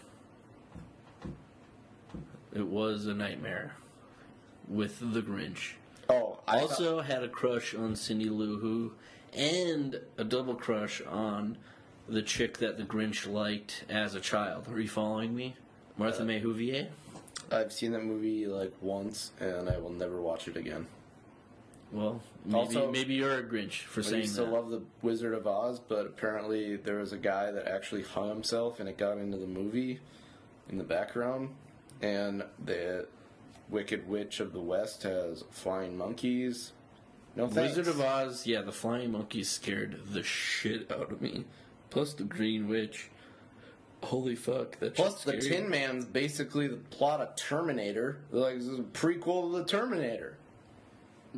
It 2.54 2.66
was 2.66 3.06
a 3.06 3.14
nightmare 3.14 3.76
with 4.68 5.00
the 5.00 5.22
Grinch. 5.22 5.74
oh, 6.10 6.40
I 6.48 6.60
also 6.60 7.02
had 7.02 7.24
a 7.24 7.28
crush 7.28 7.76
on 7.76 7.96
Cindy 7.96 8.30
Lou 8.30 8.60
Who, 8.60 8.94
and 9.34 10.00
a 10.18 10.24
double 10.24 10.56
crush 10.56 11.02
on 11.02 11.58
the 12.08 12.22
chick 12.22 12.58
that 12.60 12.78
the 12.78 12.84
Grinch 12.84 13.32
liked 13.32 13.84
as 13.90 14.16
a 14.16 14.22
child. 14.22 14.68
Are 14.72 14.80
you 14.80 14.88
following 14.88 15.36
me? 15.36 15.56
Martha 15.98 16.22
uh, 16.22 16.26
May 16.26 16.40
Whovier? 16.42 16.88
I've 17.52 17.72
seen 17.74 17.92
that 17.92 18.04
movie 18.04 18.48
like 18.48 18.74
once, 18.82 19.32
and 19.40 19.70
I 19.70 19.78
will 19.78 19.92
never 19.92 20.22
watch 20.22 20.48
it 20.48 20.58
again. 20.58 20.88
Well, 21.92 22.22
maybe, 22.46 22.58
Also- 22.58 22.92
maybe 22.92 23.14
you're 23.14 23.38
a 23.38 23.44
Grinch 23.44 23.84
for 23.84 24.02
I 24.02 24.04
saying 24.04 24.22
used 24.24 24.36
to 24.36 24.42
that. 24.42 24.52
love 24.52 24.70
the 24.70 24.82
Wizard 25.02 25.34
of 25.34 25.48
Oz, 25.48 25.80
but 25.80 26.06
apparently 26.06 26.76
there 26.76 26.98
was 26.98 27.14
a 27.14 27.18
guy 27.18 27.52
that 27.52 27.66
actually 27.68 28.04
hung 28.04 28.30
himself, 28.30 28.80
and 28.80 28.90
it 28.90 28.98
got 28.98 29.18
into 29.18 29.38
the 29.38 29.48
movie 29.48 30.00
in 30.70 30.78
the 30.78 30.84
background. 30.84 31.56
And 32.02 32.44
the 32.64 33.08
Wicked 33.70 34.08
Witch 34.08 34.40
of 34.40 34.54
the 34.54 34.60
West 34.62 35.04
has 35.04 35.44
flying 35.50 35.98
monkeys. 35.98 36.74
No 37.36 37.48
thanks. 37.48 37.76
Wizard 37.78 37.88
of 37.94 38.02
Oz, 38.02 38.46
yeah, 38.46 38.62
the 38.62 38.72
flying 38.72 39.12
monkeys 39.12 39.50
scared 39.50 40.00
the 40.12 40.24
shit 40.24 40.92
out 40.92 41.12
of 41.12 41.22
me. 41.22 41.46
Plus 41.90 42.14
the 42.14 42.24
Green 42.24 42.68
Witch. 42.68 43.10
Holy 44.04 44.36
fuck, 44.36 44.78
that 44.80 44.94
Plus, 44.94 45.24
the 45.24 45.38
Tin. 45.38 45.70
Man's 45.70 46.06
basically 46.06 46.68
the 46.68 46.76
plot 46.78 47.20
of 47.20 47.36
Terminator. 47.36 48.20
Like, 48.32 48.58
this 48.58 48.68
is 48.68 48.78
a 48.80 48.84
prequel 48.84 49.52
to 49.52 49.58
the 49.60 49.66
Terminator. 49.66 50.38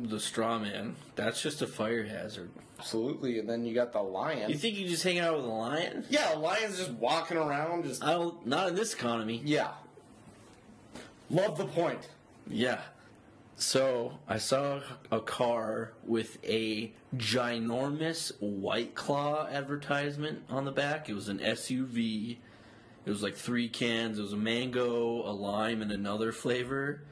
The 0.02 0.20
straw 0.20 0.58
man. 0.58 0.96
That's 1.16 1.42
just 1.42 1.62
a 1.62 1.66
fire 1.66 2.04
hazard. 2.04 2.50
Absolutely. 2.78 3.38
And 3.38 3.48
then 3.48 3.64
you 3.66 3.74
got 3.74 3.92
the 3.92 4.00
lion. 4.00 4.50
You 4.50 4.56
think 4.56 4.76
you 4.76 4.88
just 4.88 5.02
hanging 5.02 5.20
out 5.20 5.36
with 5.36 5.44
a 5.44 5.48
lion? 5.48 6.04
yeah, 6.08 6.34
a 6.34 6.38
lion's 6.38 6.78
just 6.78 6.92
walking 6.92 7.36
around, 7.36 7.84
just. 7.84 8.02
I 8.02 8.12
don't. 8.12 8.46
Not 8.46 8.68
in 8.68 8.74
this 8.74 8.94
economy. 8.94 9.42
yeah. 9.44 9.72
Love 11.28 11.58
the 11.58 11.66
point. 11.66 12.08
Yeah. 12.48 12.80
So 13.56 14.18
I 14.26 14.38
saw 14.38 14.80
a 15.12 15.20
car 15.20 15.92
with 16.04 16.38
a 16.44 16.92
ginormous 17.16 18.32
White 18.40 18.94
Claw 18.94 19.46
advertisement 19.46 20.42
on 20.48 20.64
the 20.64 20.72
back. 20.72 21.08
It 21.08 21.14
was 21.14 21.28
an 21.28 21.38
SUV. 21.38 22.38
It 23.04 23.10
was 23.10 23.22
like 23.22 23.36
three 23.36 23.68
cans. 23.68 24.18
It 24.18 24.22
was 24.22 24.32
a 24.32 24.36
mango, 24.36 25.22
a 25.28 25.32
lime, 25.32 25.82
and 25.82 25.92
another 25.92 26.32
flavor. 26.32 27.02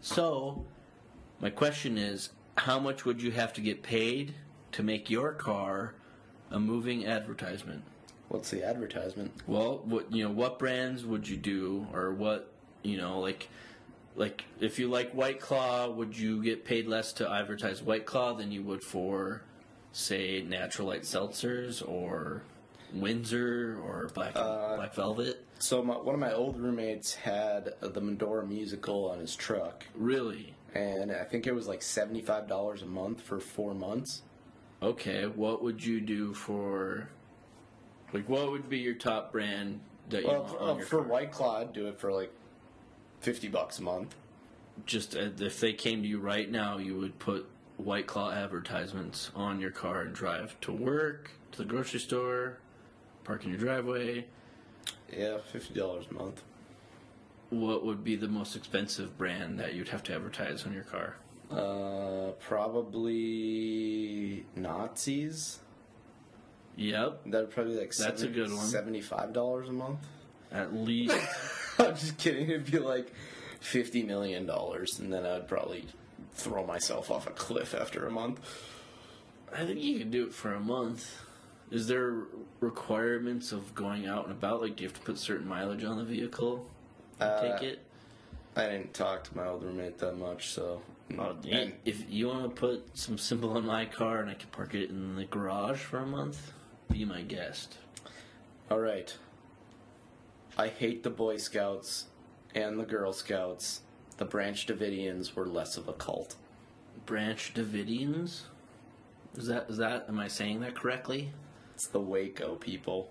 So 0.00 0.64
my 1.40 1.50
question 1.50 1.98
is, 1.98 2.30
how 2.56 2.78
much 2.78 3.04
would 3.04 3.22
you 3.22 3.30
have 3.32 3.52
to 3.54 3.60
get 3.60 3.82
paid 3.82 4.34
to 4.72 4.82
make 4.82 5.10
your 5.10 5.32
car 5.32 5.94
a 6.50 6.58
moving 6.58 7.06
advertisement? 7.06 7.82
What's 8.28 8.50
the 8.50 8.66
advertisement? 8.66 9.32
Well, 9.46 9.82
what 9.84 10.12
you 10.12 10.24
know, 10.24 10.30
what 10.30 10.58
brands 10.58 11.04
would 11.04 11.28
you 11.28 11.36
do, 11.36 11.86
or 11.92 12.12
what 12.12 12.50
you 12.82 12.96
know, 12.96 13.20
like, 13.20 13.48
like 14.16 14.44
if 14.60 14.78
you 14.78 14.88
like 14.88 15.12
White 15.12 15.40
Claw, 15.40 15.88
would 15.88 16.18
you 16.18 16.42
get 16.42 16.64
paid 16.64 16.86
less 16.86 17.12
to 17.14 17.30
advertise 17.30 17.82
White 17.82 18.06
Claw 18.06 18.34
than 18.34 18.50
you 18.50 18.62
would 18.62 18.82
for, 18.82 19.42
say, 19.92 20.42
Natural 20.42 20.88
Light 20.88 21.02
Seltzers 21.02 21.86
or 21.86 22.42
Windsor 22.92 23.78
or 23.84 24.10
Black 24.12 24.34
Black 24.34 24.94
Velvet? 24.94 25.44
So 25.58 25.82
my, 25.82 25.94
one 25.94 26.14
of 26.14 26.20
my 26.20 26.34
old 26.34 26.58
roommates 26.58 27.14
had 27.14 27.74
uh, 27.80 27.88
the 27.88 28.00
Medora 28.00 28.44
musical 28.44 29.08
on 29.08 29.20
his 29.20 29.34
truck, 29.36 29.86
Really? 29.94 30.55
And 30.76 31.12
I 31.12 31.24
think 31.24 31.46
it 31.46 31.54
was 31.54 31.66
like 31.66 31.82
seventy 31.82 32.20
five 32.22 32.46
dollars 32.48 32.82
a 32.82 32.86
month 32.86 33.20
for 33.20 33.40
four 33.40 33.74
months. 33.74 34.22
Okay. 34.82 35.26
What 35.26 35.62
would 35.62 35.82
you 35.84 36.00
do 36.00 36.34
for? 36.34 37.08
Like, 38.12 38.28
what 38.28 38.50
would 38.50 38.68
be 38.68 38.78
your 38.78 38.94
top 38.94 39.32
brand 39.32 39.80
that 40.10 40.22
you 40.22 40.28
Well, 40.28 40.42
want 40.42 40.60
on 40.60 40.70
uh, 40.70 40.76
your 40.78 40.86
for 40.86 40.98
car? 40.98 41.06
White 41.08 41.32
Claw, 41.32 41.60
I'd 41.60 41.72
do 41.72 41.88
it 41.88 41.98
for 41.98 42.12
like 42.12 42.32
fifty 43.20 43.48
bucks 43.48 43.78
a 43.78 43.82
month. 43.82 44.14
just 44.86 45.16
uh, 45.16 45.30
if 45.38 45.60
they 45.60 45.72
came 45.72 46.02
to 46.02 46.08
you 46.08 46.18
right 46.20 46.50
now, 46.50 46.78
you 46.78 46.96
would 46.98 47.18
put 47.18 47.48
White 47.78 48.06
Claw 48.06 48.30
advertisements 48.30 49.30
on 49.34 49.60
your 49.60 49.70
car 49.70 50.02
and 50.02 50.14
drive 50.14 50.58
to 50.62 50.72
work, 50.72 51.30
to 51.52 51.58
the 51.58 51.64
grocery 51.64 52.00
store, 52.00 52.58
park 53.24 53.44
in 53.44 53.50
your 53.50 53.58
driveway. 53.58 54.26
Yeah, 55.12 55.38
fifty 55.52 55.74
dollars 55.74 56.06
a 56.10 56.14
month. 56.14 56.42
What 57.60 57.84
would 57.84 58.04
be 58.04 58.16
the 58.16 58.28
most 58.28 58.56
expensive 58.56 59.16
brand 59.16 59.58
that 59.60 59.74
you'd 59.74 59.88
have 59.88 60.02
to 60.04 60.14
advertise 60.14 60.66
on 60.66 60.74
your 60.74 60.84
car? 60.84 61.16
Uh, 61.50 62.32
probably 62.40 64.44
Nazis. 64.54 65.60
Yep, 66.76 67.22
That 67.26 67.40
would 67.42 67.50
probably 67.50 67.74
be 67.74 67.80
like 67.80 67.94
That's 67.96 68.22
a 68.22 68.28
good 68.28 68.52
one. 68.52 68.64
Seventy-five 68.66 69.32
dollars 69.32 69.68
a 69.68 69.72
month. 69.72 70.00
at 70.52 70.74
least. 70.84 71.16
I'm 71.78 71.94
just 71.96 72.18
kidding. 72.18 72.50
It'd 72.50 72.70
be 72.70 72.78
like 72.78 73.12
fifty 73.60 74.02
million 74.02 74.46
dollars, 74.46 74.98
and 74.98 75.12
then 75.12 75.24
I'd 75.24 75.48
probably 75.48 75.86
throw 76.32 76.66
myself 76.66 77.10
off 77.10 77.26
a 77.26 77.30
cliff 77.30 77.74
after 77.74 78.06
a 78.06 78.10
month. 78.10 78.40
I 79.54 79.64
think 79.64 79.80
you 79.80 79.98
could 79.98 80.10
do 80.10 80.26
it 80.26 80.34
for 80.34 80.52
a 80.52 80.60
month. 80.60 81.22
Is 81.70 81.88
there 81.88 82.24
requirements 82.60 83.52
of 83.52 83.74
going 83.74 84.06
out 84.06 84.24
and 84.24 84.32
about? 84.32 84.60
Like, 84.60 84.76
do 84.76 84.82
you 84.82 84.88
have 84.88 84.98
to 84.98 85.04
put 85.04 85.18
certain 85.18 85.48
mileage 85.48 85.84
on 85.84 85.96
the 85.96 86.04
vehicle? 86.04 86.68
Uh, 87.20 87.40
Take 87.40 87.62
it. 87.62 87.78
I 88.56 88.66
didn't 88.66 88.94
talk 88.94 89.24
to 89.24 89.36
my 89.36 89.46
old 89.46 89.62
roommate 89.62 89.98
that 89.98 90.16
much, 90.16 90.48
so. 90.48 90.80
Oh, 91.18 91.36
and 91.48 91.74
if 91.84 92.10
you 92.10 92.28
want 92.28 92.42
to 92.44 92.48
put 92.60 92.96
some 92.98 93.16
symbol 93.18 93.50
on 93.56 93.64
my 93.66 93.84
car 93.84 94.18
and 94.20 94.28
I 94.30 94.34
can 94.34 94.48
park 94.50 94.74
it 94.74 94.90
in 94.90 95.14
the 95.14 95.24
garage 95.24 95.78
for 95.78 95.98
a 95.98 96.06
month, 96.06 96.52
be 96.90 97.04
my 97.04 97.22
guest. 97.22 97.76
all 98.70 98.80
right. 98.80 99.16
I 100.58 100.68
hate 100.68 101.02
the 101.02 101.10
Boy 101.10 101.36
Scouts 101.36 102.06
and 102.54 102.80
the 102.80 102.84
Girl 102.84 103.12
Scouts. 103.12 103.82
The 104.16 104.24
Branch 104.24 104.66
Davidians 104.66 105.34
were 105.34 105.46
less 105.46 105.76
of 105.76 105.86
a 105.86 105.92
cult. 105.92 106.34
Branch 107.04 107.52
Davidians? 107.54 108.40
Is 109.36 109.46
that 109.48 109.66
is 109.68 109.76
that 109.76 110.06
am 110.08 110.18
I 110.18 110.28
saying 110.28 110.60
that 110.60 110.74
correctly? 110.74 111.30
It's 111.74 111.86
the 111.86 112.00
Waco 112.00 112.54
people. 112.54 113.10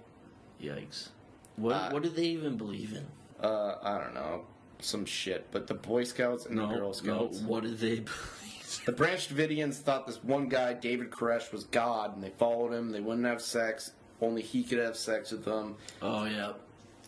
Yikes. 0.62 1.10
What 1.56 1.74
Uh, 1.76 1.90
what 1.92 2.02
do 2.04 2.10
they 2.10 2.26
even 2.26 2.58
believe 2.58 2.94
in? 2.94 3.06
Uh, 3.42 3.76
I 3.82 3.98
don't 4.00 4.14
know, 4.14 4.46
some 4.80 5.06
shit. 5.06 5.48
But 5.52 5.68
the 5.68 5.74
Boy 5.74 6.04
Scouts 6.04 6.46
and 6.46 6.56
No, 6.56 6.68
the 6.68 6.76
Girl 6.76 6.88
no, 6.88 6.92
Scouts. 6.94 7.40
what 7.40 7.64
do 7.64 7.70
they 7.76 7.96
believe? 8.00 8.82
The 8.86 8.92
Branch 8.92 9.28
Davidians 9.30 9.76
thought 9.76 10.06
this 10.08 10.24
one 10.24 10.48
guy, 10.50 10.74
David 10.74 11.10
Koresh, 11.12 11.52
was 11.52 11.64
God, 11.66 12.16
and 12.16 12.24
they 12.24 12.30
followed 12.32 12.74
him. 12.74 12.92
They 12.92 13.00
wouldn't 13.00 13.26
have 13.26 13.42
sex. 13.42 13.92
Only 14.22 14.42
he 14.42 14.64
could 14.64 14.80
have 14.80 14.96
sex 14.96 15.32
with 15.32 15.46
them. 15.46 15.76
Oh 16.02 16.26
yeah. 16.26 16.54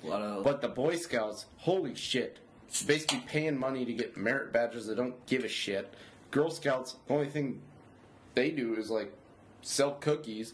A 0.03 0.07
lot 0.07 0.21
of 0.21 0.43
But 0.43 0.61
the 0.61 0.67
Boy 0.67 0.95
Scouts, 0.95 1.45
holy 1.57 1.95
shit. 1.95 2.39
Basically 2.85 3.23
paying 3.25 3.57
money 3.57 3.85
to 3.85 3.93
get 3.93 4.17
merit 4.17 4.51
badges 4.51 4.87
that 4.87 4.95
don't 4.97 5.25
give 5.25 5.43
a 5.43 5.47
shit. 5.47 5.93
Girl 6.31 6.51
Scouts, 6.51 6.97
the 7.07 7.13
only 7.13 7.29
thing 7.29 7.61
they 8.35 8.51
do 8.51 8.75
is 8.75 8.89
like 8.89 9.11
sell 9.61 9.93
cookies. 9.93 10.53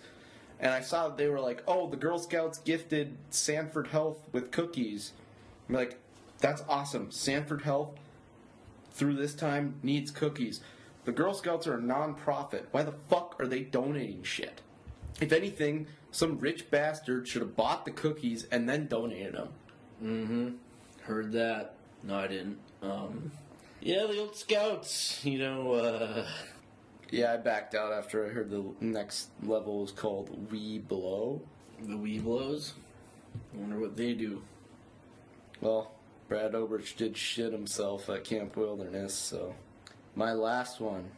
And 0.60 0.72
I 0.72 0.80
saw 0.82 1.10
that 1.10 1.18
they 1.18 1.28
were 1.28 1.42
like, 1.42 1.64
oh, 1.68 1.90
the 1.90 1.98
Girl 1.98 2.20
Scouts 2.20 2.60
gifted 2.60 3.18
Sanford 3.32 3.88
Health 3.88 4.20
with 4.32 4.52
cookies. 4.52 5.12
I'm 5.70 5.76
like, 5.76 6.00
that's 6.40 6.64
awesome. 6.68 7.12
Sanford 7.12 7.62
Health, 7.62 7.92
through 8.92 9.16
this 9.16 9.34
time, 9.34 9.76
needs 9.84 10.12
cookies. 10.12 10.62
The 11.06 11.12
Girl 11.12 11.34
Scouts 11.34 11.68
are 11.68 11.78
a 11.78 11.82
non-profit. 11.82 12.68
Why 12.72 12.84
the 12.84 12.94
fuck 13.10 13.36
are 13.40 13.48
they 13.48 13.62
donating 13.62 14.24
shit? 14.24 14.62
If 15.22 15.32
anything, 15.32 15.88
some 16.12 16.40
rich 16.40 16.70
bastard 16.72 17.28
should 17.28 17.42
have 17.42 17.56
bought 17.56 17.86
the 17.86 17.92
cookies 17.92 18.46
and 18.52 18.68
then 18.68 18.88
donated 18.88 19.34
them. 19.36 19.50
Mm-hmm. 20.04 20.50
Heard 21.04 21.32
that. 21.34 21.76
No, 22.04 22.18
I 22.18 22.28
didn't. 22.28 22.58
Um 22.82 23.32
Yeah, 23.82 24.06
the 24.08 24.20
old 24.20 24.36
scouts, 24.36 25.24
you 25.26 25.40
know, 25.40 25.74
uh 25.74 26.26
Yeah, 27.12 27.34
I 27.34 27.38
backed 27.38 27.76
out 27.76 27.94
after 27.94 28.26
I 28.26 28.30
heard 28.30 28.50
the 28.50 28.64
next 28.82 29.30
level 29.44 29.82
was 29.82 29.92
called 29.92 30.52
We 30.52 30.80
Blow. 30.80 31.42
the 31.82 31.94
Webelos. 31.96 32.72
I 33.54 33.58
wonder 33.58 33.80
what 33.80 33.96
they 33.96 34.14
do. 34.14 34.42
Well, 35.64 35.92
Brad 36.28 36.52
Oberich 36.52 36.98
did 36.98 37.16
shit 37.16 37.54
himself 37.54 38.10
at 38.10 38.26
Camp 38.26 38.58
Wilderness, 38.58 39.14
so. 39.14 39.56
My 40.14 40.34
last 40.34 40.82
one, 40.82 41.12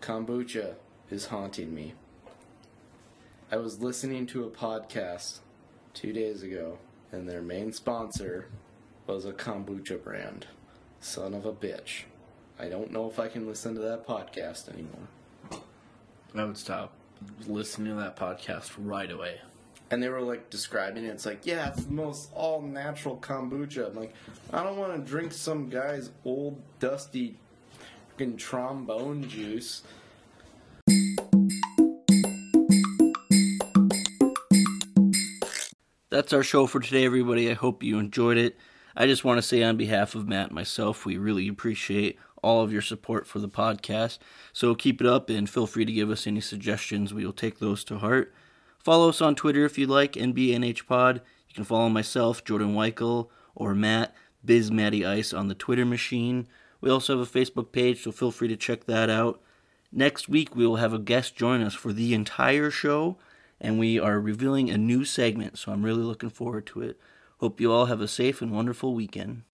kombucha, 0.00 0.76
is 1.10 1.26
haunting 1.26 1.74
me. 1.74 1.94
I 3.50 3.56
was 3.56 3.80
listening 3.80 4.28
to 4.28 4.44
a 4.44 4.50
podcast 4.50 5.40
two 5.92 6.12
days 6.12 6.44
ago, 6.44 6.78
and 7.10 7.28
their 7.28 7.42
main 7.42 7.72
sponsor 7.72 8.46
was 9.08 9.24
a 9.24 9.32
kombucha 9.32 10.00
brand. 10.00 10.46
Son 11.00 11.34
of 11.34 11.44
a 11.44 11.52
bitch. 11.52 12.04
I 12.60 12.68
don't 12.68 12.92
know 12.92 13.10
if 13.10 13.18
I 13.18 13.26
can 13.26 13.44
listen 13.44 13.74
to 13.74 13.80
that 13.80 14.06
podcast 14.06 14.72
anymore. 14.72 15.08
I 16.32 16.44
would 16.44 16.58
stop 16.58 16.92
listening 17.48 17.96
to 17.96 18.00
that 18.02 18.16
podcast 18.16 18.70
right 18.78 19.10
away. 19.10 19.40
And 19.90 20.02
they 20.02 20.08
were 20.08 20.22
like 20.22 20.50
describing 20.50 21.04
it. 21.04 21.08
It's 21.08 21.26
like, 21.26 21.46
yeah, 21.46 21.68
it's 21.68 21.84
the 21.84 21.92
most 21.92 22.30
all 22.34 22.60
natural 22.60 23.16
kombucha. 23.16 23.88
I'm 23.88 23.94
like, 23.94 24.14
I 24.52 24.62
don't 24.62 24.76
want 24.76 24.94
to 24.94 25.10
drink 25.10 25.32
some 25.32 25.68
guy's 25.68 26.10
old 26.24 26.60
dusty 26.80 27.38
fucking 28.10 28.36
trombone 28.36 29.28
juice. 29.28 29.82
That's 36.10 36.32
our 36.32 36.44
show 36.44 36.68
for 36.68 36.78
today, 36.78 37.04
everybody. 37.04 37.50
I 37.50 37.54
hope 37.54 37.82
you 37.82 37.98
enjoyed 37.98 38.38
it. 38.38 38.56
I 38.96 39.06
just 39.06 39.24
want 39.24 39.38
to 39.38 39.42
say, 39.42 39.64
on 39.64 39.76
behalf 39.76 40.14
of 40.14 40.28
Matt 40.28 40.46
and 40.46 40.54
myself, 40.54 41.04
we 41.04 41.18
really 41.18 41.48
appreciate 41.48 42.16
all 42.40 42.62
of 42.62 42.72
your 42.72 42.82
support 42.82 43.26
for 43.26 43.40
the 43.40 43.48
podcast. 43.48 44.18
So 44.52 44.76
keep 44.76 45.00
it 45.00 45.08
up 45.08 45.28
and 45.28 45.50
feel 45.50 45.66
free 45.66 45.84
to 45.84 45.92
give 45.92 46.10
us 46.10 46.28
any 46.28 46.40
suggestions. 46.40 47.12
We 47.12 47.26
will 47.26 47.32
take 47.32 47.58
those 47.58 47.82
to 47.84 47.98
heart. 47.98 48.32
Follow 48.84 49.08
us 49.08 49.22
on 49.22 49.34
Twitter 49.34 49.64
if 49.64 49.78
you'd 49.78 49.88
like, 49.88 50.12
NBNHPod. 50.12 51.14
You 51.14 51.54
can 51.54 51.64
follow 51.64 51.88
myself, 51.88 52.44
Jordan 52.44 52.74
Weichel, 52.74 53.30
or 53.54 53.74
Matt, 53.74 54.14
Biz 54.44 54.70
Matty 54.70 55.06
Ice 55.06 55.32
on 55.32 55.48
the 55.48 55.54
Twitter 55.54 55.86
machine. 55.86 56.46
We 56.82 56.90
also 56.90 57.18
have 57.18 57.26
a 57.26 57.38
Facebook 57.38 57.72
page, 57.72 58.02
so 58.02 58.12
feel 58.12 58.30
free 58.30 58.48
to 58.48 58.58
check 58.58 58.84
that 58.84 59.08
out. 59.08 59.40
Next 59.90 60.28
week, 60.28 60.54
we 60.54 60.66
will 60.66 60.76
have 60.76 60.92
a 60.92 60.98
guest 60.98 61.34
join 61.34 61.62
us 61.62 61.72
for 61.72 61.94
the 61.94 62.12
entire 62.12 62.70
show, 62.70 63.16
and 63.58 63.78
we 63.78 63.98
are 63.98 64.20
revealing 64.20 64.68
a 64.68 64.76
new 64.76 65.06
segment, 65.06 65.56
so 65.56 65.72
I'm 65.72 65.82
really 65.82 66.02
looking 66.02 66.28
forward 66.28 66.66
to 66.66 66.82
it. 66.82 67.00
Hope 67.38 67.62
you 67.62 67.72
all 67.72 67.86
have 67.86 68.02
a 68.02 68.08
safe 68.08 68.42
and 68.42 68.52
wonderful 68.52 68.92
weekend. 68.94 69.44